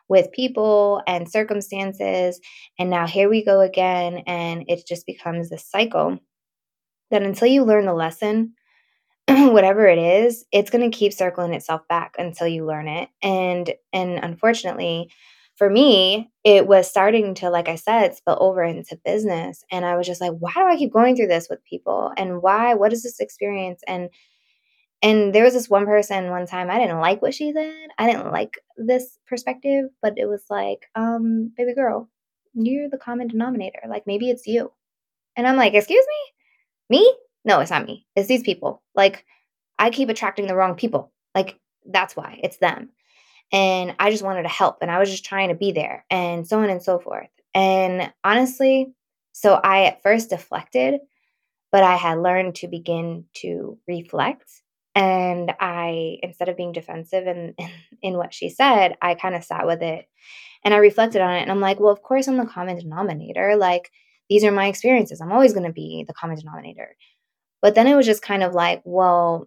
with 0.09 0.31
people 0.31 1.01
and 1.07 1.29
circumstances. 1.29 2.39
And 2.79 2.89
now 2.89 3.07
here 3.07 3.29
we 3.29 3.43
go 3.43 3.61
again. 3.61 4.23
And 4.25 4.65
it 4.67 4.87
just 4.87 5.05
becomes 5.05 5.49
this 5.49 5.65
cycle 5.65 6.19
that 7.11 7.23
until 7.23 7.47
you 7.47 7.63
learn 7.63 7.85
the 7.85 7.93
lesson, 7.93 8.53
whatever 9.27 9.85
it 9.87 9.99
is, 9.99 10.45
it's 10.51 10.69
going 10.69 10.89
to 10.89 10.97
keep 10.97 11.13
circling 11.13 11.53
itself 11.53 11.81
back 11.89 12.15
until 12.17 12.47
you 12.47 12.65
learn 12.65 12.87
it. 12.87 13.09
And 13.21 13.73
and 13.91 14.19
unfortunately, 14.23 15.09
for 15.57 15.69
me, 15.69 16.29
it 16.43 16.67
was 16.67 16.87
starting 16.87 17.33
to, 17.35 17.49
like 17.49 17.67
I 17.67 17.75
said, 17.75 18.15
spill 18.15 18.37
over 18.39 18.63
into 18.63 18.99
business. 19.03 19.63
And 19.71 19.85
I 19.85 19.97
was 19.97 20.05
just 20.05 20.21
like, 20.21 20.33
why 20.39 20.53
do 20.53 20.67
I 20.67 20.77
keep 20.77 20.93
going 20.93 21.15
through 21.15 21.27
this 21.27 21.47
with 21.49 21.63
people? 21.63 22.11
And 22.15 22.41
why? 22.43 22.75
What 22.75 22.93
is 22.93 23.03
this 23.03 23.19
experience? 23.19 23.81
And 23.87 24.09
and 25.01 25.33
there 25.33 25.43
was 25.43 25.53
this 25.53 25.69
one 25.69 25.85
person 25.85 26.29
one 26.31 26.47
time 26.47 26.69
I 26.69 26.79
didn't 26.79 26.99
like 26.99 27.21
what 27.21 27.33
she 27.33 27.53
said. 27.53 27.89
I 27.97 28.07
didn't 28.07 28.31
like 28.31 28.59
this 28.77 29.19
perspective, 29.27 29.89
but 30.01 30.17
it 30.17 30.25
was 30.25 30.43
like, 30.49 30.87
um, 30.95 31.51
baby 31.55 31.75
girl, 31.75 32.09
you're 32.53 32.89
the 32.89 32.97
common 32.97 33.27
denominator. 33.27 33.81
Like 33.87 34.07
maybe 34.07 34.29
it's 34.29 34.47
you. 34.47 34.71
And 35.35 35.47
I'm 35.47 35.55
like, 35.55 35.73
excuse 35.73 36.05
me? 36.89 36.97
Me? 36.97 37.15
No, 37.45 37.59
it's 37.59 37.71
not 37.71 37.85
me. 37.85 38.07
It's 38.15 38.27
these 38.27 38.41
people. 38.41 38.81
Like 38.95 39.23
I 39.77 39.91
keep 39.91 40.09
attracting 40.09 40.47
the 40.47 40.55
wrong 40.55 40.75
people. 40.75 41.11
Like 41.35 41.59
that's 41.85 42.15
why. 42.15 42.39
It's 42.41 42.57
them. 42.57 42.89
And 43.51 43.95
I 43.99 44.09
just 44.09 44.23
wanted 44.23 44.43
to 44.43 44.49
help 44.49 44.79
and 44.81 44.89
I 44.89 44.99
was 44.99 45.11
just 45.11 45.25
trying 45.25 45.49
to 45.49 45.55
be 45.55 45.71
there 45.71 46.05
and 46.09 46.47
so 46.47 46.59
on 46.59 46.69
and 46.69 46.81
so 46.81 46.99
forth. 46.99 47.29
And 47.53 48.11
honestly, 48.23 48.93
so 49.31 49.53
I 49.53 49.85
at 49.85 50.01
first 50.01 50.31
deflected, 50.31 50.99
but 51.71 51.83
I 51.83 51.95
had 51.95 52.17
learned 52.17 52.55
to 52.55 52.67
begin 52.67 53.25
to 53.35 53.77
reflect 53.87 54.49
and 54.97 55.53
I, 55.59 56.17
instead 56.23 56.49
of 56.49 56.57
being 56.57 56.71
defensive 56.71 57.27
in, 57.27 57.53
in, 58.01 58.17
what 58.17 58.33
she 58.33 58.49
said, 58.49 58.97
I 58.99 59.13
kind 59.13 59.35
of 59.35 59.43
sat 59.43 59.67
with 59.67 59.83
it 59.83 60.05
and 60.65 60.73
I 60.73 60.77
reflected 60.77 61.21
on 61.21 61.35
it. 61.35 61.41
And 61.41 61.51
I'm 61.51 61.61
like, 61.61 61.79
well, 61.79 61.93
of 61.93 62.01
course, 62.01 62.27
I'm 62.27 62.37
the 62.37 62.47
common 62.47 62.79
denominator. 62.79 63.55
Like, 63.55 63.91
these 64.27 64.43
are 64.43 64.51
my 64.51 64.65
experiences. 64.65 65.21
I'm 65.21 65.31
always 65.31 65.53
going 65.53 65.67
to 65.67 65.71
be 65.71 66.03
the 66.07 66.15
common 66.15 66.37
denominator. 66.37 66.95
But 67.61 67.75
then 67.75 67.85
it 67.85 67.93
was 67.93 68.07
just 68.07 68.23
kind 68.23 68.41
of 68.41 68.55
like, 68.55 68.81
well, 68.85 69.45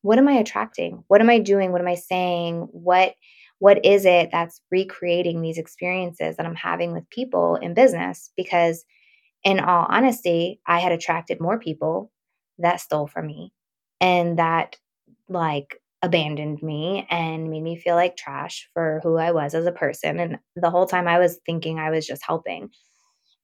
what 0.00 0.18
am 0.18 0.28
I 0.28 0.32
attracting? 0.32 1.04
What 1.08 1.20
am 1.20 1.28
I 1.28 1.38
doing? 1.38 1.70
What 1.70 1.82
am 1.82 1.88
I 1.88 1.96
saying? 1.96 2.68
What 2.72 3.14
what 3.58 3.84
is 3.84 4.06
it 4.06 4.30
that's 4.32 4.60
recreating 4.72 5.40
these 5.40 5.56
experiences 5.56 6.36
that 6.36 6.46
I'm 6.46 6.56
having 6.56 6.92
with 6.92 7.08
people 7.10 7.56
in 7.56 7.74
business? 7.74 8.32
Because 8.36 8.84
in 9.44 9.60
all 9.60 9.86
honesty, 9.88 10.60
I 10.66 10.80
had 10.80 10.90
attracted 10.90 11.40
more 11.40 11.60
people 11.60 12.10
that 12.58 12.80
stole 12.80 13.06
from 13.06 13.28
me 13.28 13.52
and 14.02 14.38
that 14.38 14.76
like 15.30 15.80
abandoned 16.02 16.62
me 16.62 17.06
and 17.10 17.50
made 17.50 17.62
me 17.62 17.76
feel 17.76 17.96
like 17.96 18.16
trash 18.18 18.68
for 18.74 19.00
who 19.04 19.16
I 19.16 19.32
was 19.32 19.54
as 19.54 19.66
a 19.66 19.72
person. 19.72 20.20
And 20.20 20.38
the 20.56 20.70
whole 20.70 20.86
time 20.86 21.08
I 21.08 21.20
was 21.20 21.40
thinking 21.46 21.78
I 21.78 21.90
was 21.90 22.06
just 22.06 22.22
helping. 22.26 22.70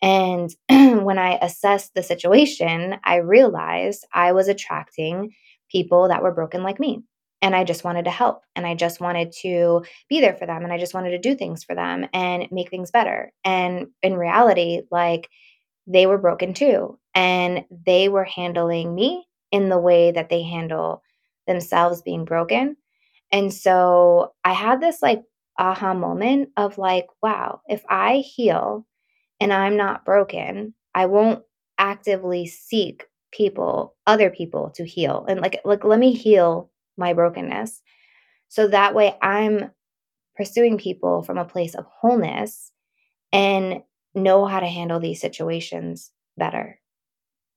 And 0.03 0.51
when 0.69 1.19
I 1.19 1.39
assessed 1.43 1.95
the 1.95 2.03
situation, 2.03 2.97
I 3.05 3.17
realized 3.17 4.07
I 4.13 4.33
was 4.33 4.49
attracting 4.49 5.33
people 5.71 6.09
that 6.09 6.23
were 6.23 6.35
broken 6.35 6.63
like 6.63 6.81
me. 6.81 7.03
And 7.43 7.55
I 7.55 7.65
just 7.65 7.85
wanted 7.85 8.07
to 8.07 8.11
help 8.11 8.43
and 8.57 8.67
I 8.67 8.75
just 8.75 9.01
wanted 9.01 9.33
to 9.43 9.85
be 10.09 10.21
there 10.21 10.35
for 10.35 10.47
them 10.47 10.65
and 10.65 10.73
I 10.73 10.79
just 10.79 10.95
wanted 10.95 11.11
to 11.11 11.19
do 11.21 11.37
things 11.37 11.63
for 11.63 11.77
them 11.77 12.07
and 12.13 12.49
make 12.51 12.71
things 12.71 12.91
better. 12.91 13.33
And 13.45 13.89
in 14.03 14.17
reality, 14.17 14.83
like 14.91 15.29
they 15.87 16.07
were 16.07 16.19
broken 16.19 16.55
too. 16.55 16.99
And 17.15 17.65
they 17.87 18.09
were 18.09 18.25
handling 18.25 18.95
me 18.95 19.28
in 19.51 19.69
the 19.69 19.79
way 19.79 20.11
that 20.11 20.29
they 20.29 20.43
handle 20.43 21.03
themselves 21.47 22.03
being 22.03 22.25
broken. 22.25 22.77
And 23.33 23.53
so 23.53 24.33
I 24.45 24.53
had 24.53 24.81
this 24.81 25.03
like 25.03 25.23
aha 25.59 25.95
moment 25.95 26.51
of 26.57 26.79
like, 26.79 27.07
wow, 27.23 27.61
if 27.69 27.85
I 27.89 28.19
heal 28.19 28.87
and 29.41 29.53
I'm 29.53 29.77
not 29.77 30.05
broken, 30.05 30.75
I 30.95 31.07
won't 31.07 31.43
actively 31.79 32.47
seek 32.47 33.05
people, 33.33 33.95
other 34.07 34.31
people 34.31 34.71
to 34.71 34.85
heal. 34.85 35.25
And 35.29 35.41
like 35.41 35.61
like 35.65 35.85
let 35.85 35.99
me 35.99 36.13
heal 36.13 36.71
my 36.97 37.13
brokenness. 37.13 37.83
So 38.49 38.69
that 38.69 38.95
way 38.95 39.15
I'm 39.23 39.71
pursuing 40.37 40.79
people 40.79 41.23
from 41.23 41.39
a 41.39 41.45
place 41.45 41.75
of 41.75 41.85
wholeness 41.85 42.73
and 43.33 43.83
know 44.15 44.47
how 44.47 44.61
to 44.61 44.67
handle 44.67 45.01
these 45.01 45.21
situations 45.21 46.11
better. 46.37 46.81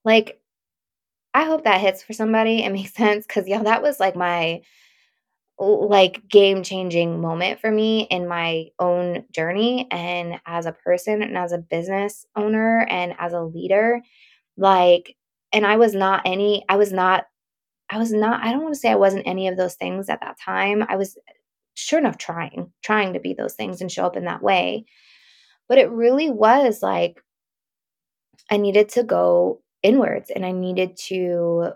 Like 0.04 0.41
I 1.34 1.44
hope 1.44 1.64
that 1.64 1.80
hits 1.80 2.02
for 2.02 2.12
somebody 2.12 2.62
and 2.62 2.74
makes 2.74 2.94
sense 2.94 3.26
because, 3.26 3.48
yeah, 3.48 3.62
that 3.62 3.82
was 3.82 4.00
like 4.00 4.16
my 4.16 4.62
like 5.58 6.26
game 6.28 6.62
changing 6.62 7.20
moment 7.20 7.60
for 7.60 7.70
me 7.70 8.02
in 8.10 8.26
my 8.26 8.66
own 8.78 9.24
journey 9.30 9.86
and 9.90 10.40
as 10.46 10.66
a 10.66 10.72
person 10.72 11.22
and 11.22 11.36
as 11.36 11.52
a 11.52 11.58
business 11.58 12.26
owner 12.34 12.86
and 12.88 13.14
as 13.18 13.32
a 13.32 13.42
leader. 13.42 14.00
Like, 14.56 15.16
and 15.52 15.66
I 15.66 15.76
was 15.76 15.94
not 15.94 16.22
any, 16.24 16.64
I 16.68 16.76
was 16.76 16.92
not, 16.92 17.26
I 17.90 17.98
was 17.98 18.12
not, 18.12 18.42
I 18.42 18.50
don't 18.50 18.62
want 18.62 18.74
to 18.74 18.80
say 18.80 18.90
I 18.90 18.96
wasn't 18.96 19.26
any 19.26 19.48
of 19.48 19.56
those 19.56 19.74
things 19.74 20.08
at 20.08 20.20
that 20.22 20.38
time. 20.40 20.84
I 20.88 20.96
was 20.96 21.16
sure 21.74 21.98
enough 21.98 22.18
trying, 22.18 22.72
trying 22.82 23.12
to 23.12 23.20
be 23.20 23.34
those 23.34 23.54
things 23.54 23.80
and 23.80 23.92
show 23.92 24.06
up 24.06 24.16
in 24.16 24.24
that 24.24 24.42
way. 24.42 24.84
But 25.68 25.78
it 25.78 25.90
really 25.90 26.30
was 26.30 26.82
like, 26.82 27.22
I 28.50 28.56
needed 28.56 28.88
to 28.90 29.04
go 29.04 29.62
inwards 29.82 30.30
and 30.30 30.44
I 30.44 30.52
needed 30.52 30.96
to 31.08 31.72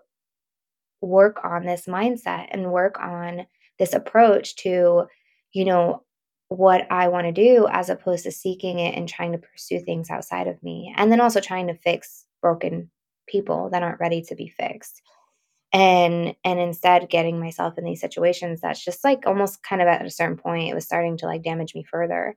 work 1.00 1.44
on 1.44 1.64
this 1.64 1.86
mindset 1.86 2.48
and 2.50 2.72
work 2.72 2.98
on 3.00 3.46
this 3.78 3.94
approach 3.94 4.56
to, 4.56 5.06
you 5.52 5.64
know, 5.64 6.02
what 6.48 6.86
I 6.90 7.08
want 7.08 7.26
to 7.26 7.32
do 7.32 7.66
as 7.70 7.90
opposed 7.90 8.24
to 8.24 8.30
seeking 8.30 8.78
it 8.78 8.94
and 8.94 9.08
trying 9.08 9.32
to 9.32 9.38
pursue 9.38 9.80
things 9.80 10.10
outside 10.10 10.46
of 10.46 10.62
me. 10.62 10.94
And 10.96 11.10
then 11.10 11.20
also 11.20 11.40
trying 11.40 11.66
to 11.66 11.74
fix 11.74 12.24
broken 12.40 12.90
people 13.26 13.70
that 13.70 13.82
aren't 13.82 14.00
ready 14.00 14.22
to 14.22 14.34
be 14.36 14.48
fixed. 14.48 15.02
And 15.72 16.34
and 16.44 16.60
instead 16.60 17.10
getting 17.10 17.40
myself 17.40 17.76
in 17.76 17.84
these 17.84 18.00
situations 18.00 18.60
that's 18.60 18.82
just 18.82 19.02
like 19.02 19.26
almost 19.26 19.64
kind 19.64 19.82
of 19.82 19.88
at 19.88 20.06
a 20.06 20.10
certain 20.10 20.36
point 20.36 20.70
it 20.70 20.74
was 20.74 20.84
starting 20.84 21.16
to 21.18 21.26
like 21.26 21.42
damage 21.42 21.74
me 21.74 21.82
further 21.82 22.36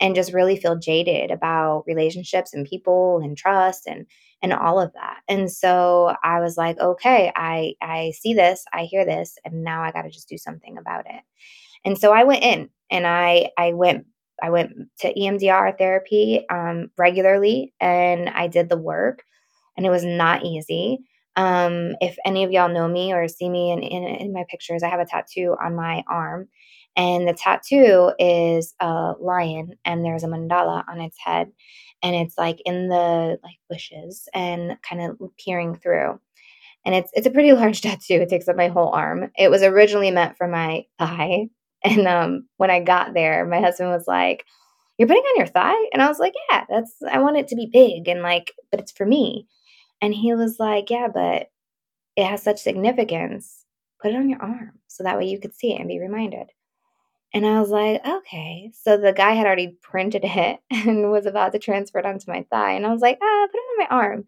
and 0.00 0.14
just 0.14 0.32
really 0.32 0.56
feel 0.56 0.76
jaded 0.76 1.30
about 1.30 1.84
relationships 1.86 2.52
and 2.52 2.66
people 2.66 3.20
and 3.22 3.36
trust 3.36 3.86
and 3.86 4.06
and 4.42 4.52
all 4.52 4.78
of 4.78 4.92
that. 4.92 5.20
And 5.28 5.50
so 5.50 6.14
I 6.22 6.40
was 6.40 6.56
like, 6.56 6.78
okay, 6.78 7.32
I 7.34 7.74
I 7.82 8.12
see 8.18 8.34
this, 8.34 8.64
I 8.72 8.84
hear 8.84 9.04
this, 9.04 9.38
and 9.44 9.64
now 9.64 9.82
I 9.82 9.92
got 9.92 10.02
to 10.02 10.10
just 10.10 10.28
do 10.28 10.38
something 10.38 10.76
about 10.78 11.06
it. 11.06 11.22
And 11.84 11.98
so 11.98 12.12
I 12.12 12.24
went 12.24 12.42
in 12.44 12.70
and 12.90 13.06
I 13.06 13.50
I 13.58 13.72
went 13.72 14.06
I 14.42 14.50
went 14.50 14.72
to 15.00 15.14
EMDR 15.14 15.78
therapy 15.78 16.44
um, 16.50 16.90
regularly 16.98 17.72
and 17.80 18.28
I 18.28 18.48
did 18.48 18.68
the 18.68 18.76
work 18.76 19.22
and 19.76 19.86
it 19.86 19.90
was 19.90 20.04
not 20.04 20.44
easy. 20.44 20.98
Um, 21.36 21.96
if 22.00 22.16
any 22.24 22.44
of 22.44 22.50
y'all 22.50 22.68
know 22.68 22.88
me 22.88 23.12
or 23.12 23.28
see 23.28 23.48
me 23.48 23.70
in, 23.70 23.82
in, 23.82 24.02
in 24.04 24.32
my 24.32 24.44
pictures, 24.48 24.82
I 24.82 24.88
have 24.88 25.00
a 25.00 25.06
tattoo 25.06 25.54
on 25.62 25.74
my 25.76 26.02
arm 26.08 26.48
and 26.96 27.28
the 27.28 27.34
tattoo 27.34 28.12
is 28.18 28.74
a 28.80 29.14
lion 29.20 29.74
and 29.84 30.04
there's 30.04 30.24
a 30.24 30.28
mandala 30.28 30.82
on 30.88 31.00
its 31.00 31.18
head 31.22 31.52
and 32.02 32.16
it's 32.16 32.38
like 32.38 32.58
in 32.64 32.88
the 32.88 33.38
like 33.42 33.58
bushes 33.68 34.28
and 34.34 34.76
kind 34.82 35.02
of 35.02 35.18
peering 35.44 35.76
through. 35.76 36.18
And 36.84 36.94
it's 36.94 37.10
it's 37.14 37.26
a 37.26 37.30
pretty 37.30 37.52
large 37.54 37.82
tattoo 37.82 38.14
it 38.14 38.28
takes 38.28 38.48
up 38.48 38.56
my 38.56 38.68
whole 38.68 38.90
arm. 38.90 39.30
It 39.36 39.50
was 39.50 39.62
originally 39.62 40.10
meant 40.10 40.36
for 40.36 40.48
my 40.48 40.84
thigh 40.98 41.48
and 41.84 42.08
um 42.08 42.48
when 42.56 42.70
i 42.70 42.80
got 42.80 43.12
there 43.12 43.44
my 43.44 43.60
husband 43.60 43.90
was 43.90 44.06
like 44.08 44.44
you're 44.96 45.06
putting 45.08 45.22
on 45.22 45.36
your 45.38 45.46
thigh? 45.46 45.76
And 45.92 46.02
i 46.02 46.08
was 46.08 46.18
like 46.18 46.32
yeah 46.50 46.64
that's 46.68 46.94
i 47.10 47.18
want 47.18 47.36
it 47.36 47.48
to 47.48 47.56
be 47.56 47.68
big 47.70 48.08
and 48.08 48.22
like 48.22 48.52
but 48.70 48.80
it's 48.80 48.92
for 48.92 49.06
me. 49.06 49.46
And 50.00 50.14
he 50.14 50.34
was 50.34 50.58
like 50.58 50.90
yeah 50.90 51.08
but 51.12 51.50
it 52.16 52.24
has 52.24 52.42
such 52.42 52.60
significance. 52.60 53.64
Put 54.00 54.12
it 54.12 54.16
on 54.16 54.30
your 54.30 54.42
arm 54.42 54.78
so 54.88 55.04
that 55.04 55.18
way 55.18 55.26
you 55.26 55.38
could 55.40 55.54
see 55.54 55.72
it 55.72 55.80
and 55.80 55.88
be 55.88 55.98
reminded 55.98 56.48
and 57.36 57.44
I 57.44 57.60
was 57.60 57.68
like, 57.68 58.00
okay. 58.06 58.72
So 58.72 58.96
the 58.96 59.12
guy 59.12 59.32
had 59.32 59.44
already 59.44 59.76
printed 59.82 60.22
it 60.24 60.58
and 60.70 61.10
was 61.10 61.26
about 61.26 61.52
to 61.52 61.58
transfer 61.58 61.98
it 61.98 62.06
onto 62.06 62.30
my 62.30 62.46
thigh. 62.50 62.72
And 62.72 62.86
I 62.86 62.90
was 62.90 63.02
like, 63.02 63.18
ah, 63.22 63.46
put 63.50 63.58
it 63.58 63.58
on 63.58 63.78
my 63.78 63.86
arm. 63.94 64.24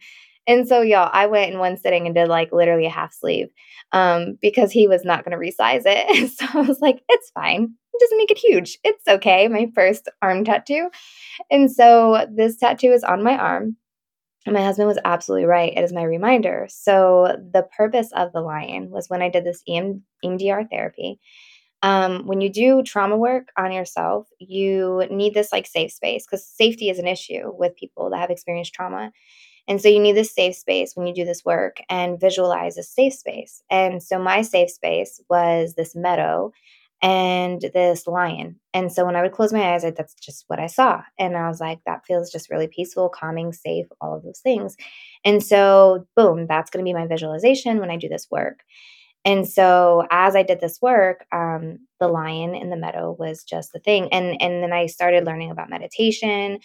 And 0.47 0.69
so, 0.69 0.83
y'all, 0.83 1.09
I 1.11 1.25
went 1.25 1.51
in 1.51 1.59
one 1.59 1.79
sitting 1.79 2.05
and 2.05 2.15
did 2.15 2.29
like 2.29 2.53
literally 2.53 2.85
a 2.85 2.91
half 2.91 3.15
sleeve 3.15 3.49
um, 3.93 4.37
because 4.43 4.71
he 4.71 4.89
was 4.89 5.07
not 5.07 5.25
going 5.25 5.33
to 5.33 5.43
resize 5.43 5.85
it. 5.87 6.31
so 6.39 6.47
I 6.53 6.61
was 6.61 6.81
like, 6.83 7.03
it's 7.09 7.31
fine. 7.31 7.73
just 7.99 8.15
make 8.19 8.31
it 8.31 8.37
huge. 8.37 8.79
It's 8.85 9.09
okay. 9.09 9.49
My 9.49 9.71
first 9.75 10.11
arm 10.21 10.45
tattoo. 10.45 10.91
And 11.51 11.73
so 11.73 12.27
this 12.31 12.59
tattoo 12.59 12.93
is 12.93 13.05
on 13.05 13.23
my 13.23 13.39
arm. 13.39 13.77
And 14.45 14.55
my 14.55 14.63
husband 14.63 14.87
was 14.87 14.99
absolutely 15.03 15.47
right. 15.47 15.73
It 15.75 15.83
is 15.83 15.95
my 15.95 16.05
reminder. 16.05 16.67
So 16.69 17.37
the 17.53 17.67
purpose 17.75 18.11
of 18.15 18.33
the 18.33 18.43
lion 18.43 18.91
was 18.91 19.09
when 19.09 19.23
I 19.23 19.31
did 19.31 19.45
this 19.45 19.63
EM, 19.67 20.03
EMDR 20.23 20.69
therapy. 20.71 21.21
Um, 21.83 22.27
when 22.27 22.41
you 22.41 22.51
do 22.51 22.83
trauma 22.83 23.17
work 23.17 23.49
on 23.57 23.71
yourself, 23.73 24.29
you 24.39 25.07
need 25.11 25.35
this 25.35 25.53
like 25.53 25.67
safe 25.67 25.93
space 25.93 26.27
because 26.27 26.45
safety 26.45 26.91
is 26.91 26.99
an 26.99 27.07
issue 27.07 27.53
with 27.57 27.77
people 27.77 28.11
that 28.11 28.19
have 28.19 28.31
experienced 28.31 28.75
trauma. 28.75 29.13
And 29.69 29.81
so 29.81 29.89
you 29.89 30.01
need 30.01 30.17
this 30.17 30.35
safe 30.35 30.57
space 30.57 30.93
when 30.95 31.07
you 31.07 31.15
do 31.15 31.25
this 31.25 31.45
work 31.45 31.77
and 31.89 32.21
visualize 32.21 32.79
a 32.79 32.83
safe 32.83 33.15
space. 33.15 33.63
And 33.71 34.03
so 34.03 34.19
my 34.19 34.43
safe 34.43 34.71
space 34.71 35.21
was 35.29 35.75
this 35.75 35.95
meadow 35.95 36.53
and 37.01 37.61
this 37.75 38.07
lion. 38.07 38.57
And 38.75 38.91
so 38.91 39.05
when 39.05 39.15
I 39.15 39.23
would 39.23 39.33
close 39.33 39.53
my 39.53 39.75
eyes, 39.75 39.85
I, 39.85 39.91
that's 39.91 40.15
just 40.15 40.45
what 40.49 40.59
I 40.59 40.67
saw. 40.67 41.03
And 41.19 41.37
I 41.37 41.49
was 41.49 41.61
like, 41.61 41.79
that 41.87 42.05
feels 42.07 42.33
just 42.33 42.51
really 42.51 42.67
peaceful, 42.67 43.09
calming, 43.09 43.53
safe, 43.53 43.87
all 44.01 44.17
of 44.17 44.25
those 44.25 44.41
things. 44.41 44.77
And 45.25 45.43
so, 45.43 46.07
boom, 46.17 46.47
that's 46.49 46.71
going 46.71 46.85
to 46.85 46.89
be 46.89 46.95
my 46.95 47.07
visualization 47.07 47.79
when 47.79 47.91
I 47.91 47.97
do 47.97 48.09
this 48.09 48.29
work. 48.31 48.65
And 49.29 49.47
so 49.47 50.07
as 50.11 50.35
I 50.35 50.43
did 50.43 50.61
this 50.61 50.79
work, 50.81 51.27
um, 51.33 51.81
the 52.01 52.09
lion 52.09 52.55
in 52.55 52.71
the 52.71 52.79
meadow 52.79 53.15
was 53.19 53.45
just 53.45 53.75
the 53.75 53.79
thing. 53.79 54.09
And 54.11 54.41
and 54.41 54.63
then 54.63 54.73
I 54.73 54.87
started 54.87 55.27
learning 55.27 55.51
about 55.51 55.69
meditation 55.69 56.61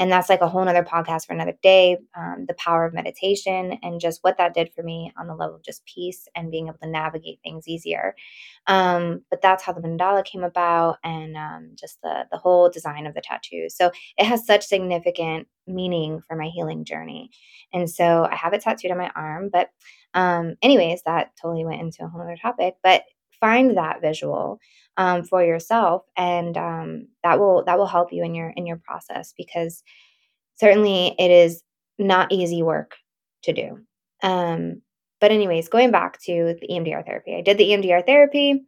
and 0.00 0.10
that's 0.10 0.30
like 0.30 0.40
a 0.40 0.48
whole 0.48 0.64
nother 0.64 0.82
podcast 0.82 1.26
for 1.26 1.34
another 1.34 1.56
day 1.62 1.98
um, 2.16 2.46
the 2.48 2.54
power 2.54 2.86
of 2.86 2.94
meditation 2.94 3.78
and 3.82 4.00
just 4.00 4.24
what 4.24 4.38
that 4.38 4.54
did 4.54 4.72
for 4.74 4.82
me 4.82 5.12
on 5.18 5.28
the 5.28 5.34
level 5.34 5.56
of 5.56 5.62
just 5.62 5.84
peace 5.84 6.26
and 6.34 6.50
being 6.50 6.68
able 6.68 6.78
to 6.82 6.88
navigate 6.88 7.38
things 7.44 7.68
easier. 7.68 8.16
Um, 8.66 9.22
but 9.30 9.42
that's 9.42 9.62
how 9.62 9.72
the 9.74 9.82
mandala 9.82 10.24
came 10.24 10.42
about 10.42 10.96
and 11.04 11.36
um, 11.36 11.72
just 11.78 12.00
the 12.02 12.24
the 12.32 12.38
whole 12.38 12.70
design 12.70 13.06
of 13.06 13.14
the 13.14 13.20
tattoo. 13.20 13.68
So 13.68 13.92
it 14.16 14.24
has 14.24 14.46
such 14.46 14.66
significant 14.66 15.46
meaning 15.66 16.22
for 16.26 16.34
my 16.34 16.46
healing 16.46 16.84
journey. 16.84 17.30
And 17.72 17.88
so 17.88 18.26
i 18.30 18.34
have 18.34 18.54
it 18.54 18.62
tattooed 18.62 18.90
on 18.90 18.98
my 18.98 19.10
arm 19.14 19.50
but 19.52 19.68
um, 20.14 20.56
anyways 20.62 21.02
that 21.04 21.30
totally 21.40 21.64
went 21.64 21.82
into 21.82 22.04
a 22.04 22.08
whole 22.08 22.22
other 22.22 22.38
topic. 22.40 22.74
But 22.82 23.04
find 23.40 23.76
that 23.76 24.00
visual 24.00 24.58
um, 24.96 25.24
for 25.24 25.42
yourself 25.42 26.02
and 26.16 26.56
um, 26.56 27.08
that 27.24 27.38
will 27.38 27.64
that 27.64 27.78
will 27.78 27.86
help 27.86 28.12
you 28.12 28.22
in 28.24 28.34
your 28.34 28.50
in 28.56 28.66
your 28.66 28.76
process 28.76 29.32
because 29.36 29.82
certainly 30.56 31.14
it 31.18 31.30
is 31.30 31.62
not 31.98 32.32
easy 32.32 32.62
work 32.62 32.96
to 33.44 33.52
do. 33.52 33.78
Um, 34.22 34.82
but 35.20 35.30
anyways 35.32 35.68
going 35.68 35.90
back 35.90 36.20
to 36.22 36.56
the 36.60 36.68
emdr 36.68 37.04
therapy 37.04 37.36
i 37.36 37.40
did 37.40 37.58
the 37.58 37.70
emdr 37.70 38.04
therapy 38.04 38.62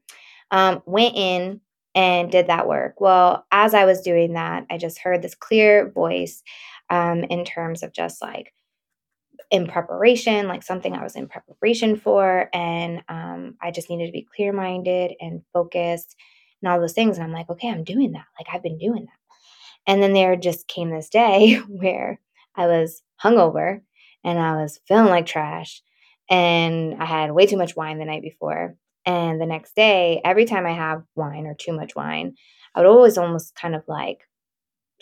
um, 0.50 0.82
went 0.86 1.16
in 1.16 1.60
and 1.94 2.30
did 2.32 2.46
that 2.46 2.66
work. 2.66 3.00
Well 3.00 3.46
as 3.52 3.74
i 3.74 3.84
was 3.84 4.00
doing 4.00 4.32
that 4.34 4.66
i 4.70 4.78
just 4.78 4.98
heard 4.98 5.22
this 5.22 5.34
clear 5.34 5.90
voice 5.90 6.42
um, 6.88 7.24
in 7.24 7.44
terms 7.44 7.82
of 7.82 7.92
just 7.92 8.22
like 8.22 8.52
in 9.52 9.66
preparation, 9.66 10.48
like 10.48 10.62
something 10.62 10.94
I 10.94 11.02
was 11.02 11.14
in 11.14 11.28
preparation 11.28 11.96
for. 11.96 12.48
And 12.54 13.02
um, 13.08 13.54
I 13.60 13.70
just 13.70 13.90
needed 13.90 14.06
to 14.06 14.12
be 14.12 14.26
clear 14.34 14.50
minded 14.50 15.12
and 15.20 15.42
focused 15.52 16.16
and 16.60 16.72
all 16.72 16.80
those 16.80 16.94
things. 16.94 17.18
And 17.18 17.24
I'm 17.24 17.32
like, 17.32 17.50
okay, 17.50 17.68
I'm 17.68 17.84
doing 17.84 18.12
that. 18.12 18.24
Like 18.38 18.48
I've 18.52 18.62
been 18.62 18.78
doing 18.78 19.04
that. 19.04 19.12
And 19.86 20.02
then 20.02 20.14
there 20.14 20.36
just 20.36 20.66
came 20.68 20.90
this 20.90 21.10
day 21.10 21.56
where 21.68 22.18
I 22.56 22.66
was 22.66 23.02
hungover 23.22 23.82
and 24.24 24.38
I 24.38 24.56
was 24.56 24.80
feeling 24.88 25.10
like 25.10 25.26
trash. 25.26 25.82
And 26.30 26.94
I 26.98 27.04
had 27.04 27.32
way 27.32 27.44
too 27.44 27.58
much 27.58 27.76
wine 27.76 27.98
the 27.98 28.06
night 28.06 28.22
before. 28.22 28.76
And 29.04 29.38
the 29.38 29.46
next 29.46 29.76
day, 29.76 30.22
every 30.24 30.46
time 30.46 30.64
I 30.64 30.72
have 30.72 31.02
wine 31.14 31.46
or 31.46 31.54
too 31.54 31.72
much 31.72 31.94
wine, 31.94 32.36
I 32.74 32.80
would 32.80 32.88
always 32.88 33.18
almost 33.18 33.54
kind 33.54 33.74
of 33.74 33.82
like 33.86 34.20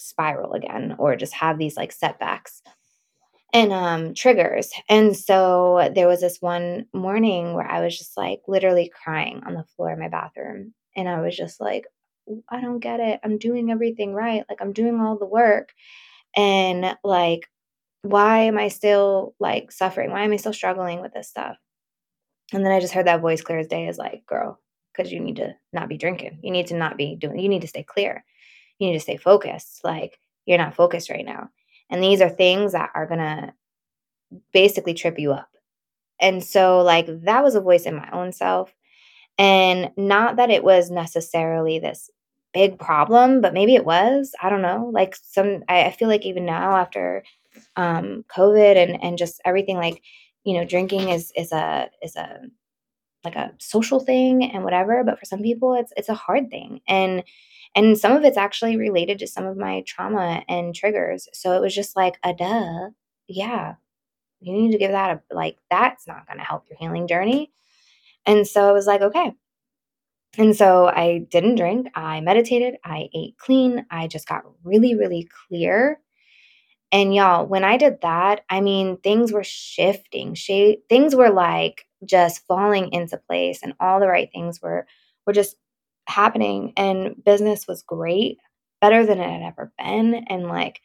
spiral 0.01 0.55
again 0.55 0.97
or 0.99 1.15
just 1.15 1.35
have 1.35 1.57
these 1.57 1.77
like 1.77 1.93
setbacks 1.93 2.63
and 3.53 3.73
um 3.73 4.15
triggers. 4.15 4.71
And 4.89 5.17
so 5.17 5.91
there 5.95 6.09
was 6.09 6.21
this 6.21 6.39
one 6.41 6.87
morning 6.95 7.55
where 7.55 7.67
I 7.71 7.81
was 7.81 7.97
just 7.97 8.17
like 8.17 8.41
literally 8.49 8.91
crying 9.03 9.43
on 9.47 9.55
the 9.55 9.65
floor 9.77 9.93
of 9.93 9.99
my 9.99 10.09
bathroom 10.09 10.75
and 10.97 11.09
I 11.09 11.21
was 11.21 11.37
just 11.37 11.61
like 11.61 11.85
I 12.49 12.61
don't 12.61 12.81
get 12.81 13.01
it. 13.01 13.21
I'm 13.25 13.39
doing 13.39 13.71
everything 13.71 14.15
right. 14.15 14.45
Like 14.49 14.61
I'm 14.61 14.73
doing 14.73 15.01
all 15.01 15.19
the 15.19 15.27
work 15.27 15.71
and 16.37 16.97
like 17.05 17.49
why 18.03 18.41
am 18.41 18.59
I 18.59 18.69
still 18.69 19.35
like 19.41 19.73
suffering? 19.73 20.11
Why 20.11 20.23
am 20.25 20.33
I 20.33 20.37
still 20.37 20.53
struggling 20.55 21.01
with 21.03 21.13
this 21.15 21.29
stuff? 21.29 21.57
And 22.53 22.65
then 22.65 22.73
I 22.73 22.81
just 22.81 22.93
heard 22.93 23.07
that 23.07 23.21
voice 23.21 23.43
clear 23.43 23.59
as 23.59 23.67
day 23.69 23.87
is 23.89 23.99
like, 23.99 24.27
girl, 24.27 24.61
because 24.93 25.13
you 25.13 25.21
need 25.21 25.37
to 25.37 25.55
not 25.73 25.89
be 25.89 25.97
drinking. 25.99 26.41
You 26.43 26.51
need 26.51 26.67
to 26.69 26.77
not 26.77 26.97
be 26.97 27.17
doing, 27.17 27.39
you 27.39 27.49
need 27.49 27.63
to 27.63 27.69
stay 27.69 27.85
clear. 27.85 28.25
You 28.79 28.89
need 28.89 28.95
to 28.95 29.01
stay 29.01 29.17
focused. 29.17 29.81
Like 29.85 30.19
you're 30.47 30.59
not 30.59 30.75
focused 30.75 31.11
right 31.11 31.25
now. 31.25 31.51
And 31.91 32.03
these 32.03 32.20
are 32.20 32.30
things 32.30 32.72
that 32.72 32.91
are 32.95 33.07
going 33.07 33.20
to 33.20 33.53
basically 34.53 34.95
trip 34.95 35.18
you 35.18 35.32
up. 35.32 35.49
And 36.20 36.43
so, 36.45 36.80
like, 36.82 37.07
that 37.24 37.43
was 37.43 37.55
a 37.55 37.61
voice 37.61 37.84
in 37.84 37.97
my 37.97 38.09
own 38.12 38.32
self. 38.32 38.72
And 39.38 39.91
not 39.97 40.36
that 40.36 40.51
it 40.51 40.62
was 40.62 40.91
necessarily 40.91 41.78
this 41.78 42.11
big 42.53 42.78
problem, 42.78 43.41
but 43.41 43.55
maybe 43.55 43.74
it 43.74 43.84
was. 43.84 44.32
I 44.41 44.51
don't 44.51 44.62
know. 44.62 44.91
Like, 44.93 45.16
some, 45.16 45.64
I, 45.68 45.84
I 45.84 45.91
feel 45.91 46.09
like 46.09 46.26
even 46.26 46.45
now 46.45 46.76
after 46.76 47.24
um, 47.76 48.24
COVID 48.34 48.76
and, 48.76 49.03
and 49.03 49.18
just 49.18 49.41
everything, 49.45 49.76
like, 49.76 50.03
you 50.45 50.55
know, 50.55 50.64
drinking 50.64 51.09
is, 51.09 51.32
is 51.36 51.53
a, 51.53 51.91
is 52.03 52.16
a, 52.16 52.41
like 53.24 53.36
a 53.36 53.53
social 53.59 54.01
thing 54.01 54.45
and 54.45 54.64
whatever 54.64 55.05
but 55.05 55.18
for 55.18 55.26
some 55.26 55.43
people 55.43 55.74
it's 55.74 55.93
it's 55.95 56.09
a 56.09 56.14
hard 56.14 56.49
thing 56.51 56.80
and 56.88 57.22
and 57.75 57.97
some 57.99 58.12
of 58.12 58.25
it's 58.25 58.37
actually 58.37 58.77
related 58.77 59.18
to 59.21 59.27
some 59.27 59.47
of 59.47 59.57
my 59.57 59.83
trauma 59.87 60.43
and 60.49 60.75
triggers. 60.75 61.29
So 61.33 61.53
it 61.53 61.61
was 61.61 61.75
just 61.75 61.97
like 61.97 62.18
a 62.25 62.33
duh. 62.35 62.91
Yeah. 63.29 63.75
You 64.41 64.53
need 64.55 64.73
to 64.73 64.79
give 64.79 64.93
that 64.93 65.23
a 65.31 65.35
like 65.35 65.59
that's 65.71 66.07
not 66.07 66.27
going 66.27 66.39
to 66.39 66.45
help 66.45 66.64
your 66.68 66.79
healing 66.79 67.07
journey. 67.07 67.53
And 68.27 68.47
so 68.47 68.68
I 68.68 68.73
was 68.73 68.87
like, 68.87 69.03
okay. 69.03 69.33
And 70.39 70.57
so 70.57 70.87
I 70.87 71.27
didn't 71.31 71.57
drink. 71.57 71.89
I 71.95 72.21
meditated. 72.21 72.77
I 72.85 73.09
ate 73.14 73.37
clean. 73.39 73.87
I 73.91 74.07
just 74.07 74.29
got 74.29 74.45
really, 74.62 74.95
really 74.95 75.29
clear. 75.49 76.01
And 76.93 77.14
y'all, 77.14 77.47
when 77.47 77.64
I 77.64 77.77
did 77.77 78.01
that, 78.03 78.43
I 78.49 78.61
mean, 78.61 78.97
things 78.99 79.33
were 79.33 79.45
shifting. 79.45 80.35
Sh- 80.35 80.83
things 80.89 81.14
were 81.14 81.31
like 81.31 81.87
just 82.05 82.47
falling 82.47 82.93
into 82.93 83.16
place, 83.16 83.61
and 83.62 83.75
all 83.81 84.01
the 84.01 84.09
right 84.09 84.31
things 84.33 84.61
were 84.61 84.87
were 85.27 85.33
just 85.33 85.57
happening 86.11 86.73
and 86.77 87.15
business 87.25 87.67
was 87.67 87.83
great, 87.83 88.39
better 88.81 89.07
than 89.07 89.19
it 89.19 89.31
had 89.31 89.43
ever 89.43 89.73
been. 89.79 90.15
And 90.29 90.49
like 90.49 90.81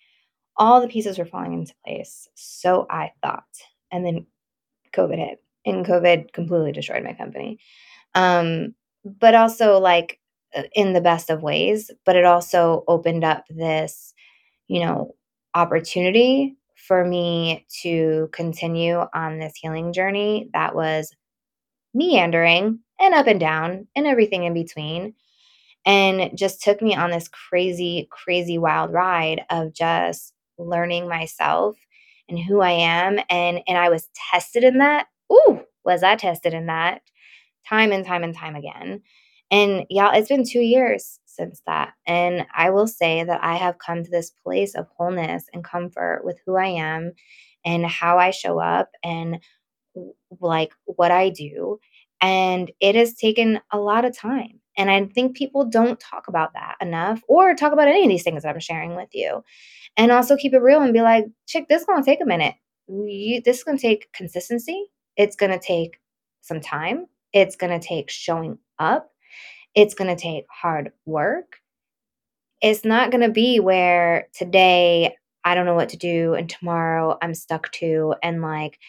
all 0.57 0.82
the 0.82 0.88
pieces 0.88 1.17
were 1.17 1.26
falling 1.26 1.53
into 1.53 1.73
place. 1.86 2.28
So 2.36 2.86
I 2.89 3.11
thought. 3.21 3.43
And 3.91 4.05
then 4.05 4.26
COVID 4.93 5.17
hit 5.17 5.43
and 5.65 5.86
COVID 5.86 6.32
completely 6.32 6.71
destroyed 6.71 7.03
my 7.03 7.13
company. 7.13 7.59
Um, 8.13 8.76
but 9.03 9.36
also 9.36 9.80
like 9.80 10.19
uh, 10.55 10.63
in 10.73 10.93
the 10.93 11.01
best 11.01 11.30
of 11.30 11.43
ways, 11.43 11.91
but 12.05 12.15
it 12.15 12.26
also 12.26 12.84
opened 12.88 13.23
up 13.23 13.45
this, 13.49 14.13
you 14.67 14.80
know, 14.80 15.15
opportunity 15.53 16.55
for 16.76 17.05
me 17.05 17.65
to 17.82 18.30
continue 18.32 19.01
on 19.13 19.39
this 19.39 19.53
healing 19.55 19.91
journey 19.91 20.49
that 20.53 20.76
was 20.76 21.13
meandering 21.93 22.80
and 22.99 23.13
up 23.13 23.27
and 23.27 23.39
down 23.39 23.87
and 23.95 24.07
everything 24.07 24.43
in 24.43 24.53
between. 24.53 25.13
And 25.85 26.35
just 26.35 26.61
took 26.61 26.81
me 26.81 26.95
on 26.95 27.11
this 27.11 27.27
crazy, 27.27 28.07
crazy 28.11 28.57
wild 28.57 28.91
ride 28.91 29.41
of 29.49 29.73
just 29.73 30.33
learning 30.57 31.07
myself 31.07 31.77
and 32.27 32.39
who 32.39 32.61
I 32.61 32.71
am. 32.71 33.19
And 33.29 33.61
and 33.67 33.77
I 33.77 33.89
was 33.89 34.09
tested 34.31 34.63
in 34.63 34.79
that. 34.79 35.07
Ooh, 35.31 35.61
was 35.83 36.03
I 36.03 36.15
tested 36.15 36.53
in 36.53 36.67
that 36.67 37.01
time 37.67 37.91
and 37.91 38.05
time 38.05 38.23
and 38.23 38.35
time 38.35 38.55
again. 38.55 39.01
And 39.51 39.85
y'all, 39.89 40.13
it's 40.13 40.29
been 40.29 40.43
two 40.43 40.61
years 40.61 41.19
since 41.25 41.61
that. 41.67 41.93
And 42.07 42.45
I 42.55 42.71
will 42.71 42.87
say 42.87 43.23
that 43.23 43.43
I 43.43 43.55
have 43.55 43.77
come 43.77 44.03
to 44.03 44.09
this 44.09 44.31
place 44.31 44.75
of 44.75 44.87
wholeness 44.97 45.45
and 45.53 45.63
comfort 45.63 46.21
with 46.23 46.39
who 46.45 46.55
I 46.55 46.67
am 46.67 47.13
and 47.63 47.85
how 47.85 48.17
I 48.17 48.31
show 48.31 48.59
up 48.59 48.89
and 49.03 49.39
like 50.39 50.71
what 50.85 51.11
I 51.11 51.29
do. 51.29 51.79
And 52.26 52.71
it 52.80 52.95
has 52.95 53.13
taken 53.13 53.61
a 53.71 53.78
lot 53.78 54.03
of 54.03 54.17
time. 54.17 54.59
And 54.76 54.89
I 54.89 55.05
think 55.05 55.38
people 55.38 55.63
don't 55.65 55.99
talk 55.99 56.28
about 56.28 56.53
that 56.53 56.76
enough 56.82 57.21
or 57.28 57.53
talk 57.53 57.71
about 57.71 57.88
any 57.88 58.03
of 58.03 58.09
these 58.09 58.23
things 58.23 58.41
that 58.41 58.49
I'm 58.49 58.59
sharing 58.59 58.95
with 58.95 59.09
you. 59.13 59.43
And 59.95 60.11
also 60.11 60.36
keep 60.36 60.53
it 60.53 60.59
real 60.59 60.82
and 60.82 60.91
be 60.91 61.01
like, 61.01 61.26
chick, 61.45 61.67
this 61.69 61.82
is 61.82 61.86
going 61.86 62.01
to 62.01 62.05
take 62.05 62.21
a 62.21 62.26
minute. 62.26 62.55
You, 62.88 63.41
this 63.45 63.59
is 63.59 63.63
going 63.63 63.78
to 63.78 63.82
take 63.82 64.11
consistency. 64.11 64.88
It's 65.15 65.36
going 65.36 65.51
to 65.51 65.59
take 65.59 65.99
some 66.41 66.59
time. 66.59 67.05
It's 67.32 67.55
going 67.55 67.80
to 67.80 67.88
take 67.88 68.09
showing 68.09 68.57
up. 68.80 69.11
It's 69.76 69.93
going 69.93 70.13
to 70.13 70.21
take 70.21 70.45
hard 70.49 70.93
work. 71.05 71.57
It's 72.59 72.84
not 72.84 73.11
going 73.11 73.21
to 73.21 73.32
be 73.32 73.59
where 73.59 74.30
today 74.34 75.15
I 75.43 75.53
don't 75.53 75.67
know 75.67 75.76
what 75.76 75.89
to 75.89 75.97
do 75.97 76.34
and 76.34 76.49
tomorrow 76.49 77.19
I'm 77.21 77.36
stuck 77.36 77.71
to 77.73 78.15
and 78.23 78.41
like 78.41 78.80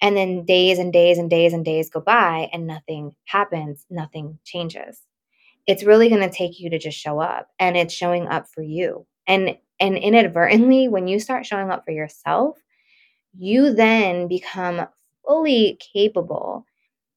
and 0.00 0.16
then 0.16 0.44
days 0.44 0.78
and 0.78 0.92
days 0.92 1.18
and 1.18 1.30
days 1.30 1.52
and 1.52 1.64
days 1.64 1.90
go 1.90 2.00
by 2.00 2.48
and 2.52 2.66
nothing 2.66 3.14
happens, 3.26 3.84
nothing 3.90 4.38
changes. 4.44 5.02
it's 5.66 5.84
really 5.84 6.08
going 6.08 6.22
to 6.22 6.34
take 6.34 6.60
you 6.60 6.70
to 6.70 6.78
just 6.78 6.98
show 6.98 7.20
up 7.20 7.48
and 7.58 7.76
it's 7.76 7.94
showing 7.94 8.26
up 8.28 8.48
for 8.48 8.62
you. 8.62 9.06
And 9.26 9.56
and 9.80 9.96
inadvertently 9.98 10.88
when 10.88 11.08
you 11.08 11.20
start 11.20 11.46
showing 11.46 11.70
up 11.70 11.84
for 11.84 11.92
yourself, 11.92 12.58
you 13.38 13.74
then 13.74 14.28
become 14.28 14.86
fully 15.26 15.78
capable 15.94 16.64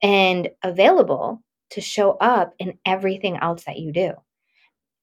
and 0.01 0.49
available 0.63 1.43
to 1.71 1.81
show 1.81 2.13
up 2.13 2.53
in 2.59 2.77
everything 2.85 3.37
else 3.37 3.63
that 3.65 3.79
you 3.79 3.91
do. 3.93 4.13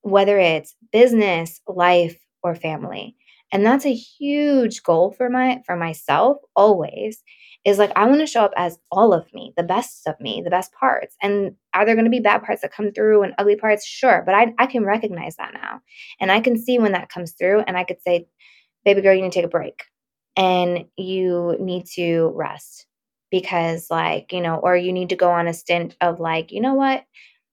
Whether 0.02 0.38
it's 0.38 0.74
business, 0.92 1.60
life, 1.68 2.18
or 2.42 2.54
family. 2.54 3.16
And 3.52 3.64
that's 3.64 3.86
a 3.86 3.94
huge 3.94 4.82
goal 4.82 5.12
for 5.12 5.30
my 5.30 5.62
for 5.66 5.76
myself 5.76 6.38
always 6.54 7.22
is 7.64 7.78
like 7.78 7.92
I 7.96 8.06
want 8.06 8.20
to 8.20 8.26
show 8.26 8.44
up 8.44 8.52
as 8.56 8.78
all 8.90 9.12
of 9.12 9.32
me, 9.34 9.52
the 9.56 9.62
best 9.62 10.06
of 10.06 10.20
me, 10.20 10.42
the 10.44 10.50
best 10.50 10.72
parts. 10.72 11.16
And 11.22 11.54
are 11.74 11.84
there 11.86 11.94
going 11.94 12.04
to 12.04 12.10
be 12.10 12.20
bad 12.20 12.42
parts 12.42 12.62
that 12.62 12.72
come 12.72 12.92
through 12.92 13.22
and 13.22 13.34
ugly 13.38 13.56
parts? 13.56 13.86
Sure, 13.86 14.22
but 14.24 14.34
I 14.34 14.54
I 14.58 14.66
can 14.66 14.84
recognize 14.84 15.36
that 15.36 15.54
now. 15.54 15.80
And 16.20 16.30
I 16.30 16.40
can 16.40 16.58
see 16.58 16.78
when 16.78 16.92
that 16.92 17.08
comes 17.10 17.32
through 17.32 17.60
and 17.66 17.76
I 17.76 17.84
could 17.84 18.02
say, 18.02 18.26
"Baby 18.84 19.02
girl, 19.02 19.14
you 19.14 19.22
need 19.22 19.32
to 19.32 19.38
take 19.38 19.46
a 19.46 19.48
break." 19.48 19.84
And 20.36 20.86
you 20.96 21.56
need 21.60 21.86
to 21.96 22.32
rest 22.34 22.86
because 23.30 23.90
like, 23.90 24.32
you 24.32 24.40
know, 24.40 24.56
or 24.56 24.76
you 24.76 24.92
need 24.92 25.10
to 25.10 25.16
go 25.16 25.30
on 25.30 25.48
a 25.48 25.54
stint 25.54 25.96
of 26.00 26.20
like, 26.20 26.52
"You 26.52 26.60
know 26.60 26.74
what? 26.74 27.04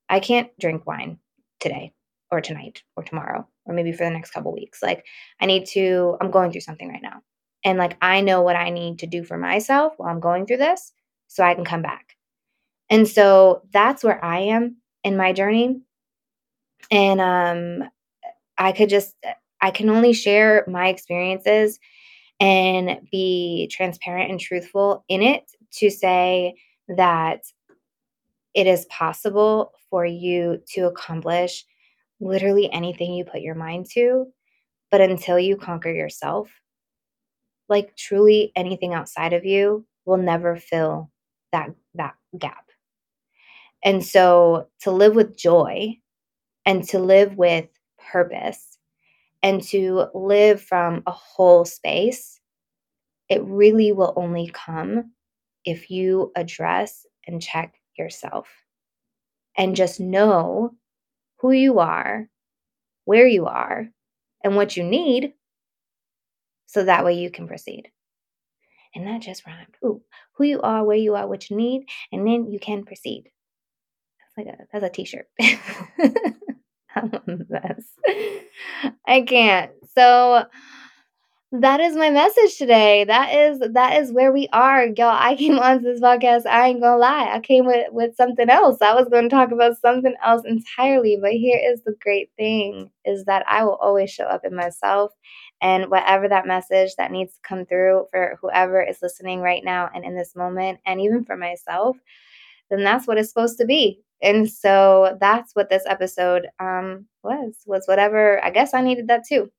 I 0.10 0.20
can't 0.22 0.50
drink 0.60 0.86
wine 0.88 1.20
today 1.60 1.94
or 2.36 2.42
tonight 2.42 2.84
or 2.96 3.04
tomorrow 3.04 3.48
or 3.66 3.74
maybe 3.74 3.92
for 3.92 4.04
the 4.04 4.12
next 4.12 4.32
couple 4.32 4.54
weeks. 4.54 4.84
Like 4.84 5.06
I 5.40 5.46
need 5.46 5.66
to 5.68 6.18
I'm 6.22 6.32
going 6.32 6.52
through 6.52 6.62
something 6.62 6.90
right 6.90 7.02
now. 7.02 7.22
And 7.64 7.78
like 7.78 7.98
I 8.02 8.22
know 8.22 8.42
what 8.42 8.56
I 8.56 8.70
need 8.70 9.00
to 9.00 9.08
do 9.08 9.24
for 9.24 9.38
myself 9.38 9.94
while 9.98 10.10
I'm 10.10 10.20
going 10.20 10.46
through 10.46 10.58
this 10.58 10.92
so 11.28 11.44
I 11.44 11.56
can 11.56 11.66
come 11.66 11.82
back. 11.82 12.16
And 12.90 13.08
so 13.08 13.64
that's 13.72 14.04
where 14.04 14.24
I 14.24 14.40
am 14.40 14.78
in 15.04 15.18
my 15.18 15.34
journey. 15.34 15.82
And 16.92 17.22
um 17.22 17.90
I 18.58 18.72
could 18.72 18.90
just 18.90 19.16
I 19.62 19.72
can 19.72 19.90
only 19.90 20.14
share 20.14 20.66
my 20.68 20.90
experiences 20.90 21.80
and 22.40 23.00
be 23.12 23.70
transparent 23.72 24.30
and 24.30 24.40
truthful 24.40 25.06
in 25.08 25.22
it 25.22 25.50
to 25.74 25.90
say 25.90 26.56
that 26.90 27.42
it 28.54 28.68
is 28.68 28.86
possible 28.86 29.72
for 29.90 30.06
you 30.06 30.62
to 30.74 30.82
accomplish 30.82 31.66
literally 32.20 32.72
anything 32.72 33.14
you 33.14 33.26
put 33.26 33.42
your 33.42 33.56
mind 33.56 33.88
to. 33.92 34.28
But 34.92 35.02
until 35.02 35.40
you 35.40 35.58
conquer 35.58 35.92
yourself, 35.92 36.50
like 37.68 37.96
truly 37.96 38.52
anything 38.56 38.94
outside 38.94 39.34
of 39.34 39.46
you 39.46 39.86
will 40.06 40.18
never 40.18 40.56
fill 40.56 41.12
that 41.52 41.72
that 41.96 42.16
gap. 42.38 42.66
And 43.84 44.04
so 44.04 44.68
to 44.82 44.92
live 44.92 45.16
with 45.16 45.38
joy 45.38 45.98
and 46.66 46.84
to 46.90 47.00
live 47.00 47.38
with 47.38 47.68
purpose 48.12 48.78
and 49.44 49.62
to 49.64 50.08
live 50.14 50.62
from 50.62 51.04
a 51.06 51.12
whole 51.12 51.66
space, 51.66 52.40
it 53.30 53.44
really 53.44 53.92
will 53.92 54.14
only 54.16 54.50
come 54.54 55.12
if 55.66 55.90
you 55.90 56.32
address 56.36 57.06
and 57.28 57.42
check 57.42 57.76
yourself 57.98 58.48
and 59.58 59.76
just 59.76 60.00
know 60.00 60.76
who 61.46 61.52
you 61.52 61.78
are, 61.78 62.28
where 63.04 63.28
you 63.28 63.46
are, 63.46 63.88
and 64.44 64.56
what 64.56 64.76
you 64.76 64.84
need 64.84 65.34
so 66.66 66.84
that 66.84 67.06
way 67.06 67.14
you 67.14 67.30
can 67.30 67.48
proceed. 67.48 67.92
And 68.96 69.06
that 69.06 69.22
just 69.22 69.46
rhymed. 69.46 69.76
Ooh, 69.86 70.02
who 70.34 70.44
you 70.46 70.60
are, 70.62 70.84
where 70.84 70.98
you 70.98 71.14
are, 71.14 71.28
what 71.28 71.48
you 71.52 71.56
need, 71.56 71.84
and 72.12 72.26
then 72.26 72.52
you 72.52 72.60
can 72.60 72.84
proceed. 72.84 73.26
That's 74.36 74.48
like 74.48 74.56
a 74.56 74.64
that's 74.74 74.86
a 74.86 74.90
t-shirt. 74.90 75.28
I'm 76.96 77.14
a 77.14 77.22
mess. 77.48 77.84
I 79.08 79.22
can't. 79.22 79.72
So 79.96 80.46
that 81.52 81.80
is 81.80 81.96
my 81.96 82.10
message 82.10 82.58
today. 82.58 83.06
That 83.06 83.34
is 83.34 83.60
that 83.74 84.02
is 84.02 84.12
where 84.12 84.32
we 84.32 84.50
are, 84.52 84.88
y'all. 84.88 85.16
I 85.18 85.36
came 85.36 85.58
onto 85.60 85.84
this 85.86 86.02
podcast. 86.02 86.46
I 86.46 86.68
ain't 86.70 86.82
gonna 86.82 86.98
lie. 86.98 87.30
I 87.32 87.40
came 87.40 87.66
with 87.66 87.88
with 87.92 88.16
something 88.16 88.50
else. 88.50 88.82
I 88.82 88.94
was 88.94 89.08
going 89.10 89.30
to 89.30 89.36
talk 89.36 89.52
about 89.52 89.78
something 89.78 90.16
else 90.24 90.42
entirely. 90.46 91.18
But 91.22 91.32
here 91.34 91.60
is 91.64 91.84
the 91.84 91.96
great 92.02 92.30
thing: 92.38 92.92
is 93.06 93.26
that 93.26 93.46
I 93.48 93.64
will 93.64 93.76
always 93.76 94.10
show 94.10 94.26
up 94.26 94.44
in 94.44 94.56
myself, 94.56 95.12
and 95.62 95.90
whatever 95.90 96.28
that 96.28 96.48
message 96.48 96.96
that 96.98 97.12
needs 97.12 97.34
to 97.36 97.40
come 97.48 97.66
through 97.66 98.08
for 98.12 98.38
whoever 98.42 98.82
is 98.84 99.00
listening 99.02 99.40
right 99.40 99.64
now 99.64 99.90
and 99.94 100.04
in 100.04 100.16
this 100.16 100.36
moment, 100.36 100.80
and 100.86 101.00
even 101.00 101.24
for 101.26 101.38
myself, 101.38 101.96
then 102.70 102.84
that's 102.84 103.08
what 103.08 103.18
it's 103.18 103.30
supposed 103.30 103.58
to 103.60 103.66
be. 103.66 104.02
And 104.22 104.50
so 104.50 105.18
that's 105.22 105.54
what 105.56 105.70
this 105.70 105.84
episode 105.88 106.48
um, 106.60 107.06
was. 107.24 107.56
Was 107.66 107.86
whatever. 107.86 108.44
I 108.44 108.50
guess 108.50 108.74
I 108.74 108.82
needed 108.82 109.08
that 109.10 109.24
too. 109.28 109.52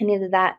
I 0.00 0.04
needed 0.04 0.32
that 0.32 0.56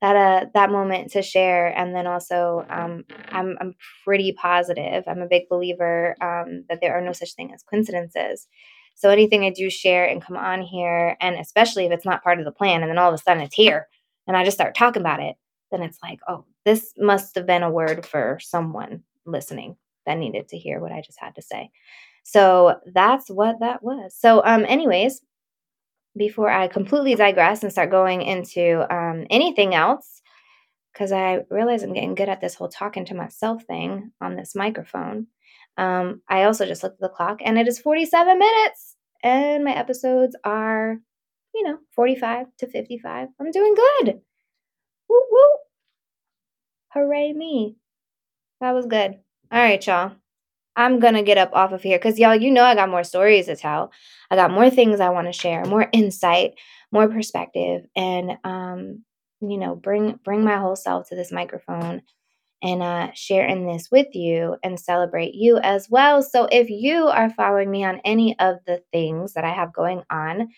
that 0.00 0.16
uh 0.16 0.46
that 0.54 0.70
moment 0.70 1.12
to 1.12 1.22
share. 1.22 1.66
And 1.76 1.94
then 1.94 2.06
also 2.06 2.64
um, 2.70 3.04
I'm, 3.28 3.56
I'm 3.60 3.74
pretty 4.04 4.32
positive 4.32 5.04
i'm 5.06 5.22
a 5.22 5.26
big 5.28 5.48
believer 5.48 6.16
um, 6.20 6.64
that 6.68 6.80
there 6.80 6.96
are 6.96 7.00
no 7.00 7.12
such 7.12 7.34
thing 7.34 7.52
as 7.52 7.62
coincidences. 7.62 8.48
So 8.94 9.10
anything 9.10 9.44
i 9.44 9.50
do 9.50 9.70
share 9.70 10.06
and 10.06 10.22
come 10.22 10.36
on 10.36 10.62
here 10.62 11.16
and 11.20 11.36
especially 11.36 11.86
if 11.86 11.92
it's 11.92 12.04
not 12.04 12.22
part 12.22 12.38
of 12.38 12.44
the 12.44 12.52
plan 12.52 12.82
and 12.82 12.90
then 12.90 12.98
all 12.98 13.08
of 13.08 13.14
a 13.14 13.22
sudden 13.22 13.42
it's 13.42 13.54
here 13.54 13.88
and 14.26 14.36
i 14.36 14.44
just 14.44 14.56
start 14.56 14.74
talking 14.74 15.00
about 15.00 15.20
it 15.20 15.36
then 15.70 15.82
it's 15.82 15.98
like 16.02 16.18
oh 16.28 16.44
this 16.66 16.92
must 16.98 17.34
have 17.34 17.46
been 17.46 17.62
a 17.62 17.70
word 17.70 18.04
for 18.04 18.38
someone 18.42 19.02
listening 19.24 19.76
that 20.06 20.18
needed 20.18 20.48
to 20.48 20.58
hear 20.58 20.80
what 20.80 20.92
i 20.92 21.00
just 21.00 21.18
had 21.20 21.34
to 21.34 21.42
say. 21.42 21.70
So 22.22 22.76
that's 22.92 23.28
what 23.30 23.60
that 23.60 23.82
was. 23.82 24.14
So 24.18 24.42
um 24.44 24.64
anyways 24.68 25.22
before 26.16 26.50
I 26.50 26.66
completely 26.68 27.14
digress 27.14 27.62
and 27.62 27.70
start 27.70 27.90
going 27.90 28.22
into 28.22 28.84
um, 29.10 29.26
anything 29.30 29.74
else, 29.74 30.22
because 30.92 31.12
I 31.12 31.40
realize 31.50 31.82
I'm 31.82 31.92
getting 31.92 32.14
good 32.14 32.28
at 32.28 32.40
this 32.40 32.54
whole 32.54 32.68
talking 32.68 33.04
to 33.06 33.14
myself 33.14 33.64
thing 33.64 34.12
on 34.20 34.36
this 34.36 34.54
microphone. 34.54 35.26
Um, 35.76 36.22
I 36.28 36.44
also 36.44 36.66
just 36.66 36.82
looked 36.82 37.02
at 37.02 37.08
the 37.10 37.14
clock 37.14 37.40
and 37.44 37.58
it 37.58 37.68
is 37.68 37.78
47 37.78 38.38
minutes, 38.38 38.96
and 39.22 39.64
my 39.64 39.74
episodes 39.74 40.36
are, 40.44 40.98
you 41.54 41.62
know, 41.62 41.78
45 41.94 42.46
to 42.58 42.66
55. 42.66 43.28
I'm 43.38 43.50
doing 43.50 43.74
good. 43.74 44.20
Woo 45.08 45.22
woo. 45.30 45.56
Hooray 46.92 47.32
me. 47.32 47.76
That 48.60 48.72
was 48.72 48.86
good. 48.86 49.18
All 49.52 49.60
right, 49.60 49.84
y'all. 49.86 50.12
I'm 50.80 50.98
gonna 50.98 51.22
get 51.22 51.38
up 51.38 51.50
off 51.52 51.72
of 51.72 51.82
here 51.82 51.98
because 51.98 52.18
y'all, 52.18 52.34
you 52.34 52.50
know, 52.50 52.64
I 52.64 52.74
got 52.74 52.88
more 52.90 53.04
stories 53.04 53.46
to 53.46 53.56
tell. 53.56 53.92
I 54.30 54.36
got 54.36 54.50
more 54.50 54.70
things 54.70 55.00
I 55.00 55.10
want 55.10 55.26
to 55.28 55.32
share, 55.32 55.64
more 55.66 55.88
insight, 55.92 56.54
more 56.92 57.08
perspective, 57.08 57.82
and 57.96 58.38
um, 58.44 59.04
you 59.42 59.58
know, 59.58 59.76
bring 59.76 60.18
bring 60.24 60.42
my 60.44 60.56
whole 60.56 60.76
self 60.76 61.08
to 61.10 61.16
this 61.16 61.32
microphone 61.32 62.02
and 62.62 62.82
uh, 62.82 63.08
sharing 63.14 63.66
this 63.66 63.88
with 63.90 64.14
you 64.14 64.56
and 64.62 64.78
celebrate 64.80 65.34
you 65.34 65.58
as 65.58 65.88
well. 65.90 66.22
So 66.22 66.48
if 66.50 66.70
you 66.70 67.08
are 67.08 67.30
following 67.30 67.70
me 67.70 67.84
on 67.84 68.00
any 68.04 68.38
of 68.38 68.56
the 68.66 68.82
things 68.92 69.34
that 69.34 69.44
I 69.44 69.50
have 69.52 69.72
going 69.72 70.02
on, 70.10 70.48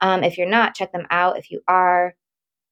um, 0.00 0.24
if 0.24 0.38
you're 0.38 0.48
not, 0.48 0.74
check 0.74 0.92
them 0.92 1.06
out. 1.10 1.38
If 1.38 1.50
you 1.50 1.62
are, 1.68 2.14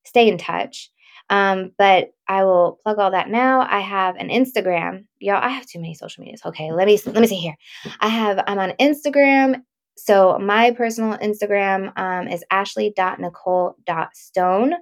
stay 0.04 0.28
in 0.28 0.38
touch. 0.38 0.90
Um, 1.29 1.72
but 1.77 2.12
I 2.29 2.45
will 2.45 2.79
plug 2.83 2.99
all 2.99 3.12
that 3.12 3.31
now. 3.31 3.66
I 3.68 3.81
have 3.81 4.16
an 4.16 4.29
Instagram. 4.29 5.07
Y'all, 5.18 5.43
I 5.43 5.49
have 5.49 5.66
too 5.66 5.81
many 5.81 5.95
social 5.95 6.22
medias. 6.22 6.43
Okay, 6.45 6.70
let 6.72 6.87
me 6.87 7.01
let 7.07 7.20
me 7.20 7.27
see 7.27 7.37
here. 7.37 7.57
I 8.01 8.09
have 8.09 8.45
I'm 8.47 8.59
on 8.59 8.74
Instagram. 8.81 9.62
So 9.97 10.39
my 10.39 10.72
personal 10.72 11.16
Instagram 11.18 11.93
um, 11.99 12.29
is 12.29 12.45
ashley.nicole.stone. 12.51 14.74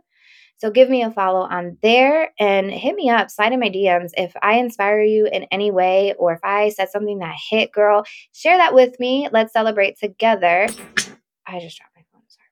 So 0.56 0.70
give 0.70 0.88
me 0.88 1.02
a 1.02 1.10
follow 1.10 1.40
on 1.40 1.76
there 1.82 2.30
and 2.38 2.70
hit 2.70 2.94
me 2.94 3.10
up, 3.10 3.28
slide 3.30 3.52
in 3.52 3.60
my 3.60 3.68
DMs. 3.68 4.12
If 4.16 4.32
I 4.40 4.54
inspire 4.54 5.02
you 5.02 5.26
in 5.26 5.42
any 5.50 5.70
way 5.70 6.14
or 6.18 6.32
if 6.32 6.40
I 6.42 6.70
said 6.70 6.88
something 6.90 7.18
that 7.18 7.36
hit, 7.50 7.70
girl, 7.72 8.04
share 8.32 8.56
that 8.56 8.72
with 8.74 8.98
me. 8.98 9.28
Let's 9.30 9.52
celebrate 9.52 9.98
together. 9.98 10.66
I 11.46 11.60
just 11.60 11.76
dropped 11.76 11.94
my 11.94 12.02
phone. 12.12 12.22
Sorry 12.28 12.48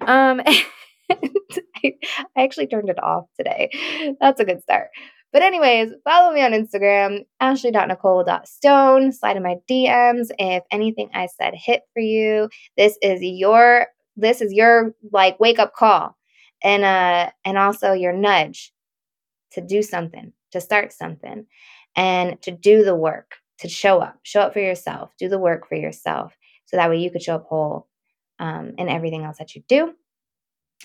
about 0.00 0.36
that. 0.46 0.50
Um 0.50 0.56
I, 1.84 1.94
I 2.36 2.42
actually 2.42 2.66
turned 2.66 2.88
it 2.88 3.02
off 3.02 3.26
today. 3.36 4.16
That's 4.20 4.40
a 4.40 4.44
good 4.44 4.62
start. 4.62 4.88
But 5.32 5.42
anyways, 5.42 5.92
follow 6.04 6.34
me 6.34 6.42
on 6.42 6.52
Instagram, 6.52 7.24
ashley.nicole.stone. 7.38 9.12
Slide 9.12 9.36
in 9.36 9.42
my 9.42 9.56
DMs 9.68 10.30
if 10.38 10.64
anything 10.70 11.08
I 11.14 11.26
said 11.26 11.54
hit 11.54 11.82
for 11.92 12.00
you. 12.00 12.48
This 12.76 12.98
is 13.02 13.20
your 13.22 13.86
this 14.16 14.40
is 14.40 14.52
your 14.52 14.92
like 15.12 15.38
wake 15.38 15.58
up 15.60 15.74
call 15.74 16.16
and 16.62 16.84
uh 16.84 17.30
and 17.44 17.56
also 17.58 17.92
your 17.92 18.12
nudge 18.12 18.72
to 19.52 19.60
do 19.60 19.82
something, 19.82 20.32
to 20.52 20.60
start 20.60 20.92
something 20.92 21.46
and 21.94 22.40
to 22.42 22.50
do 22.50 22.84
the 22.84 22.96
work, 22.96 23.36
to 23.58 23.68
show 23.68 24.00
up, 24.00 24.18
show 24.24 24.40
up 24.40 24.52
for 24.52 24.60
yourself, 24.60 25.12
do 25.16 25.28
the 25.28 25.38
work 25.38 25.68
for 25.68 25.76
yourself 25.76 26.36
so 26.66 26.76
that 26.76 26.90
way 26.90 26.98
you 26.98 27.10
could 27.10 27.22
show 27.22 27.36
up 27.36 27.46
whole 27.48 27.88
um, 28.40 28.74
in 28.78 28.88
everything 28.88 29.24
else 29.24 29.38
that 29.38 29.54
you 29.54 29.62
do. 29.68 29.94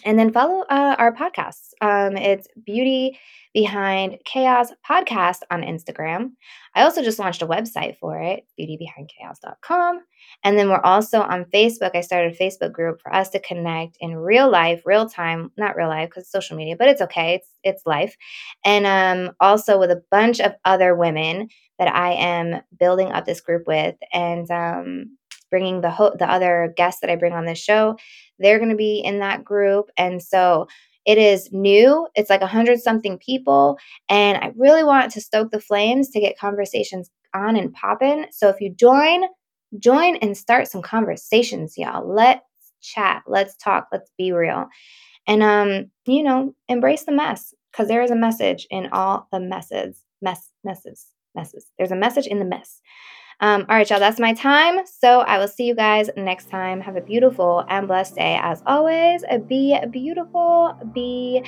And 0.03 0.19
then 0.19 0.31
follow 0.31 0.61
uh, 0.69 0.95
our 0.97 1.13
podcasts. 1.13 1.69
Um, 1.81 2.17
it's 2.17 2.47
Beauty 2.65 3.17
Behind 3.53 4.17
Chaos 4.25 4.71
Podcast 4.87 5.39
on 5.49 5.61
Instagram. 5.61 6.31
I 6.75 6.83
also 6.83 7.01
just 7.01 7.19
launched 7.19 7.41
a 7.41 7.47
website 7.47 7.97
for 7.97 8.19
it, 8.19 8.45
beautybehindchaos.com. 8.59 10.01
And 10.43 10.59
then 10.59 10.69
we're 10.69 10.81
also 10.81 11.21
on 11.21 11.45
Facebook. 11.45 11.91
I 11.95 12.01
started 12.01 12.33
a 12.33 12.37
Facebook 12.37 12.73
group 12.73 13.01
for 13.01 13.13
us 13.13 13.29
to 13.29 13.39
connect 13.39 13.97
in 14.01 14.17
real 14.17 14.49
life, 14.49 14.81
real 14.85 15.07
time, 15.07 15.51
not 15.57 15.77
real 15.77 15.87
life 15.87 16.09
because 16.09 16.29
social 16.29 16.57
media, 16.57 16.75
but 16.77 16.89
it's 16.89 17.01
okay. 17.01 17.35
It's 17.35 17.49
it's 17.63 17.85
life. 17.85 18.17
And 18.65 18.85
um, 18.85 19.35
also 19.39 19.79
with 19.79 19.91
a 19.91 20.03
bunch 20.11 20.41
of 20.41 20.53
other 20.65 20.95
women 20.95 21.47
that 21.79 21.93
I 21.93 22.13
am 22.13 22.61
building 22.77 23.11
up 23.11 23.25
this 23.25 23.41
group 23.41 23.67
with 23.67 23.95
and 24.13 24.49
um, 24.51 25.17
bringing 25.49 25.81
the 25.81 25.91
ho- 25.91 26.15
the 26.17 26.29
other 26.29 26.73
guests 26.75 27.01
that 27.01 27.09
I 27.09 27.15
bring 27.15 27.33
on 27.33 27.45
this 27.45 27.59
show. 27.59 27.97
They're 28.39 28.59
going 28.59 28.71
to 28.71 28.75
be 28.75 28.99
in 28.99 29.19
that 29.19 29.43
group. 29.43 29.89
And 29.97 30.21
so 30.21 30.67
it 31.05 31.17
is 31.17 31.49
new. 31.51 32.07
It's 32.15 32.29
like 32.29 32.41
a 32.41 32.47
hundred 32.47 32.79
something 32.79 33.17
people. 33.19 33.77
And 34.09 34.37
I 34.37 34.51
really 34.57 34.83
want 34.83 35.11
to 35.11 35.21
stoke 35.21 35.51
the 35.51 35.61
flames 35.61 36.09
to 36.09 36.19
get 36.19 36.39
conversations 36.39 37.09
on 37.33 37.55
and 37.55 37.73
popping. 37.73 38.25
So 38.31 38.49
if 38.49 38.59
you 38.59 38.73
join, 38.73 39.23
join 39.77 40.15
and 40.17 40.37
start 40.37 40.67
some 40.67 40.81
conversations, 40.81 41.77
y'all. 41.77 42.07
Let's 42.07 42.41
chat. 42.81 43.23
Let's 43.27 43.55
talk. 43.57 43.87
Let's 43.91 44.09
be 44.17 44.31
real. 44.31 44.67
And 45.27 45.43
um, 45.43 45.91
you 46.05 46.23
know, 46.23 46.53
embrace 46.67 47.03
the 47.03 47.11
mess 47.11 47.53
because 47.71 47.87
there 47.87 48.03
is 48.03 48.11
a 48.11 48.15
message 48.15 48.67
in 48.69 48.89
all 48.91 49.27
the 49.31 49.39
messes. 49.39 50.01
Mess 50.21 50.49
messes. 50.63 51.07
Messes. 51.35 51.65
There's 51.77 51.91
a 51.91 51.95
message 51.95 52.27
in 52.27 52.39
the 52.39 52.45
mess. 52.45 52.79
Um, 53.41 53.65
all 53.67 53.75
right, 53.75 53.89
y'all, 53.89 53.99
that's 53.99 54.19
my 54.19 54.33
time. 54.33 54.85
So 54.85 55.19
I 55.19 55.37
will 55.37 55.47
see 55.47 55.65
you 55.65 55.75
guys 55.75 56.09
next 56.15 56.49
time. 56.49 56.79
Have 56.81 56.95
a 56.95 57.01
beautiful 57.01 57.65
and 57.69 57.87
blessed 57.87 58.15
day. 58.15 58.39
As 58.41 58.63
always, 58.65 59.23
be 59.47 59.77
beautiful, 59.91 60.77
be 60.93 61.43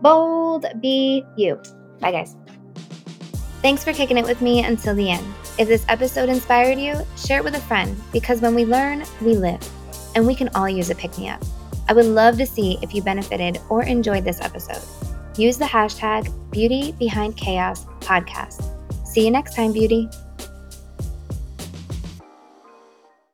bold, 0.00 0.66
be 0.80 1.24
you. 1.36 1.60
Bye, 2.00 2.12
guys. 2.12 2.36
Thanks 3.60 3.84
for 3.84 3.92
kicking 3.92 4.18
it 4.18 4.24
with 4.24 4.40
me 4.40 4.64
until 4.64 4.94
the 4.94 5.10
end. 5.10 5.26
If 5.58 5.68
this 5.68 5.84
episode 5.88 6.28
inspired 6.28 6.78
you, 6.78 6.96
share 7.16 7.38
it 7.38 7.44
with 7.44 7.54
a 7.54 7.60
friend 7.60 7.96
because 8.12 8.40
when 8.40 8.54
we 8.54 8.64
learn, 8.64 9.04
we 9.20 9.36
live, 9.36 9.60
and 10.14 10.26
we 10.26 10.34
can 10.34 10.48
all 10.54 10.68
use 10.68 10.90
a 10.90 10.94
pick 10.94 11.16
me 11.18 11.28
up. 11.28 11.42
I 11.88 11.92
would 11.92 12.06
love 12.06 12.38
to 12.38 12.46
see 12.46 12.78
if 12.82 12.94
you 12.94 13.02
benefited 13.02 13.58
or 13.68 13.82
enjoyed 13.82 14.24
this 14.24 14.40
episode. 14.40 14.82
Use 15.36 15.58
the 15.58 15.64
hashtag 15.64 16.32
Beauty 16.50 16.92
Behind 16.92 17.36
Chaos 17.36 17.84
Podcast. 18.00 18.68
See 19.06 19.24
you 19.24 19.30
next 19.30 19.54
time, 19.54 19.72
Beauty. 19.72 20.08